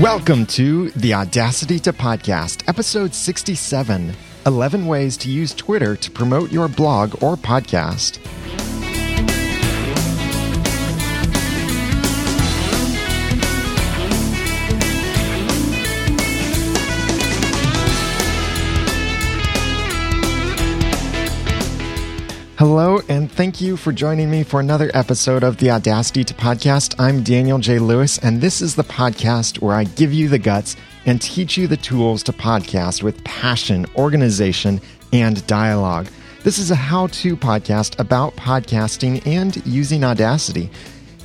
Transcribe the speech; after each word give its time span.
Welcome 0.00 0.46
to 0.46 0.88
the 0.92 1.12
Audacity 1.12 1.78
to 1.80 1.92
Podcast, 1.92 2.66
episode 2.66 3.12
67 3.12 4.14
11 4.46 4.86
Ways 4.86 5.18
to 5.18 5.28
Use 5.30 5.52
Twitter 5.52 5.94
to 5.94 6.10
Promote 6.10 6.50
Your 6.50 6.68
Blog 6.68 7.22
or 7.22 7.36
Podcast. 7.36 8.16
Hello, 22.56 23.00
and 23.08 23.29
thank 23.40 23.58
you 23.58 23.74
for 23.74 23.90
joining 23.90 24.30
me 24.30 24.42
for 24.42 24.60
another 24.60 24.90
episode 24.92 25.42
of 25.42 25.56
the 25.56 25.70
Audacity 25.70 26.22
to 26.22 26.34
Podcast. 26.34 26.94
I'm 26.98 27.22
Daniel 27.22 27.58
J. 27.58 27.78
Lewis, 27.78 28.18
and 28.18 28.38
this 28.38 28.60
is 28.60 28.74
the 28.74 28.84
podcast 28.84 29.62
where 29.62 29.74
I 29.74 29.84
give 29.84 30.12
you 30.12 30.28
the 30.28 30.38
guts 30.38 30.76
and 31.06 31.22
teach 31.22 31.56
you 31.56 31.66
the 31.66 31.78
tools 31.78 32.22
to 32.24 32.34
podcast 32.34 33.02
with 33.02 33.24
passion, 33.24 33.86
organization, 33.96 34.78
and 35.14 35.46
dialogue. 35.46 36.08
This 36.44 36.58
is 36.58 36.70
a 36.70 36.74
how 36.74 37.06
to 37.06 37.34
podcast 37.34 37.98
about 37.98 38.36
podcasting 38.36 39.26
and 39.26 39.66
using 39.66 40.04
Audacity. 40.04 40.68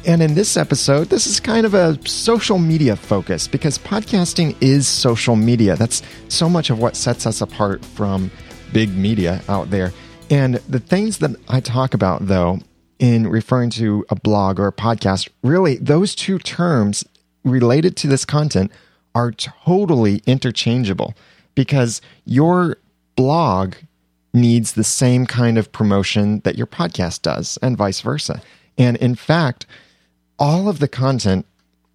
And 0.07 0.21
in 0.21 0.35
this 0.35 0.55
episode, 0.55 1.09
this 1.09 1.27
is 1.27 1.41
kind 1.41 1.65
of 1.65 1.73
a 1.73 1.99
social 2.07 2.59
media 2.59 2.95
focus 2.95 3.45
because 3.45 3.77
podcasting 3.77 4.55
is 4.61 4.87
social 4.87 5.35
media. 5.35 5.75
That's 5.75 6.01
so 6.29 6.49
much 6.49 6.69
of 6.69 6.79
what 6.79 6.95
sets 6.95 7.25
us 7.25 7.41
apart 7.41 7.83
from 7.83 8.31
big 8.71 8.95
media 8.95 9.41
out 9.49 9.69
there. 9.69 9.91
And 10.29 10.55
the 10.55 10.79
things 10.79 11.19
that 11.19 11.35
I 11.47 11.59
talk 11.59 11.93
about, 11.93 12.27
though, 12.27 12.59
in 12.99 13.27
referring 13.27 13.69
to 13.71 14.05
a 14.09 14.15
blog 14.15 14.59
or 14.59 14.67
a 14.67 14.73
podcast, 14.73 15.29
really, 15.43 15.77
those 15.77 16.15
two 16.15 16.39
terms 16.39 17.05
related 17.43 17.95
to 17.97 18.07
this 18.07 18.25
content 18.25 18.71
are 19.13 19.31
totally 19.31 20.21
interchangeable 20.25 21.13
because 21.53 22.01
your 22.25 22.77
blog 23.15 23.75
needs 24.33 24.73
the 24.73 24.83
same 24.83 25.25
kind 25.25 25.57
of 25.57 25.71
promotion 25.71 26.41
that 26.41 26.57
your 26.57 26.67
podcast 26.67 27.21
does, 27.21 27.57
and 27.61 27.77
vice 27.77 28.01
versa. 28.01 28.41
And 28.77 28.97
in 28.97 29.15
fact, 29.15 29.65
all 30.37 30.67
of 30.67 30.79
the 30.79 30.89
content 30.89 31.45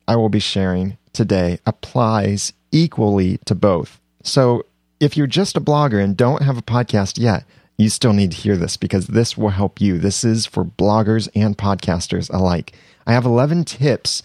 I 0.08 0.16
will 0.16 0.30
be 0.30 0.40
sharing 0.40 0.96
today 1.12 1.58
applies 1.66 2.52
equally 2.72 3.38
to 3.44 3.54
both. 3.54 4.00
So 4.22 4.64
if 4.98 5.16
you're 5.16 5.26
just 5.26 5.56
a 5.56 5.60
blogger 5.60 6.02
and 6.02 6.16
don't 6.16 6.42
have 6.42 6.56
a 6.56 6.62
podcast 6.62 7.18
yet, 7.18 7.44
you 7.80 7.88
still 7.88 8.12
need 8.12 8.30
to 8.32 8.36
hear 8.36 8.56
this 8.56 8.76
because 8.76 9.06
this 9.06 9.38
will 9.38 9.48
help 9.48 9.80
you. 9.80 9.98
This 9.98 10.22
is 10.22 10.44
for 10.44 10.64
bloggers 10.64 11.28
and 11.34 11.56
podcasters 11.56 12.32
alike. 12.32 12.74
I 13.06 13.12
have 13.12 13.24
11 13.24 13.64
tips 13.64 14.22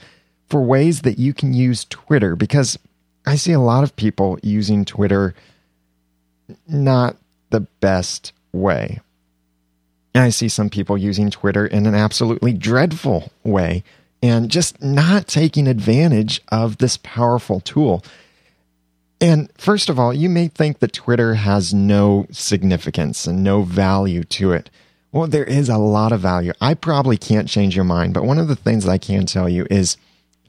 for 0.49 0.61
ways 0.61 1.01
that 1.03 1.17
you 1.17 1.33
can 1.33 1.53
use 1.53 1.85
Twitter 1.85 2.35
because 2.35 2.77
I 3.25 3.37
see 3.37 3.53
a 3.53 3.59
lot 3.59 3.83
of 3.83 3.95
people 3.95 4.37
using 4.43 4.83
Twitter 4.83 5.33
not 6.67 7.15
the 7.49 7.61
best 7.61 8.33
way. 8.51 8.99
I 10.13 10.29
see 10.29 10.49
some 10.49 10.69
people 10.69 10.97
using 10.97 11.29
Twitter 11.29 11.65
in 11.65 11.85
an 11.85 11.95
absolutely 11.95 12.53
dreadful 12.53 13.31
way 13.43 13.83
and 14.21 14.51
just 14.51 14.81
not 14.81 15.27
taking 15.27 15.67
advantage 15.67 16.41
of 16.49 16.77
this 16.77 16.97
powerful 16.97 17.61
tool. 17.61 18.03
And 19.21 19.49
first 19.57 19.89
of 19.89 19.97
all, 19.97 20.13
you 20.13 20.29
may 20.29 20.47
think 20.47 20.79
that 20.79 20.93
Twitter 20.93 21.35
has 21.35 21.73
no 21.73 22.27
significance 22.31 23.25
and 23.25 23.43
no 23.43 23.61
value 23.63 24.23
to 24.25 24.51
it. 24.51 24.69
Well, 25.11 25.27
there 25.27 25.45
is 25.45 25.69
a 25.69 25.77
lot 25.77 26.11
of 26.11 26.19
value. 26.19 26.51
I 26.59 26.73
probably 26.73 27.17
can't 27.17 27.47
change 27.47 27.75
your 27.75 27.85
mind, 27.85 28.13
but 28.13 28.25
one 28.25 28.37
of 28.37 28.49
the 28.49 28.55
things 28.55 28.83
that 28.83 28.91
I 28.91 28.97
can 28.97 29.25
tell 29.25 29.47
you 29.47 29.65
is 29.71 29.95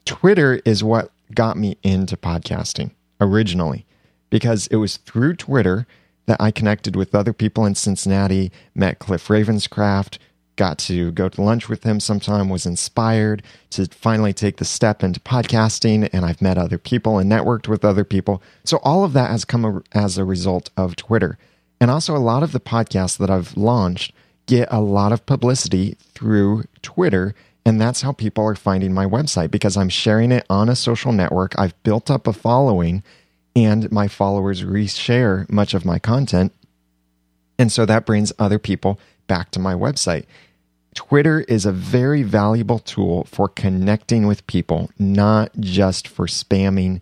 Twitter 0.03 0.61
is 0.65 0.83
what 0.83 1.11
got 1.33 1.57
me 1.57 1.77
into 1.83 2.17
podcasting 2.17 2.91
originally 3.21 3.85
because 4.29 4.67
it 4.67 4.75
was 4.77 4.97
through 4.97 5.35
Twitter 5.35 5.87
that 6.25 6.41
I 6.41 6.51
connected 6.51 6.95
with 6.95 7.15
other 7.15 7.33
people 7.33 7.65
in 7.65 7.75
Cincinnati, 7.75 8.51
met 8.75 8.99
Cliff 8.99 9.27
Ravenscraft, 9.27 10.17
got 10.57 10.77
to 10.79 11.11
go 11.11 11.29
to 11.29 11.41
lunch 11.41 11.69
with 11.69 11.83
him 11.83 11.99
sometime, 11.99 12.49
was 12.49 12.65
inspired 12.65 13.43
to 13.69 13.85
finally 13.87 14.33
take 14.33 14.57
the 14.57 14.65
step 14.65 15.03
into 15.03 15.19
podcasting. 15.21 16.09
And 16.11 16.25
I've 16.25 16.41
met 16.41 16.57
other 16.57 16.77
people 16.77 17.17
and 17.17 17.31
networked 17.31 17.67
with 17.67 17.85
other 17.85 18.03
people. 18.03 18.43
So 18.65 18.77
all 18.83 19.05
of 19.05 19.13
that 19.13 19.31
has 19.31 19.45
come 19.45 19.83
as 19.93 20.17
a 20.17 20.25
result 20.25 20.69
of 20.75 20.95
Twitter. 20.95 21.37
And 21.79 21.89
also, 21.91 22.15
a 22.15 22.17
lot 22.17 22.43
of 22.43 22.51
the 22.51 22.59
podcasts 22.59 23.17
that 23.19 23.29
I've 23.29 23.55
launched 23.55 24.11
get 24.47 24.67
a 24.71 24.81
lot 24.81 25.11
of 25.11 25.25
publicity 25.25 25.95
through 26.13 26.63
Twitter. 26.81 27.35
And 27.65 27.79
that's 27.79 28.01
how 28.01 28.13
people 28.13 28.45
are 28.45 28.55
finding 28.55 28.93
my 28.93 29.05
website 29.05 29.51
because 29.51 29.77
I'm 29.77 29.89
sharing 29.89 30.31
it 30.31 30.45
on 30.49 30.69
a 30.69 30.75
social 30.75 31.11
network. 31.11 31.57
I've 31.57 31.81
built 31.83 32.09
up 32.09 32.25
a 32.25 32.33
following, 32.33 33.03
and 33.55 33.91
my 33.91 34.07
followers 34.07 34.63
reshare 34.63 35.49
much 35.51 35.73
of 35.73 35.85
my 35.85 35.99
content. 35.99 36.53
And 37.59 37.71
so 37.71 37.85
that 37.85 38.05
brings 38.05 38.31
other 38.39 38.57
people 38.57 38.99
back 39.27 39.51
to 39.51 39.59
my 39.59 39.73
website. 39.73 40.25
Twitter 40.97 41.41
is 41.41 41.63
a 41.63 41.71
very 41.71 42.23
valuable 42.23 42.79
tool 42.79 43.25
for 43.25 43.47
connecting 43.47 44.25
with 44.25 44.47
people, 44.47 44.89
not 44.97 45.51
just 45.59 46.07
for 46.07 46.25
spamming 46.25 47.01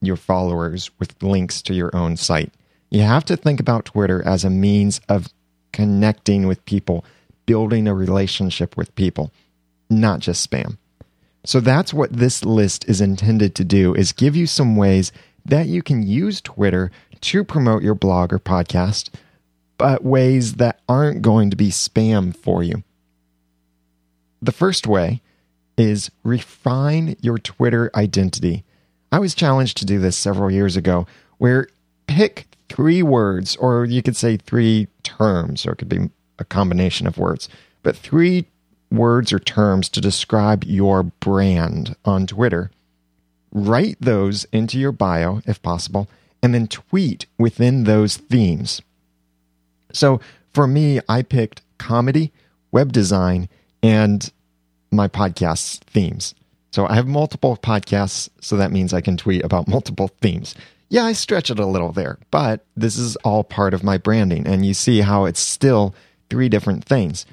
your 0.00 0.16
followers 0.16 0.90
with 0.98 1.22
links 1.22 1.60
to 1.60 1.74
your 1.74 1.94
own 1.94 2.16
site. 2.16 2.50
You 2.88 3.02
have 3.02 3.26
to 3.26 3.36
think 3.36 3.60
about 3.60 3.84
Twitter 3.84 4.26
as 4.26 4.44
a 4.44 4.50
means 4.50 5.02
of 5.10 5.28
connecting 5.74 6.46
with 6.46 6.64
people, 6.64 7.04
building 7.44 7.86
a 7.86 7.94
relationship 7.94 8.78
with 8.78 8.94
people, 8.94 9.30
not 9.90 10.20
just 10.20 10.50
spam. 10.50 10.78
So 11.44 11.60
that's 11.60 11.92
what 11.92 12.10
this 12.10 12.46
list 12.46 12.88
is 12.88 13.02
intended 13.02 13.54
to 13.56 13.64
do 13.64 13.94
is 13.94 14.12
give 14.12 14.36
you 14.36 14.46
some 14.46 14.74
ways 14.74 15.12
that 15.44 15.66
you 15.66 15.82
can 15.82 16.02
use 16.02 16.40
Twitter 16.40 16.90
to 17.20 17.44
promote 17.44 17.82
your 17.82 17.94
blog 17.94 18.32
or 18.32 18.38
podcast, 18.38 19.10
but 19.76 20.02
ways 20.02 20.54
that 20.54 20.80
aren't 20.88 21.20
going 21.20 21.50
to 21.50 21.56
be 21.56 21.68
spam 21.68 22.34
for 22.34 22.62
you. 22.62 22.82
The 24.40 24.52
first 24.52 24.86
way 24.86 25.20
is 25.76 26.10
refine 26.22 27.16
your 27.20 27.38
Twitter 27.38 27.90
identity. 27.94 28.64
I 29.10 29.18
was 29.18 29.34
challenged 29.34 29.76
to 29.78 29.86
do 29.86 29.98
this 29.98 30.16
several 30.16 30.50
years 30.50 30.76
ago, 30.76 31.06
where 31.38 31.68
pick 32.06 32.46
three 32.68 33.02
words, 33.02 33.56
or 33.56 33.84
you 33.84 34.02
could 34.02 34.16
say 34.16 34.36
three 34.36 34.88
terms, 35.02 35.66
or 35.66 35.72
it 35.72 35.76
could 35.76 35.88
be 35.88 36.10
a 36.38 36.44
combination 36.44 37.06
of 37.06 37.18
words, 37.18 37.48
but 37.82 37.96
three 37.96 38.46
words 38.90 39.32
or 39.32 39.38
terms 39.38 39.88
to 39.88 40.00
describe 40.00 40.64
your 40.64 41.02
brand 41.02 41.96
on 42.04 42.26
Twitter. 42.26 42.70
Write 43.52 43.96
those 44.00 44.44
into 44.52 44.78
your 44.78 44.92
bio 44.92 45.40
if 45.46 45.60
possible, 45.62 46.08
and 46.42 46.54
then 46.54 46.66
tweet 46.66 47.26
within 47.38 47.84
those 47.84 48.16
themes. 48.16 48.82
So 49.92 50.20
for 50.52 50.66
me, 50.66 51.00
I 51.08 51.22
picked 51.22 51.62
comedy, 51.78 52.32
web 52.70 52.92
design, 52.92 53.48
and 53.82 54.30
my 54.90 55.08
podcast 55.08 55.80
themes. 55.80 56.34
So 56.70 56.86
I 56.86 56.94
have 56.94 57.06
multiple 57.06 57.56
podcasts, 57.56 58.28
so 58.40 58.56
that 58.56 58.72
means 58.72 58.92
I 58.92 59.00
can 59.00 59.16
tweet 59.16 59.44
about 59.44 59.68
multiple 59.76 60.08
themes. 60.20 60.54
Yeah, 60.90 61.04
I 61.04 61.12
stretch 61.12 61.50
it 61.50 61.58
a 61.58 61.66
little 61.66 61.92
there, 61.92 62.18
but 62.30 62.64
this 62.76 62.96
is 62.96 63.16
all 63.16 63.44
part 63.44 63.74
of 63.74 63.84
my 63.84 63.98
branding, 63.98 64.46
and 64.46 64.64
you 64.64 64.74
see 64.74 65.00
how 65.00 65.26
it's 65.26 65.40
still 65.40 65.94
three 66.30 66.48
different 66.48 66.84
things. 66.84 67.26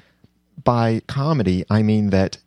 By 0.62 1.00
comedy, 1.06 1.64
I 1.70 1.82
mean 1.82 2.10
that 2.10 2.38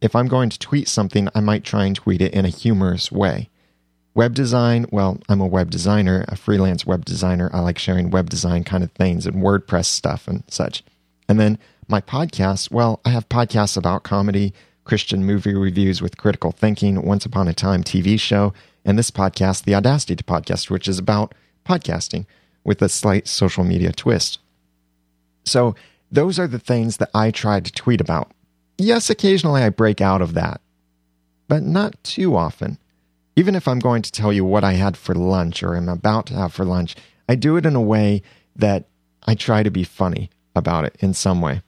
if 0.00 0.14
I'm 0.14 0.28
going 0.28 0.50
to 0.50 0.58
tweet 0.58 0.88
something, 0.88 1.28
I 1.34 1.40
might 1.40 1.64
try 1.64 1.86
and 1.86 1.96
tweet 1.96 2.20
it 2.20 2.34
in 2.34 2.44
a 2.44 2.50
humorous 2.50 3.10
way. 3.10 3.48
Web 4.14 4.34
design, 4.34 4.84
well, 4.90 5.18
I'm 5.28 5.40
a 5.40 5.46
web 5.46 5.70
designer, 5.70 6.24
a 6.28 6.36
freelance 6.36 6.84
web 6.84 7.04
designer. 7.04 7.48
I 7.52 7.60
like 7.60 7.78
sharing 7.78 8.10
web 8.10 8.28
design 8.28 8.62
kind 8.62 8.84
of 8.84 8.92
things 8.92 9.26
and 9.26 9.36
WordPress 9.36 9.86
stuff 9.86 10.28
and 10.28 10.42
such. 10.48 10.84
And 11.28 11.40
then 11.40 11.58
my 11.92 12.00
podcast, 12.00 12.70
well, 12.70 13.00
I 13.04 13.10
have 13.10 13.28
podcasts 13.28 13.76
about 13.76 14.02
comedy, 14.02 14.54
Christian 14.84 15.26
movie 15.26 15.52
reviews 15.52 16.00
with 16.00 16.16
critical 16.16 16.50
thinking, 16.50 17.02
Once 17.02 17.26
Upon 17.26 17.48
a 17.48 17.52
Time 17.52 17.84
TV 17.84 18.18
show, 18.18 18.54
and 18.82 18.98
this 18.98 19.10
podcast, 19.10 19.64
The 19.64 19.74
Audacity 19.74 20.16
to 20.16 20.24
Podcast, 20.24 20.70
which 20.70 20.88
is 20.88 20.98
about 20.98 21.34
podcasting 21.66 22.24
with 22.64 22.80
a 22.80 22.88
slight 22.88 23.28
social 23.28 23.62
media 23.62 23.92
twist. 23.92 24.38
So, 25.44 25.74
those 26.10 26.38
are 26.38 26.46
the 26.46 26.58
things 26.58 26.96
that 26.96 27.10
I 27.14 27.30
try 27.30 27.60
to 27.60 27.70
tweet 27.70 28.00
about. 28.00 28.30
Yes, 28.78 29.10
occasionally 29.10 29.62
I 29.62 29.68
break 29.68 30.00
out 30.00 30.22
of 30.22 30.32
that, 30.32 30.62
but 31.46 31.62
not 31.62 32.02
too 32.02 32.36
often. 32.36 32.78
Even 33.36 33.54
if 33.54 33.68
I'm 33.68 33.80
going 33.80 34.00
to 34.00 34.12
tell 34.12 34.32
you 34.32 34.46
what 34.46 34.64
I 34.64 34.72
had 34.72 34.96
for 34.96 35.14
lunch 35.14 35.62
or 35.62 35.76
am 35.76 35.90
about 35.90 36.24
to 36.26 36.34
have 36.34 36.54
for 36.54 36.64
lunch, 36.64 36.96
I 37.28 37.34
do 37.34 37.58
it 37.58 37.66
in 37.66 37.76
a 37.76 37.82
way 37.82 38.22
that 38.56 38.88
I 39.26 39.34
try 39.34 39.62
to 39.62 39.70
be 39.70 39.84
funny 39.84 40.30
about 40.56 40.86
it 40.86 40.96
in 41.00 41.12
some 41.12 41.42
way. 41.42 41.60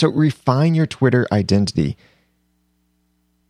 So 0.00 0.08
refine 0.08 0.74
your 0.74 0.86
Twitter 0.86 1.28
identity. 1.30 1.94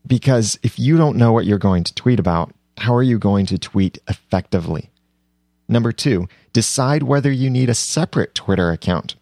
Because 0.04 0.58
if 0.64 0.80
you 0.80 0.96
don't 0.96 1.16
know 1.16 1.30
what 1.30 1.46
you're 1.46 1.58
going 1.58 1.84
to 1.84 1.94
tweet 1.94 2.18
about, 2.18 2.52
how 2.78 2.92
are 2.92 3.04
you 3.04 3.20
going 3.20 3.46
to 3.46 3.56
tweet 3.56 3.98
effectively? 4.08 4.90
Number 5.68 5.92
two, 5.92 6.26
decide 6.52 7.04
whether 7.04 7.30
you 7.30 7.50
need 7.50 7.70
a 7.70 7.74
separate 7.74 8.34
Twitter 8.34 8.72
account. 8.72 9.14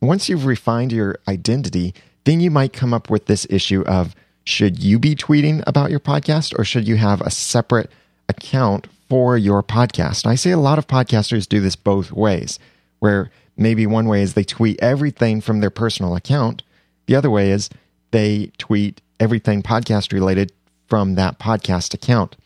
Once 0.00 0.28
you've 0.28 0.46
refined 0.46 0.92
your 0.92 1.18
identity, 1.26 1.92
then 2.22 2.38
you 2.38 2.52
might 2.52 2.72
come 2.72 2.94
up 2.94 3.10
with 3.10 3.26
this 3.26 3.48
issue 3.50 3.82
of 3.82 4.14
should 4.44 4.80
you 4.80 5.00
be 5.00 5.16
tweeting 5.16 5.64
about 5.66 5.90
your 5.90 5.98
podcast 5.98 6.56
or 6.56 6.62
should 6.62 6.86
you 6.86 6.94
have 6.94 7.20
a 7.20 7.32
separate 7.32 7.90
account 8.28 8.86
for 9.08 9.36
your 9.36 9.64
podcast? 9.64 10.24
I 10.24 10.36
see 10.36 10.52
a 10.52 10.56
lot 10.56 10.78
of 10.78 10.86
podcasters 10.86 11.48
do 11.48 11.58
this 11.58 11.74
both 11.74 12.12
ways, 12.12 12.60
where 13.00 13.32
maybe 13.56 13.88
one 13.88 14.06
way 14.06 14.22
is 14.22 14.34
they 14.34 14.44
tweet 14.44 14.78
everything 14.80 15.40
from 15.40 15.58
their 15.58 15.70
personal 15.70 16.14
account, 16.14 16.62
the 17.06 17.14
other 17.16 17.30
way 17.30 17.50
is 17.50 17.70
they 18.10 18.50
tweet 18.58 19.00
everything 19.18 19.62
podcast 19.62 20.12
related 20.12 20.52
from 20.86 21.14
that 21.14 21.38
podcast 21.38 21.94
account. 21.94 22.36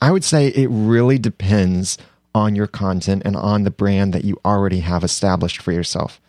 I 0.00 0.10
would 0.10 0.24
say 0.24 0.48
it 0.48 0.68
really 0.70 1.18
depends 1.18 1.98
on 2.34 2.56
your 2.56 2.66
content 2.66 3.22
and 3.24 3.36
on 3.36 3.62
the 3.62 3.70
brand 3.70 4.12
that 4.12 4.24
you 4.24 4.38
already 4.44 4.80
have 4.80 5.04
established 5.04 5.62
for 5.62 5.72
yourself. 5.72 6.20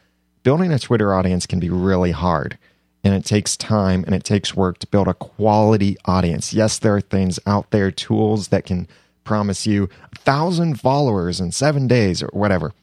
Building 0.43 0.71
a 0.71 0.79
Twitter 0.79 1.13
audience 1.13 1.45
can 1.45 1.59
be 1.59 1.69
really 1.69 2.11
hard 2.11 2.57
and 3.03 3.13
it 3.13 3.23
takes 3.23 3.55
time 3.55 4.03
and 4.05 4.15
it 4.15 4.23
takes 4.23 4.55
work 4.55 4.79
to 4.79 4.87
build 4.87 5.07
a 5.07 5.13
quality 5.13 5.95
audience. 6.05 6.53
Yes, 6.53 6.79
there 6.79 6.95
are 6.95 7.01
things 7.01 7.39
out 7.45 7.69
there, 7.71 7.91
tools 7.91 8.47
that 8.49 8.65
can 8.65 8.87
promise 9.23 9.67
you 9.67 9.89
a 10.11 10.19
thousand 10.19 10.79
followers 10.79 11.39
in 11.39 11.51
seven 11.51 11.87
days 11.87 12.23
or 12.23 12.29
whatever. 12.33 12.73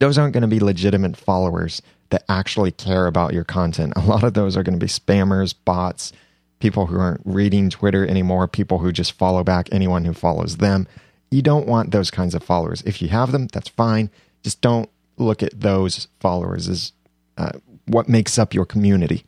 Those 0.00 0.18
aren't 0.18 0.34
going 0.34 0.42
to 0.42 0.48
be 0.48 0.60
legitimate 0.60 1.16
followers 1.16 1.80
that 2.12 2.24
actually 2.28 2.70
care 2.70 3.06
about 3.06 3.32
your 3.32 3.42
content. 3.42 3.94
A 3.96 4.00
lot 4.00 4.22
of 4.22 4.34
those 4.34 4.56
are 4.56 4.62
going 4.62 4.78
to 4.78 4.84
be 4.84 4.90
spammers, 4.90 5.54
bots, 5.64 6.12
people 6.60 6.86
who 6.86 7.00
aren't 7.00 7.22
reading 7.24 7.70
Twitter 7.70 8.06
anymore, 8.06 8.46
people 8.46 8.78
who 8.78 8.92
just 8.92 9.12
follow 9.12 9.42
back 9.42 9.68
anyone 9.72 10.04
who 10.04 10.12
follows 10.12 10.58
them. 10.58 10.86
You 11.30 11.42
don't 11.42 11.66
want 11.66 11.90
those 11.90 12.10
kinds 12.10 12.34
of 12.34 12.44
followers. 12.44 12.82
If 12.82 13.02
you 13.02 13.08
have 13.08 13.32
them, 13.32 13.48
that's 13.48 13.68
fine. 13.68 14.10
Just 14.44 14.60
don't 14.60 14.88
look 15.16 15.42
at 15.42 15.60
those 15.60 16.06
followers 16.20 16.68
as 16.68 16.92
uh, 17.36 17.52
what 17.86 18.08
makes 18.08 18.38
up 18.38 18.54
your 18.54 18.66
community. 18.66 19.24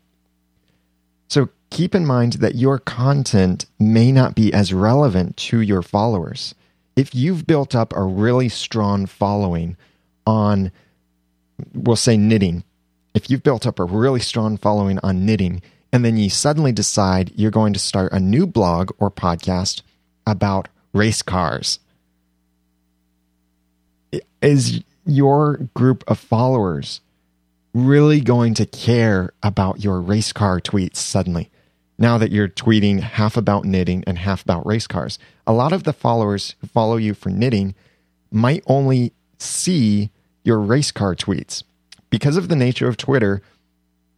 So 1.29 1.49
keep 1.71 1.95
in 1.95 2.07
mind 2.07 2.35
that 2.35 2.55
your 2.55 2.79
content 2.79 3.67
may 3.81 4.13
not 4.13 4.35
be 4.35 4.53
as 4.53 4.75
relevant 4.75 5.37
to 5.39 5.61
your 5.61 5.83
followers. 5.83 6.55
If 6.95 7.15
you've 7.15 7.47
built 7.47 7.75
up 7.75 7.93
a 7.97 8.03
really 8.03 8.49
strong 8.49 9.07
following 9.07 9.77
on, 10.27 10.71
we'll 11.73 11.97
say 11.97 12.17
knitting, 12.17 12.63
if 13.15 13.31
you've 13.31 13.45
built 13.45 13.67
up 13.67 13.79
a 13.79 13.85
really 13.85 14.21
strong 14.21 14.57
following 14.57 14.99
on 15.03 15.25
knitting, 15.25 15.63
and 15.93 16.05
then 16.05 16.17
you 16.17 16.29
suddenly 16.29 16.73
decide 16.73 17.33
you're 17.37 17.53
going 17.53 17.73
to 17.73 17.79
start 17.79 18.13
a 18.13 18.19
new 18.19 18.47
blog 18.47 18.91
or 18.99 19.11
podcast 19.11 19.83
about 20.27 20.69
race 20.93 21.23
cars, 21.23 21.79
is 24.43 24.83
your 25.07 25.69
group 25.75 26.03
of 26.09 26.19
followers 26.19 27.01
really 27.73 28.21
going 28.21 28.55
to 28.55 28.67
care 28.67 29.33
about 29.43 29.83
your 29.83 30.01
race 30.01 30.33
car 30.33 30.61
tweets 30.61 30.97
suddenly? 30.97 31.51
Now 31.97 32.19
that 32.19 32.33
you're 32.33 32.49
tweeting 32.49 33.01
half 33.01 33.37
about 33.37 33.65
knitting 33.65 34.03
and 34.07 34.19
half 34.19 34.43
about 34.43 34.67
race 34.67 34.89
cars, 34.89 35.21
a 35.47 35.53
lot 35.53 35.73
of 35.73 35.85
the 35.85 35.93
followers 35.93 36.57
who 36.61 36.67
follow 36.67 36.97
you 36.97 37.15
for 37.15 37.31
knitting 37.31 37.77
might 38.33 38.65
only 38.67 39.13
see 39.39 40.11
your 40.43 40.59
race 40.59 40.91
car 40.91 41.15
tweets 41.15 41.63
because 42.15 42.37
of 42.37 42.47
the 42.47 42.55
nature 42.55 42.87
of 42.87 42.97
Twitter, 42.97 43.43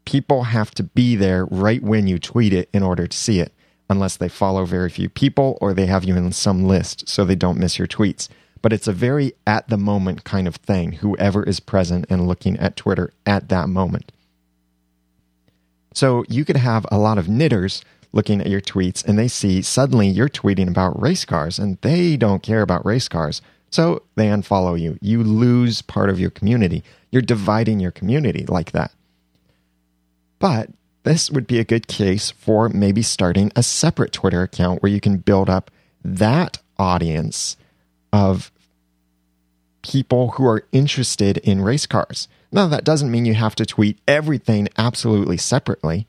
people 0.04 0.43
have 0.43 0.70
to 0.70 0.82
be 0.82 1.16
there 1.16 1.46
right 1.46 1.82
when 1.82 2.06
you 2.06 2.19
tweet 2.19 2.52
it 2.52 2.69
in 2.75 2.82
order 2.82 3.06
to 3.06 3.16
see 3.16 3.40
it, 3.40 3.54
unless 3.88 4.19
they 4.19 4.28
follow 4.28 4.66
very 4.66 4.90
few 4.90 5.08
people 5.08 5.56
or 5.62 5.72
they 5.72 5.87
have 5.87 6.04
you 6.04 6.14
in 6.14 6.31
some 6.31 6.64
list 6.64 7.08
so 7.08 7.25
they 7.25 7.34
don't 7.34 7.58
miss 7.58 7.78
your 7.78 7.88
tweets. 7.88 8.28
But 8.60 8.75
it's 8.75 8.87
a 8.87 8.93
very 8.93 9.32
at 9.46 9.69
the 9.69 9.78
moment 9.78 10.25
kind 10.25 10.46
of 10.46 10.56
thing, 10.56 10.93
whoever 10.93 11.43
is 11.43 11.58
present 11.58 12.04
and 12.10 12.28
looking 12.28 12.58
at 12.58 12.76
Twitter 12.76 13.14
at 13.25 13.48
that 13.48 13.70
moment. 13.70 14.12
So 15.94 16.22
you 16.28 16.44
could 16.44 16.58
have 16.58 16.84
a 16.93 16.98
lot 16.98 17.16
of 17.16 17.31
knitters 17.31 17.82
looking 18.12 18.43
at 18.43 18.50
your 18.50 18.60
tweets 18.60 19.02
and 19.06 19.19
they 19.19 19.28
see 19.28 19.62
suddenly 19.62 20.06
you're 20.06 20.28
tweeting 20.28 20.69
about 20.69 21.00
race 21.00 21.25
cars 21.25 21.58
and 21.58 21.78
they 21.81 22.19
don't 22.19 22.43
care 22.43 22.60
about 22.60 22.84
race 22.84 23.08
cars. 23.08 23.40
So 23.70 24.02
they 24.16 24.26
unfollow 24.26 24.78
you. 24.78 24.98
You 25.00 25.22
lose 25.22 25.81
part 25.81 26.10
of 26.10 26.20
your 26.20 26.31
community. 26.31 26.84
You're 27.17 27.23
dividing 27.23 27.81
your 27.81 27.93
community 27.93 28.45
like 28.45 28.73
that. 28.73 28.93
But 30.39 30.69
this 31.05 31.31
would 31.31 31.47
be 31.47 31.59
a 31.59 31.65
good 31.65 31.89
case 31.89 32.31
for 32.31 32.69
maybe 32.69 33.01
starting 33.01 33.51
a 33.57 33.63
separate 33.63 34.13
Twitter 34.13 34.43
account 34.43 34.83
where 34.83 34.93
you 34.93 35.01
can 35.01 35.17
build 35.17 35.49
up 35.49 35.71
that 36.05 36.59
audience 36.79 37.57
of 38.13 38.53
people 39.81 40.33
who 40.33 40.45
are 40.45 40.67
interested 40.73 41.39
in 41.39 41.63
race 41.63 41.87
cars. 41.87 42.29
Now, 42.53 42.67
that 42.67 42.85
doesn't 42.85 43.11
mean 43.11 43.25
you 43.25 43.33
have 43.33 43.55
to 43.55 43.65
tweet 43.65 43.99
everything 44.07 44.69
absolutely 44.77 45.39
separately, 45.39 46.07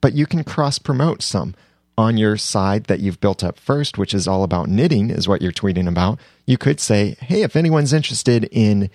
but 0.00 0.14
you 0.14 0.24
can 0.24 0.42
cross 0.42 0.78
promote 0.78 1.20
some 1.20 1.54
on 1.98 2.16
your 2.16 2.38
side 2.38 2.84
that 2.84 3.00
you've 3.00 3.20
built 3.20 3.44
up 3.44 3.58
first, 3.58 3.98
which 3.98 4.14
is 4.14 4.26
all 4.26 4.42
about 4.42 4.70
knitting, 4.70 5.10
is 5.10 5.28
what 5.28 5.42
you're 5.42 5.52
tweeting 5.52 5.86
about. 5.86 6.18
You 6.46 6.56
could 6.56 6.80
say, 6.80 7.18
hey, 7.20 7.42
if 7.42 7.56
anyone's 7.56 7.92
interested 7.92 8.48
in 8.50 8.88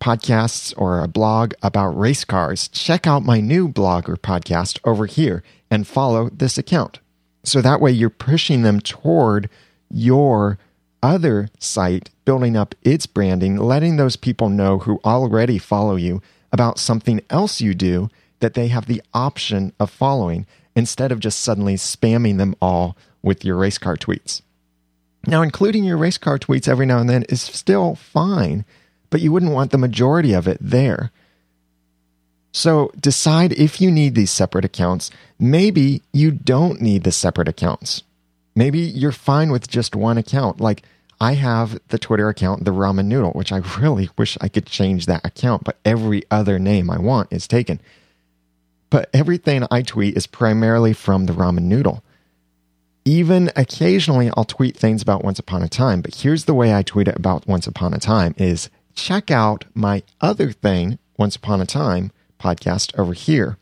podcasts 0.00 0.74
or 0.76 1.00
a 1.00 1.08
blog 1.08 1.54
about 1.62 1.98
race 1.98 2.24
cars, 2.24 2.68
check 2.68 3.06
out 3.06 3.24
my 3.24 3.40
new 3.40 3.68
blog 3.68 4.08
or 4.08 4.16
podcast 4.16 4.78
over 4.84 5.06
here 5.06 5.42
and 5.70 5.86
follow 5.86 6.28
this 6.30 6.58
account. 6.58 7.00
So 7.44 7.60
that 7.62 7.80
way 7.80 7.92
you're 7.92 8.10
pushing 8.10 8.62
them 8.62 8.80
toward 8.80 9.48
your 9.90 10.58
other 11.02 11.48
site, 11.58 12.10
building 12.24 12.56
up 12.56 12.74
its 12.82 13.06
branding, 13.06 13.56
letting 13.56 13.96
those 13.96 14.16
people 14.16 14.48
know 14.48 14.78
who 14.78 15.00
already 15.04 15.58
follow 15.58 15.96
you 15.96 16.20
about 16.52 16.78
something 16.78 17.20
else 17.30 17.60
you 17.60 17.74
do 17.74 18.08
that 18.40 18.54
they 18.54 18.68
have 18.68 18.86
the 18.86 19.02
option 19.14 19.72
of 19.78 19.90
following 19.90 20.46
instead 20.74 21.12
of 21.12 21.20
just 21.20 21.40
suddenly 21.40 21.74
spamming 21.74 22.38
them 22.38 22.54
all 22.60 22.96
with 23.22 23.44
your 23.44 23.56
race 23.56 23.78
car 23.78 23.96
tweets. 23.96 24.42
Now, 25.26 25.42
including 25.42 25.84
your 25.84 25.96
race 25.96 26.18
car 26.18 26.38
tweets 26.38 26.68
every 26.68 26.86
now 26.86 26.98
and 26.98 27.08
then 27.08 27.24
is 27.28 27.42
still 27.42 27.94
fine 27.94 28.64
but 29.10 29.20
you 29.20 29.32
wouldn't 29.32 29.52
want 29.52 29.70
the 29.70 29.78
majority 29.78 30.32
of 30.32 30.46
it 30.48 30.58
there. 30.60 31.10
So 32.52 32.90
decide 32.98 33.52
if 33.52 33.80
you 33.80 33.90
need 33.90 34.14
these 34.14 34.30
separate 34.30 34.64
accounts. 34.64 35.10
Maybe 35.38 36.02
you 36.12 36.30
don't 36.30 36.80
need 36.80 37.04
the 37.04 37.12
separate 37.12 37.48
accounts. 37.48 38.02
Maybe 38.54 38.78
you're 38.78 39.12
fine 39.12 39.50
with 39.50 39.68
just 39.68 39.94
one 39.94 40.16
account. 40.16 40.58
Like 40.58 40.82
I 41.20 41.34
have 41.34 41.78
the 41.88 41.98
Twitter 41.98 42.28
account, 42.28 42.64
the 42.64 42.72
ramen 42.72 43.06
noodle, 43.06 43.32
which 43.32 43.52
I 43.52 43.56
really 43.78 44.08
wish 44.16 44.38
I 44.40 44.48
could 44.48 44.64
change 44.64 45.06
that 45.06 45.24
account, 45.24 45.64
but 45.64 45.78
every 45.84 46.22
other 46.30 46.58
name 46.58 46.90
I 46.90 46.98
want 46.98 47.30
is 47.30 47.46
taken. 47.46 47.80
But 48.88 49.10
everything 49.12 49.66
I 49.70 49.82
tweet 49.82 50.16
is 50.16 50.26
primarily 50.26 50.94
from 50.94 51.26
the 51.26 51.34
ramen 51.34 51.64
noodle. 51.64 52.02
Even 53.04 53.52
occasionally 53.54 54.30
I'll 54.36 54.44
tweet 54.44 54.76
things 54.76 55.02
about 55.02 55.24
Once 55.24 55.38
Upon 55.38 55.62
a 55.62 55.68
Time, 55.68 56.00
but 56.00 56.14
here's 56.14 56.46
the 56.46 56.54
way 56.54 56.74
I 56.74 56.82
tweet 56.82 57.08
about 57.08 57.46
Once 57.46 57.66
Upon 57.66 57.94
a 57.94 57.98
Time 57.98 58.34
is 58.38 58.68
check 58.96 59.30
out 59.30 59.66
my 59.74 60.02
other 60.20 60.50
thing, 60.50 60.98
Once 61.16 61.36
Upon 61.36 61.60
a 61.60 61.66
Time 61.66 62.10
podcast 62.40 62.98
over 62.98 63.12
here. 63.12 63.58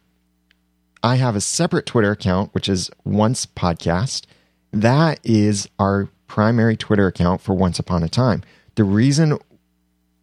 I 1.03 1.17
have 1.17 1.37
a 1.37 1.41
separate 1.41 1.85
Twitter 1.85 2.13
account, 2.13 2.55
which 2.55 2.69
is 2.69 2.91
Once 3.05 3.45
Podcast. 3.45 4.25
That 4.73 5.21
is 5.23 5.69
our 5.79 6.09
primary 6.29 6.77
Twitter 6.77 7.07
account 7.07 7.43
for 7.43 7.55
Once 7.55 7.79
Upon 7.79 8.03
a 8.03 8.09
Time. 8.09 8.43
The 8.77 8.85
reason 8.85 9.39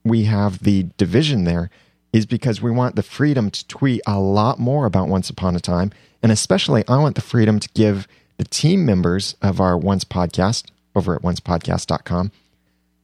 we 0.03 0.23
have 0.23 0.59
the 0.59 0.87
division 0.97 1.43
there 1.43 1.69
is 2.11 2.25
because 2.25 2.61
we 2.61 2.71
want 2.71 2.95
the 2.95 3.03
freedom 3.03 3.51
to 3.51 3.67
tweet 3.67 4.01
a 4.07 4.19
lot 4.19 4.59
more 4.59 4.85
about 4.85 5.07
Once 5.07 5.29
Upon 5.29 5.55
a 5.55 5.59
Time. 5.59 5.91
And 6.23 6.31
especially, 6.31 6.83
I 6.87 6.97
want 6.97 7.15
the 7.15 7.21
freedom 7.21 7.59
to 7.59 7.69
give 7.75 8.07
the 8.37 8.43
team 8.43 8.85
members 8.85 9.35
of 9.41 9.61
our 9.61 9.77
Once 9.77 10.03
Podcast 10.03 10.71
over 10.95 11.15
at 11.15 11.21
oncepodcast.com 11.21 12.31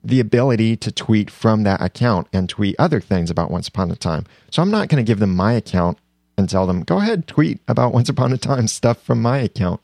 the 0.08 0.20
ability 0.22 0.78
to 0.78 0.90
tweet 0.90 1.30
from 1.30 1.64
that 1.64 1.82
account 1.82 2.28
and 2.32 2.48
tweet 2.48 2.76
other 2.80 3.02
things 3.02 3.30
about 3.30 3.52
Once 3.52 3.68
Upon 3.68 3.92
a 3.92 3.96
Time. 3.96 4.26
So 4.50 4.62
I'm 4.62 4.72
not 4.72 4.88
going 4.88 5.04
to 5.04 5.08
give 5.08 5.20
them 5.20 5.36
my 5.36 5.52
account 5.52 5.98
and 6.38 6.50
tell 6.50 6.66
them, 6.66 6.84
go 6.84 7.00
ahead, 7.00 7.28
tweet 7.28 7.60
about 7.68 7.94
Once 7.94 8.08
Upon 8.08 8.32
a 8.32 8.38
Time 8.38 8.70
stuff 8.70 9.02
from 9.02 9.22
my 9.22 9.40
account. 9.40 9.82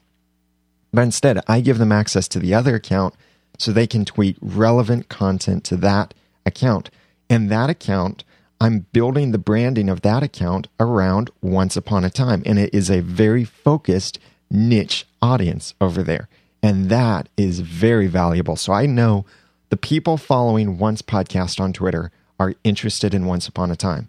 But 0.94 1.02
instead, 1.02 1.42
I 1.46 1.60
give 1.60 1.78
them 1.78 1.92
access 1.92 2.30
to 2.30 2.40
the 2.40 2.54
other 2.54 2.76
account 2.76 3.16
so 3.58 3.72
they 3.72 3.86
can 3.86 4.06
tweet 4.06 4.38
relevant 4.40 5.10
content 5.10 5.66
to 5.66 5.76
that 5.78 6.14
account. 6.46 6.90
And 7.30 7.52
that 7.52 7.70
account, 7.70 8.24
I'm 8.62 8.86
building 8.94 9.32
the 9.32 9.38
branding 9.38 9.90
of 9.90 10.02
that 10.02 10.24
account 10.24 10.70
around 10.80 11.32
Once 11.42 11.76
Upon 11.76 12.06
a 12.06 12.10
Time. 12.10 12.44
And 12.46 12.58
it 12.58 12.74
is 12.74 12.90
a 12.90 13.02
very 13.02 13.44
focused 13.44 14.20
niche 14.50 15.06
audience 15.22 15.74
over 15.82 16.02
there. 16.02 16.30
And 16.62 16.90
that 16.90 17.28
is 17.36 17.60
very 17.60 18.08
valuable. 18.08 18.56
So 18.56 18.72
I 18.72 18.86
know 18.86 19.26
the 19.74 19.78
people 19.78 20.18
following 20.18 20.78
Once 20.78 21.02
Podcast 21.02 21.60
on 21.60 21.74
Twitter 21.74 22.12
are 22.40 22.54
interested 22.64 23.12
in 23.12 23.26
Once 23.26 23.48
Upon 23.48 23.72
a 23.72 23.76
Time. 23.76 24.08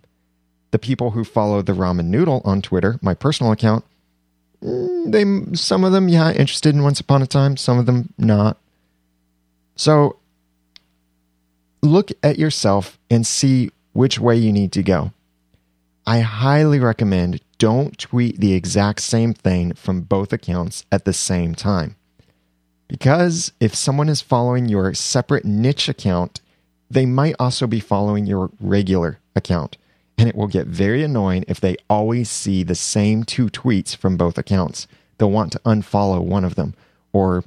The 0.73 0.79
people 0.79 1.13
who 1.13 1.25
follow 1.25 1.63
the 1.63 1.73
Ramen 1.73 2.09
Noodle 2.09 2.43
on 2.45 2.61
Twitter, 2.61 2.99
my 3.01 3.15
personal 3.15 3.51
account, 3.51 3.83
mm, 4.63 5.11
they 5.11 5.57
some 5.57 5.83
of 5.83 5.93
them 5.93 6.11
yeah 6.11 6.31
interested 6.33 6.75
in 6.75 6.83
Once 6.83 7.01
Upon 7.01 7.23
a 7.23 7.27
Time, 7.27 7.57
some 7.57 7.79
of 7.79 7.87
them 7.87 8.13
not. 8.19 8.59
So 9.75 10.17
look 11.81 12.11
at 12.23 12.39
yourself 12.39 12.99
and 13.09 13.27
see 13.27 13.71
which 13.95 14.21
way 14.21 14.37
you 14.37 14.53
need 14.53 14.71
to 14.73 14.83
go. 14.83 15.15
I 16.07 16.21
highly 16.21 16.79
recommend 16.79 17.41
don't 17.57 17.97
tweet 17.97 18.39
the 18.39 18.53
exact 18.53 19.01
same 19.01 19.33
thing 19.33 19.73
from 19.73 20.03
both 20.03 20.31
accounts 20.31 20.85
at 20.93 21.07
the 21.07 21.15
same 21.15 21.55
time. 21.55 21.97
Because 22.89 23.53
if 23.61 23.75
someone 23.75 24.09
is 24.09 24.21
following 24.21 24.69
your 24.69 24.95
separate 24.95 25.45
niche 25.45 25.89
account, 25.89 26.41
they 26.91 27.07
might 27.07 27.35
also 27.39 27.67
be 27.67 27.81
following 27.81 28.27
your 28.27 28.51
regular 28.61 29.19
account. 29.35 29.77
And 30.17 30.29
it 30.29 30.37
will 30.37 30.47
get 30.47 30.67
very 30.67 31.03
annoying 31.03 31.45
if 31.49 31.61
they 31.61 31.77
always 31.91 32.31
see 32.31 32.63
the 32.63 32.75
same 32.75 33.25
two 33.25 33.47
tweets 33.47 33.97
from 33.97 34.17
both 34.17 34.39
accounts. 34.39 34.87
They'll 35.19 35.31
want 35.31 35.53
to 35.53 35.59
unfollow 35.61 36.21
one 36.21 36.45
of 36.45 36.55
them 36.55 36.75
or 37.13 37.45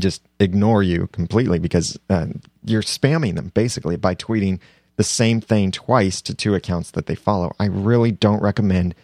just 0.00 0.22
ignore 0.40 0.82
you 0.82 1.08
completely 1.12 1.58
because 1.58 1.98
uh, 2.08 2.26
you're 2.64 2.82
spamming 2.82 3.36
them 3.36 3.52
basically 3.54 3.96
by 3.96 4.14
tweeting 4.14 4.58
the 4.96 5.04
same 5.04 5.40
thing 5.40 5.70
twice 5.70 6.20
to 6.22 6.34
two 6.34 6.54
accounts 6.54 6.90
that 6.92 7.06
they 7.06 7.14
follow. 7.14 7.52
I 7.60 7.66
really 7.66 8.10
don't 8.10 8.42
recommend 8.42 8.94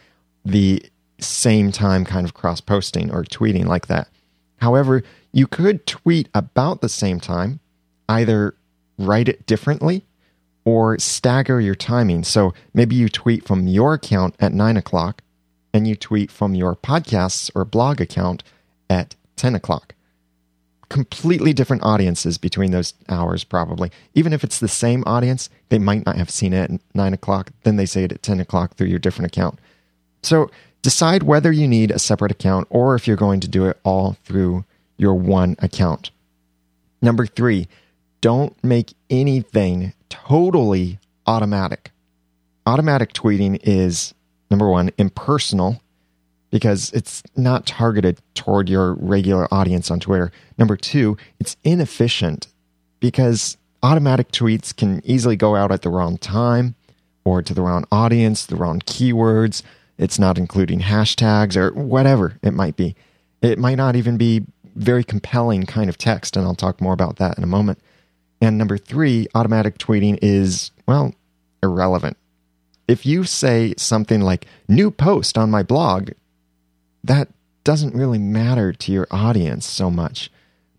the 0.44 0.84
same 1.18 1.72
time 1.72 2.04
kind 2.04 2.26
of 2.26 2.34
cross 2.34 2.60
posting 2.60 3.10
or 3.10 3.24
tweeting 3.24 3.66
like 3.66 3.86
that. 3.86 4.08
However, 4.58 5.02
you 5.32 5.46
could 5.46 5.86
tweet 5.86 6.28
about 6.34 6.80
the 6.80 6.88
same 6.88 7.20
time, 7.20 7.60
either 8.08 8.54
write 8.98 9.28
it 9.28 9.46
differently 9.46 10.04
or 10.64 10.98
stagger 10.98 11.60
your 11.60 11.74
timing. 11.74 12.24
So 12.24 12.54
maybe 12.74 12.94
you 12.94 13.08
tweet 13.08 13.46
from 13.46 13.66
your 13.66 13.94
account 13.94 14.34
at 14.40 14.52
nine 14.52 14.76
o'clock 14.76 15.22
and 15.72 15.86
you 15.86 15.94
tweet 15.94 16.30
from 16.30 16.54
your 16.54 16.74
podcasts 16.74 17.50
or 17.54 17.64
blog 17.64 18.00
account 18.00 18.42
at 18.88 19.14
10 19.36 19.54
o'clock. 19.54 19.94
Completely 20.88 21.52
different 21.52 21.82
audiences 21.82 22.38
between 22.38 22.70
those 22.70 22.94
hours, 23.08 23.44
probably. 23.44 23.90
Even 24.14 24.32
if 24.32 24.42
it's 24.42 24.58
the 24.58 24.68
same 24.68 25.04
audience, 25.06 25.50
they 25.68 25.78
might 25.78 26.06
not 26.06 26.16
have 26.16 26.30
seen 26.30 26.52
it 26.52 26.70
at 26.70 26.80
nine 26.94 27.12
o'clock, 27.12 27.50
then 27.64 27.76
they 27.76 27.86
say 27.86 28.04
it 28.04 28.12
at 28.12 28.22
10 28.22 28.40
o'clock 28.40 28.74
through 28.74 28.86
your 28.86 28.98
different 28.98 29.30
account. 29.30 29.58
So 30.22 30.50
decide 30.86 31.24
whether 31.24 31.50
you 31.50 31.66
need 31.66 31.90
a 31.90 31.98
separate 31.98 32.30
account 32.30 32.64
or 32.70 32.94
if 32.94 33.08
you're 33.08 33.16
going 33.16 33.40
to 33.40 33.48
do 33.48 33.66
it 33.66 33.76
all 33.82 34.16
through 34.22 34.64
your 34.96 35.16
one 35.16 35.56
account. 35.58 36.12
Number 37.02 37.26
three, 37.26 37.66
don't 38.20 38.54
make 38.62 38.94
anything 39.10 39.94
totally 40.08 41.00
automatic. 41.26 41.90
Automatic 42.66 43.12
tweeting 43.12 43.58
is 43.64 44.14
number 44.48 44.68
one, 44.68 44.92
impersonal 44.96 45.82
because 46.50 46.92
it's 46.92 47.20
not 47.34 47.66
targeted 47.66 48.20
toward 48.34 48.68
your 48.68 48.94
regular 48.94 49.52
audience 49.52 49.90
on 49.90 49.98
Twitter. 49.98 50.30
Number 50.56 50.76
two, 50.76 51.16
it's 51.40 51.56
inefficient 51.64 52.46
because 53.00 53.56
automatic 53.82 54.30
tweets 54.30 54.74
can 54.74 55.02
easily 55.04 55.34
go 55.34 55.56
out 55.56 55.72
at 55.72 55.82
the 55.82 55.90
wrong 55.90 56.16
time 56.16 56.76
or 57.24 57.42
to 57.42 57.52
the 57.52 57.62
wrong 57.62 57.84
audience, 57.90 58.46
the 58.46 58.54
wrong 58.54 58.78
keywords. 58.78 59.64
It's 59.98 60.18
not 60.18 60.38
including 60.38 60.80
hashtags 60.80 61.56
or 61.56 61.72
whatever 61.72 62.38
it 62.42 62.52
might 62.52 62.76
be. 62.76 62.94
It 63.42 63.58
might 63.58 63.76
not 63.76 63.96
even 63.96 64.16
be 64.16 64.44
very 64.74 65.04
compelling 65.04 65.64
kind 65.64 65.88
of 65.88 65.96
text, 65.96 66.36
and 66.36 66.44
I'll 66.44 66.54
talk 66.54 66.80
more 66.80 66.92
about 66.92 67.16
that 67.16 67.38
in 67.38 67.44
a 67.44 67.48
moment. 67.48 67.78
And 68.40 68.58
number 68.58 68.76
three, 68.76 69.26
automatic 69.34 69.78
tweeting 69.78 70.18
is, 70.20 70.70
well, 70.86 71.14
irrelevant. 71.62 72.16
If 72.86 73.06
you 73.06 73.24
say 73.24 73.74
something 73.78 74.20
like, 74.20 74.46
new 74.68 74.90
post 74.90 75.38
on 75.38 75.50
my 75.50 75.62
blog, 75.62 76.10
that 77.02 77.28
doesn't 77.64 77.94
really 77.94 78.18
matter 78.18 78.72
to 78.72 78.92
your 78.92 79.06
audience 79.10 79.66
so 79.66 79.90
much. 79.90 80.30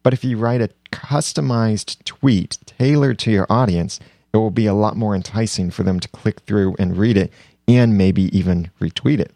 But 0.04 0.14
if 0.14 0.24
you 0.24 0.38
write 0.38 0.62
a 0.62 0.70
customized 0.92 2.04
tweet 2.06 2.58
tailored 2.66 3.20
to 3.20 3.32
your 3.32 3.48
audience, 3.50 4.00
it 4.32 4.38
will 4.38 4.52
be 4.52 4.68
a 4.68 4.74
lot 4.74 4.96
more 4.96 5.16
enticing 5.16 5.72
for 5.72 5.84
them 5.84 6.00
to 6.00 6.08
click 6.08 6.42
through 6.42 6.76
and 6.80 6.98
read 6.98 7.18
it 7.18 7.32
and 7.68 7.98
maybe 7.98 8.36
even 8.38 8.72
retweet 8.80 9.20
it. 9.20 9.34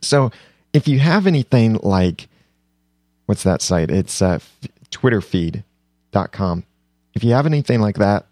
So 0.00 0.30
if 0.72 0.88
you 0.88 0.98
have 0.98 1.26
anything 1.26 1.74
like, 1.82 2.28
what's 3.26 3.42
that 3.42 3.62
site? 3.62 3.90
It's 3.90 4.22
uh, 4.22 4.38
twitterfeed.com. 4.90 6.64
If 7.14 7.24
you 7.24 7.32
have 7.32 7.46
anything 7.46 7.80
like 7.80 7.96
that, 7.96 8.26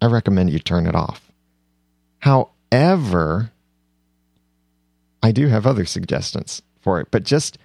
I 0.00 0.06
recommend 0.06 0.50
you 0.50 0.58
turn 0.58 0.86
it 0.86 0.94
off. 0.94 1.30
However, 2.20 3.50
I 5.22 5.32
do 5.32 5.48
have 5.48 5.66
other 5.66 5.84
suggestions 5.84 6.62
for 6.80 7.00
it, 7.00 7.08
but 7.10 7.24
just 7.24 7.58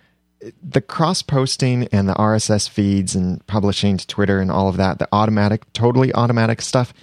the 0.61 0.81
cross 0.81 1.21
posting 1.21 1.87
and 1.91 2.07
the 2.07 2.13
RSS 2.13 2.69
feeds 2.69 3.15
and 3.15 3.45
publishing 3.47 3.97
to 3.97 4.07
Twitter 4.07 4.39
and 4.39 4.51
all 4.51 4.67
of 4.67 4.77
that, 4.77 4.99
the 4.99 5.07
automatic, 5.11 5.71
totally 5.73 6.13
automatic 6.13 6.61
stuff, 6.61 6.93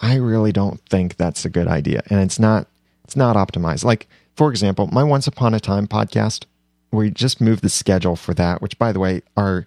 I 0.00 0.16
really 0.16 0.52
don't 0.52 0.80
think 0.88 1.16
that's 1.16 1.44
a 1.44 1.50
good 1.50 1.68
idea. 1.68 2.02
And 2.10 2.20
it's 2.20 2.38
not 2.38 2.66
it's 3.04 3.16
not 3.16 3.36
optimized. 3.36 3.84
Like, 3.84 4.06
for 4.36 4.50
example, 4.50 4.88
my 4.88 5.02
Once 5.02 5.26
Upon 5.26 5.54
a 5.54 5.60
Time 5.60 5.86
podcast, 5.86 6.44
we 6.90 7.10
just 7.10 7.40
moved 7.40 7.62
the 7.62 7.68
schedule 7.68 8.16
for 8.16 8.34
that, 8.34 8.60
which 8.62 8.78
by 8.78 8.92
the 8.92 9.00
way, 9.00 9.22
our 9.36 9.66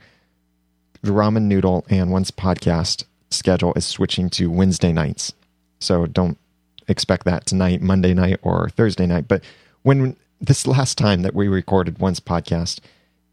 ramen 1.04 1.44
noodle 1.44 1.86
and 1.90 2.12
once 2.12 2.32
podcast 2.32 3.04
schedule 3.30 3.74
is 3.76 3.86
switching 3.86 4.30
to 4.32 4.50
Wednesday 4.50 4.92
nights. 4.94 5.34
So 5.80 6.06
don't 6.06 6.38
expect 6.88 7.26
that 7.26 7.46
tonight, 7.46 7.82
Monday 7.82 8.14
night, 8.14 8.40
or 8.42 8.70
Thursday 8.70 9.06
night. 9.06 9.28
But 9.28 9.44
when 9.84 10.16
this 10.40 10.68
last 10.68 10.98
time 10.98 11.22
that 11.24 11.36
we 11.36 11.48
recorded 11.48 12.00
once 12.00 12.20
podcast, 12.20 12.80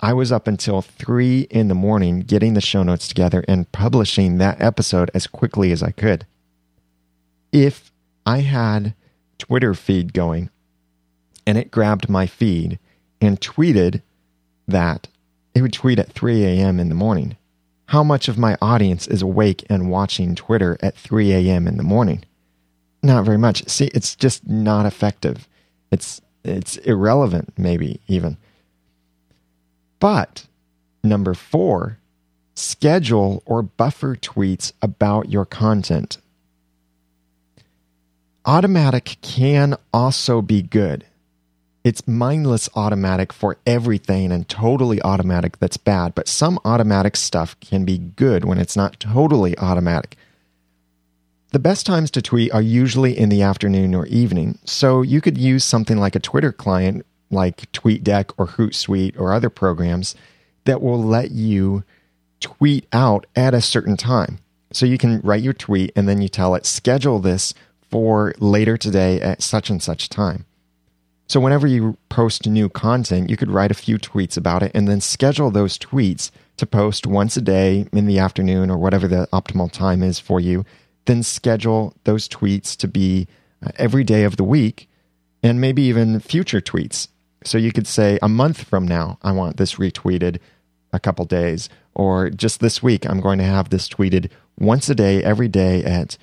I 0.00 0.12
was 0.12 0.32
up 0.32 0.48
until 0.48 0.82
three 0.82 1.42
in 1.42 1.68
the 1.68 1.74
morning 1.74 2.20
getting 2.20 2.54
the 2.54 2.60
show 2.60 2.82
notes 2.82 3.06
together 3.06 3.44
and 3.46 3.70
publishing 3.70 4.38
that 4.38 4.60
episode 4.60 5.10
as 5.14 5.26
quickly 5.26 5.70
as 5.70 5.82
I 5.82 5.92
could. 5.92 6.26
If 7.52 7.92
I 8.26 8.40
had 8.40 8.94
Twitter 9.42 9.74
feed 9.74 10.12
going 10.12 10.50
and 11.44 11.58
it 11.58 11.72
grabbed 11.72 12.08
my 12.08 12.26
feed 12.26 12.78
and 13.20 13.40
tweeted 13.40 14.00
that, 14.68 15.08
it 15.52 15.62
would 15.62 15.72
tweet 15.72 15.98
at 15.98 16.12
3 16.12 16.44
a.m. 16.44 16.78
in 16.78 16.88
the 16.88 16.94
morning 16.94 17.36
how 17.86 18.04
much 18.04 18.28
of 18.28 18.38
my 18.38 18.56
audience 18.62 19.08
is 19.08 19.20
awake 19.20 19.66
and 19.68 19.90
watching 19.90 20.36
Twitter 20.36 20.78
at 20.80 20.96
3 20.96 21.32
a.m. 21.32 21.66
in 21.66 21.76
the 21.76 21.82
morning? 21.82 22.24
Not 23.02 23.24
very 23.24 23.36
much. 23.36 23.68
See, 23.68 23.90
it's 23.92 24.14
just 24.14 24.48
not 24.48 24.86
effective. 24.86 25.48
It's 25.90 26.20
it's 26.44 26.76
irrelevant, 26.78 27.52
maybe 27.58 28.00
even. 28.06 28.36
But 29.98 30.46
number 31.02 31.34
four, 31.34 31.98
schedule 32.54 33.42
or 33.44 33.62
buffer 33.62 34.14
tweets 34.14 34.72
about 34.80 35.30
your 35.30 35.44
content. 35.44 36.18
Automatic 38.44 39.18
can 39.22 39.76
also 39.94 40.42
be 40.42 40.62
good. 40.62 41.04
It's 41.84 42.08
mindless 42.08 42.68
automatic 42.74 43.32
for 43.32 43.56
everything 43.66 44.32
and 44.32 44.48
totally 44.48 45.00
automatic 45.02 45.60
that's 45.60 45.76
bad, 45.76 46.16
but 46.16 46.26
some 46.26 46.58
automatic 46.64 47.16
stuff 47.16 47.58
can 47.60 47.84
be 47.84 47.98
good 47.98 48.44
when 48.44 48.58
it's 48.58 48.76
not 48.76 48.98
totally 48.98 49.56
automatic. 49.58 50.16
The 51.50 51.60
best 51.60 51.86
times 51.86 52.10
to 52.12 52.22
tweet 52.22 52.52
are 52.52 52.62
usually 52.62 53.16
in 53.16 53.28
the 53.28 53.42
afternoon 53.42 53.94
or 53.94 54.06
evening, 54.06 54.58
so 54.64 55.02
you 55.02 55.20
could 55.20 55.38
use 55.38 55.64
something 55.64 55.98
like 55.98 56.16
a 56.16 56.20
Twitter 56.20 56.50
client 56.50 57.06
like 57.30 57.70
TweetDeck 57.70 58.32
or 58.38 58.48
Hootsuite 58.48 59.18
or 59.18 59.32
other 59.32 59.50
programs 59.50 60.16
that 60.64 60.82
will 60.82 61.02
let 61.02 61.30
you 61.30 61.84
tweet 62.40 62.86
out 62.92 63.24
at 63.36 63.54
a 63.54 63.60
certain 63.60 63.96
time. 63.96 64.38
So 64.72 64.84
you 64.84 64.98
can 64.98 65.20
write 65.20 65.42
your 65.42 65.52
tweet 65.52 65.92
and 65.94 66.08
then 66.08 66.20
you 66.20 66.28
tell 66.28 66.56
it, 66.56 66.66
schedule 66.66 67.20
this 67.20 67.54
for 67.92 68.32
later 68.38 68.78
today 68.78 69.20
at 69.20 69.42
such 69.42 69.68
and 69.70 69.82
such 69.82 70.08
time. 70.08 70.46
So 71.28 71.40
whenever 71.40 71.66
you 71.66 71.98
post 72.08 72.46
new 72.46 72.68
content, 72.68 73.30
you 73.30 73.36
could 73.36 73.50
write 73.50 73.70
a 73.70 73.74
few 73.74 73.98
tweets 73.98 74.36
about 74.36 74.62
it 74.62 74.72
and 74.74 74.88
then 74.88 75.00
schedule 75.00 75.50
those 75.50 75.78
tweets 75.78 76.30
to 76.56 76.66
post 76.66 77.06
once 77.06 77.36
a 77.36 77.42
day 77.42 77.86
in 77.92 78.06
the 78.06 78.18
afternoon 78.18 78.70
or 78.70 78.78
whatever 78.78 79.06
the 79.06 79.28
optimal 79.32 79.70
time 79.70 80.02
is 80.02 80.18
for 80.18 80.40
you. 80.40 80.64
Then 81.04 81.22
schedule 81.22 81.94
those 82.04 82.28
tweets 82.28 82.76
to 82.78 82.88
be 82.88 83.28
uh, 83.64 83.70
every 83.76 84.04
day 84.04 84.24
of 84.24 84.36
the 84.36 84.44
week 84.44 84.88
and 85.42 85.60
maybe 85.60 85.82
even 85.82 86.18
future 86.18 86.60
tweets. 86.60 87.08
So 87.44 87.58
you 87.58 87.72
could 87.72 87.86
say 87.86 88.18
a 88.22 88.28
month 88.28 88.64
from 88.64 88.88
now, 88.88 89.18
I 89.22 89.32
want 89.32 89.58
this 89.58 89.74
retweeted 89.74 90.38
a 90.92 91.00
couple 91.00 91.24
days, 91.24 91.68
or 91.94 92.30
just 92.30 92.60
this 92.60 92.82
week, 92.82 93.08
I'm 93.08 93.20
going 93.20 93.38
to 93.38 93.44
have 93.44 93.70
this 93.70 93.88
tweeted 93.88 94.30
once 94.58 94.88
a 94.88 94.94
day, 94.94 95.22
every 95.22 95.48
day 95.48 95.82
at 95.82 96.16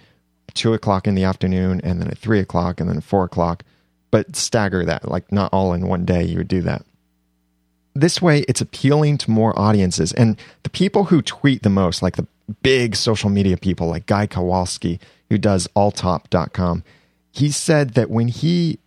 two 0.59 0.73
o'clock 0.73 1.07
in 1.07 1.15
the 1.15 1.23
afternoon, 1.23 1.81
and 1.83 1.99
then 1.99 2.09
at 2.09 2.17
three 2.17 2.39
o'clock, 2.39 2.79
and 2.79 2.89
then 2.89 2.97
at 2.97 3.03
four 3.03 3.23
o'clock 3.23 3.63
but 4.11 4.35
stagger 4.35 4.85
that, 4.85 5.07
like 5.09 5.31
not 5.31 5.53
all 5.53 5.73
in 5.73 5.87
one 5.87 6.05
day, 6.05 6.23
you 6.23 6.37
would 6.37 6.47
do 6.47 6.61
that. 6.61 6.83
This 7.93 8.21
way, 8.21 8.39
it's 8.47 8.61
appealing 8.61 9.17
to 9.19 9.31
more 9.31 9.57
audiences. 9.57 10.13
And 10.13 10.37
the 10.63 10.69
people 10.69 11.05
who 11.05 11.21
tweet 11.21 11.63
the 11.63 11.69
most, 11.69 12.01
like 12.01 12.15
the 12.15 12.27
big 12.63 12.95
social 12.95 13.29
media 13.29 13.57
people 13.57 13.87
like 13.87 14.05
Guy 14.05 14.27
Kawasaki, 14.27 14.99
who 15.29 15.37
does 15.37 15.67
alltop.com, 15.75 16.83
he 17.31 17.51
said 17.51 17.91
that 17.91 18.09
when 18.09 18.27
he 18.27 18.79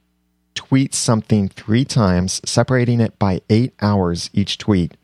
tweets 0.54 0.94
something 0.94 1.48
three 1.48 1.84
times, 1.84 2.40
separating 2.44 3.00
it 3.00 3.18
by 3.18 3.40
eight 3.50 3.74
hours 3.80 4.30
each 4.32 4.58
tweet, 4.58 4.96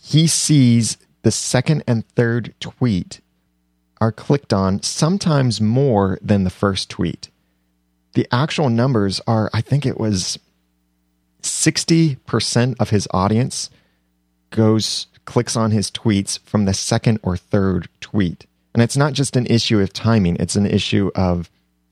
he 0.00 0.26
sees 0.26 0.98
the 1.22 1.30
second 1.30 1.84
and 1.86 2.06
third 2.08 2.54
tweet 2.60 3.20
are 4.00 4.12
clicked 4.12 4.52
on 4.52 4.82
sometimes 4.82 5.60
more 5.60 6.18
than 6.22 6.44
the 6.44 6.50
first 6.50 6.88
tweet. 6.88 7.28
the 8.18 8.26
actual 8.32 8.68
numbers 8.68 9.20
are, 9.28 9.48
I 9.54 9.60
think 9.60 9.86
it 9.86 9.96
was 9.96 10.40
60% 11.42 12.74
of 12.80 12.90
his 12.90 13.06
audience 13.12 13.70
goes, 14.50 15.06
clicks 15.24 15.56
on 15.56 15.70
his 15.70 15.88
tweets 15.90 16.40
from 16.40 16.64
the 16.64 16.74
second 16.74 17.20
or 17.22 17.36
third 17.36 17.88
tweet. 18.00 18.44
And 18.74 18.82
it's 18.82 18.96
not 18.96 19.12
just 19.12 19.36
an 19.36 19.46
issue 19.46 19.78
of 19.78 19.92
timing, 19.92 20.36
it's 20.40 20.56
an 20.56 20.66
issue 20.66 21.12
of, 21.14 21.48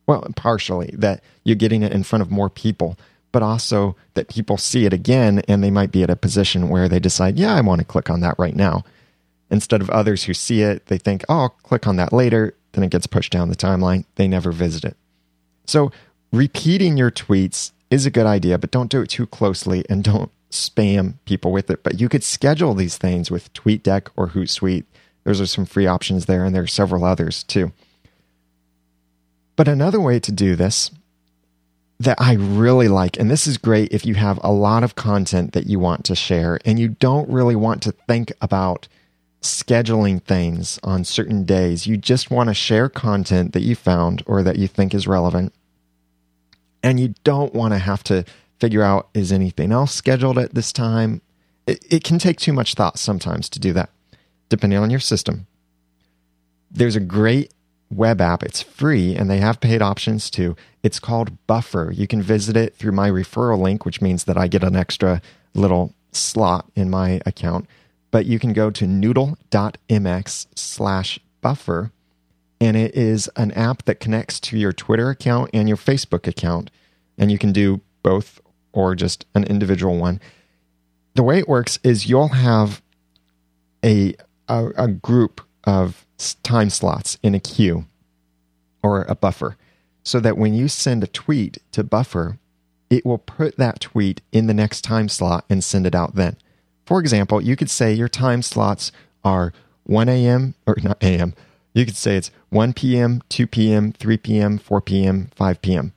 well, 0.08 0.26
partially 0.34 0.90
that 0.94 1.22
you're 1.44 1.54
getting 1.54 1.82
it 1.82 1.92
in 1.92 2.02
front 2.02 2.22
of 2.22 2.30
more 2.32 2.50
people, 2.50 2.98
but 3.30 3.44
also 3.44 3.94
that 4.14 4.28
people 4.28 4.56
see 4.56 4.84
it 4.84 4.92
again 4.92 5.42
and 5.46 5.62
they 5.62 5.70
might 5.70 5.92
be 5.92 6.02
at 6.02 6.10
a 6.10 6.16
position 6.16 6.68
where 6.68 6.88
they 6.88 6.98
decide, 6.98 7.38
yeah, 7.38 7.54
I 7.54 7.60
want 7.60 7.80
to 7.80 7.84
click 7.84 8.10
on 8.10 8.18
that 8.20 8.34
right 8.36 8.56
now. 8.56 8.84
Instead 9.50 9.80
of 9.80 9.90
others 9.90 10.24
who 10.24 10.34
see 10.34 10.62
it, 10.62 10.86
they 10.86 10.98
think, 10.98 11.24
oh, 11.28 11.38
I'll 11.38 11.48
click 11.48 11.86
on 11.86 11.96
that 11.96 12.12
later. 12.12 12.54
Then 12.72 12.84
it 12.84 12.90
gets 12.90 13.06
pushed 13.06 13.32
down 13.32 13.48
the 13.48 13.56
timeline. 13.56 14.04
They 14.16 14.28
never 14.28 14.52
visit 14.52 14.84
it. 14.84 14.96
So 15.66 15.92
repeating 16.32 16.96
your 16.96 17.10
tweets 17.10 17.72
is 17.90 18.06
a 18.06 18.10
good 18.10 18.26
idea, 18.26 18.58
but 18.58 18.70
don't 18.70 18.90
do 18.90 19.00
it 19.00 19.08
too 19.08 19.26
closely 19.26 19.84
and 19.88 20.02
don't 20.02 20.30
spam 20.50 21.14
people 21.24 21.52
with 21.52 21.70
it. 21.70 21.82
But 21.82 22.00
you 22.00 22.08
could 22.08 22.24
schedule 22.24 22.74
these 22.74 22.98
things 22.98 23.30
with 23.30 23.52
TweetDeck 23.52 24.08
or 24.16 24.28
Hootsuite. 24.28 24.84
Those 25.24 25.40
are 25.40 25.46
some 25.46 25.66
free 25.66 25.86
options 25.86 26.26
there, 26.26 26.44
and 26.44 26.54
there 26.54 26.62
are 26.62 26.68
several 26.68 27.04
others 27.04 27.42
too. 27.44 27.72
But 29.56 29.68
another 29.68 30.00
way 30.00 30.20
to 30.20 30.32
do 30.32 30.54
this 30.54 30.90
that 31.98 32.20
I 32.20 32.34
really 32.34 32.88
like, 32.88 33.18
and 33.18 33.30
this 33.30 33.46
is 33.46 33.56
great 33.56 33.92
if 33.92 34.04
you 34.04 34.14
have 34.14 34.38
a 34.42 34.52
lot 34.52 34.84
of 34.84 34.96
content 34.96 35.52
that 35.54 35.66
you 35.66 35.78
want 35.78 36.04
to 36.04 36.14
share 36.14 36.58
and 36.64 36.78
you 36.78 36.88
don't 36.88 37.28
really 37.30 37.56
want 37.56 37.82
to 37.84 37.92
think 37.92 38.32
about 38.42 38.86
scheduling 39.46 40.22
things 40.22 40.78
on 40.82 41.04
certain 41.04 41.44
days. 41.44 41.86
You 41.86 41.96
just 41.96 42.30
want 42.30 42.48
to 42.48 42.54
share 42.54 42.88
content 42.88 43.52
that 43.52 43.62
you 43.62 43.74
found 43.74 44.22
or 44.26 44.42
that 44.42 44.56
you 44.56 44.68
think 44.68 44.94
is 44.94 45.06
relevant. 45.06 45.52
And 46.82 47.00
you 47.00 47.14
don't 47.24 47.54
want 47.54 47.72
to 47.74 47.78
have 47.78 48.04
to 48.04 48.24
figure 48.58 48.82
out 48.82 49.08
is 49.14 49.32
anything 49.32 49.72
else 49.72 49.94
scheduled 49.94 50.38
at 50.38 50.54
this 50.54 50.72
time. 50.72 51.20
It, 51.66 51.84
it 51.90 52.04
can 52.04 52.18
take 52.18 52.38
too 52.38 52.52
much 52.52 52.74
thought 52.74 52.98
sometimes 52.98 53.48
to 53.50 53.58
do 53.58 53.72
that, 53.72 53.90
depending 54.48 54.78
on 54.78 54.90
your 54.90 55.00
system. 55.00 55.46
There's 56.70 56.96
a 56.96 57.00
great 57.00 57.52
web 57.90 58.20
app. 58.20 58.42
It's 58.42 58.62
free 58.62 59.14
and 59.14 59.30
they 59.30 59.38
have 59.38 59.60
paid 59.60 59.82
options 59.82 60.30
too. 60.30 60.56
It's 60.82 61.00
called 61.00 61.46
Buffer. 61.46 61.90
You 61.92 62.06
can 62.06 62.22
visit 62.22 62.56
it 62.56 62.76
through 62.76 62.92
my 62.92 63.10
referral 63.10 63.60
link, 63.60 63.84
which 63.84 64.00
means 64.00 64.24
that 64.24 64.36
I 64.36 64.48
get 64.48 64.64
an 64.64 64.76
extra 64.76 65.20
little 65.54 65.94
slot 66.12 66.70
in 66.74 66.90
my 66.90 67.20
account 67.26 67.66
but 68.16 68.24
you 68.24 68.38
can 68.38 68.54
go 68.54 68.70
to 68.70 68.86
noodle.mx 68.86 70.46
slash 70.54 71.20
buffer 71.42 71.92
and 72.58 72.74
it 72.74 72.94
is 72.94 73.28
an 73.36 73.52
app 73.52 73.84
that 73.84 74.00
connects 74.00 74.40
to 74.40 74.56
your 74.56 74.72
Twitter 74.72 75.10
account 75.10 75.50
and 75.52 75.68
your 75.68 75.76
Facebook 75.76 76.26
account. 76.26 76.70
And 77.18 77.30
you 77.30 77.36
can 77.36 77.52
do 77.52 77.82
both 78.02 78.40
or 78.72 78.94
just 78.94 79.26
an 79.34 79.44
individual 79.44 79.98
one. 79.98 80.18
The 81.12 81.22
way 81.22 81.38
it 81.38 81.46
works 81.46 81.78
is 81.84 82.08
you'll 82.08 82.28
have 82.28 82.80
a, 83.84 84.14
a, 84.48 84.68
a 84.78 84.88
group 84.88 85.42
of 85.64 86.06
time 86.42 86.70
slots 86.70 87.18
in 87.22 87.34
a 87.34 87.38
queue 87.38 87.84
or 88.82 89.02
a 89.10 89.14
buffer 89.14 89.58
so 90.04 90.20
that 90.20 90.38
when 90.38 90.54
you 90.54 90.68
send 90.68 91.04
a 91.04 91.06
tweet 91.06 91.58
to 91.72 91.84
buffer, 91.84 92.38
it 92.88 93.04
will 93.04 93.18
put 93.18 93.58
that 93.58 93.80
tweet 93.80 94.22
in 94.32 94.46
the 94.46 94.54
next 94.54 94.80
time 94.80 95.10
slot 95.10 95.44
and 95.50 95.62
send 95.62 95.86
it 95.86 95.94
out 95.94 96.14
then. 96.14 96.38
For 96.86 97.00
example, 97.00 97.42
you 97.42 97.56
could 97.56 97.68
say 97.68 97.92
your 97.92 98.08
time 98.08 98.40
slots 98.42 98.92
are 99.24 99.52
1 99.84 100.08
a.m. 100.08 100.54
or 100.66 100.76
not 100.82 101.02
a.m. 101.02 101.34
You 101.74 101.84
could 101.84 101.96
say 101.96 102.16
it's 102.16 102.30
1 102.50 102.72
p.m., 102.72 103.22
2 103.28 103.46
p.m., 103.48 103.92
3 103.92 104.16
p.m., 104.16 104.56
4 104.56 104.80
p.m., 104.80 105.28
5 105.34 105.62
p.m. 105.62 105.92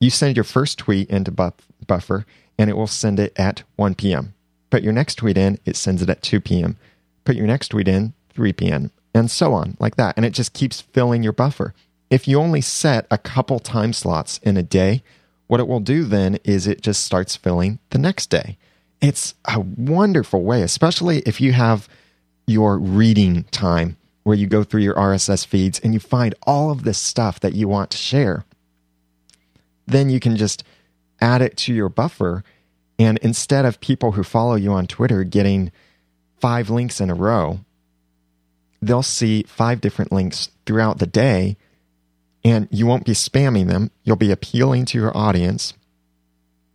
You 0.00 0.10
send 0.10 0.36
your 0.36 0.44
first 0.44 0.78
tweet 0.78 1.08
into 1.08 1.30
buff- 1.30 1.68
Buffer 1.86 2.26
and 2.58 2.68
it 2.68 2.76
will 2.76 2.86
send 2.86 3.18
it 3.18 3.32
at 3.38 3.62
1 3.76 3.94
p.m. 3.94 4.34
Put 4.68 4.82
your 4.82 4.92
next 4.92 5.14
tweet 5.16 5.38
in, 5.38 5.58
it 5.64 5.76
sends 5.76 6.02
it 6.02 6.10
at 6.10 6.22
2 6.22 6.40
p.m. 6.40 6.76
Put 7.24 7.36
your 7.36 7.46
next 7.46 7.68
tweet 7.68 7.88
in, 7.88 8.12
3 8.34 8.52
p.m., 8.52 8.90
and 9.14 9.30
so 9.30 9.52
on, 9.52 9.76
like 9.78 9.96
that. 9.96 10.14
And 10.16 10.26
it 10.26 10.30
just 10.32 10.52
keeps 10.54 10.80
filling 10.80 11.22
your 11.22 11.32
buffer. 11.32 11.74
If 12.10 12.26
you 12.26 12.38
only 12.40 12.60
set 12.60 13.06
a 13.10 13.18
couple 13.18 13.58
time 13.58 13.92
slots 13.92 14.38
in 14.42 14.56
a 14.56 14.62
day, 14.62 15.02
what 15.46 15.60
it 15.60 15.68
will 15.68 15.80
do 15.80 16.04
then 16.04 16.38
is 16.44 16.66
it 16.66 16.82
just 16.82 17.04
starts 17.04 17.36
filling 17.36 17.78
the 17.90 17.98
next 17.98 18.28
day. 18.28 18.58
It's 19.02 19.34
a 19.44 19.58
wonderful 19.58 20.44
way, 20.44 20.62
especially 20.62 21.18
if 21.26 21.40
you 21.40 21.52
have 21.52 21.88
your 22.46 22.78
reading 22.78 23.44
time 23.50 23.96
where 24.22 24.36
you 24.36 24.46
go 24.46 24.62
through 24.62 24.82
your 24.82 24.94
RSS 24.94 25.44
feeds 25.44 25.80
and 25.80 25.92
you 25.92 25.98
find 25.98 26.36
all 26.46 26.70
of 26.70 26.84
this 26.84 26.98
stuff 26.98 27.40
that 27.40 27.54
you 27.54 27.66
want 27.66 27.90
to 27.90 27.96
share. 27.96 28.44
Then 29.86 30.08
you 30.08 30.20
can 30.20 30.36
just 30.36 30.62
add 31.20 31.42
it 31.42 31.56
to 31.58 31.74
your 31.74 31.88
buffer. 31.88 32.44
And 32.96 33.18
instead 33.18 33.64
of 33.64 33.80
people 33.80 34.12
who 34.12 34.22
follow 34.22 34.54
you 34.54 34.70
on 34.72 34.86
Twitter 34.86 35.24
getting 35.24 35.72
five 36.40 36.70
links 36.70 37.00
in 37.00 37.10
a 37.10 37.14
row, 37.14 37.58
they'll 38.80 39.02
see 39.02 39.42
five 39.42 39.80
different 39.80 40.12
links 40.12 40.50
throughout 40.64 40.98
the 40.98 41.06
day 41.08 41.56
and 42.44 42.68
you 42.70 42.86
won't 42.86 43.04
be 43.04 43.12
spamming 43.12 43.66
them. 43.66 43.90
You'll 44.04 44.14
be 44.14 44.30
appealing 44.30 44.84
to 44.86 44.98
your 44.98 45.16
audience 45.16 45.74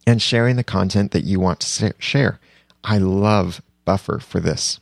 and 0.07 0.21
sharing 0.21 0.55
the 0.55 0.63
content 0.63 1.11
that 1.11 1.25
you 1.25 1.39
want 1.39 1.59
to 1.59 1.93
share. 1.99 2.39
I 2.83 2.97
love 2.97 3.61
Buffer 3.83 4.19
for 4.19 4.39
this. 4.39 4.79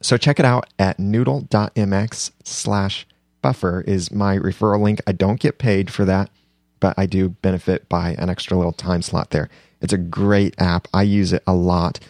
So 0.00 0.16
check 0.16 0.40
it 0.40 0.44
out 0.44 0.68
at 0.78 0.98
noodle.mx 0.98 2.32
slash 2.42 3.06
buffer 3.42 3.82
is 3.82 4.10
my 4.10 4.38
referral 4.38 4.82
link. 4.82 5.00
I 5.06 5.12
don't 5.12 5.38
get 5.38 5.58
paid 5.58 5.92
for 5.92 6.04
that, 6.06 6.30
but 6.80 6.94
I 6.98 7.06
do 7.06 7.28
benefit 7.28 7.88
by 7.88 8.16
an 8.18 8.30
extra 8.30 8.56
little 8.56 8.72
time 8.72 9.02
slot 9.02 9.30
there. 9.30 9.48
It's 9.80 9.92
a 9.92 9.98
great 9.98 10.54
app. 10.60 10.88
I 10.94 11.02
use 11.02 11.32
it 11.32 11.42
a 11.46 11.54
lot. 11.54 12.00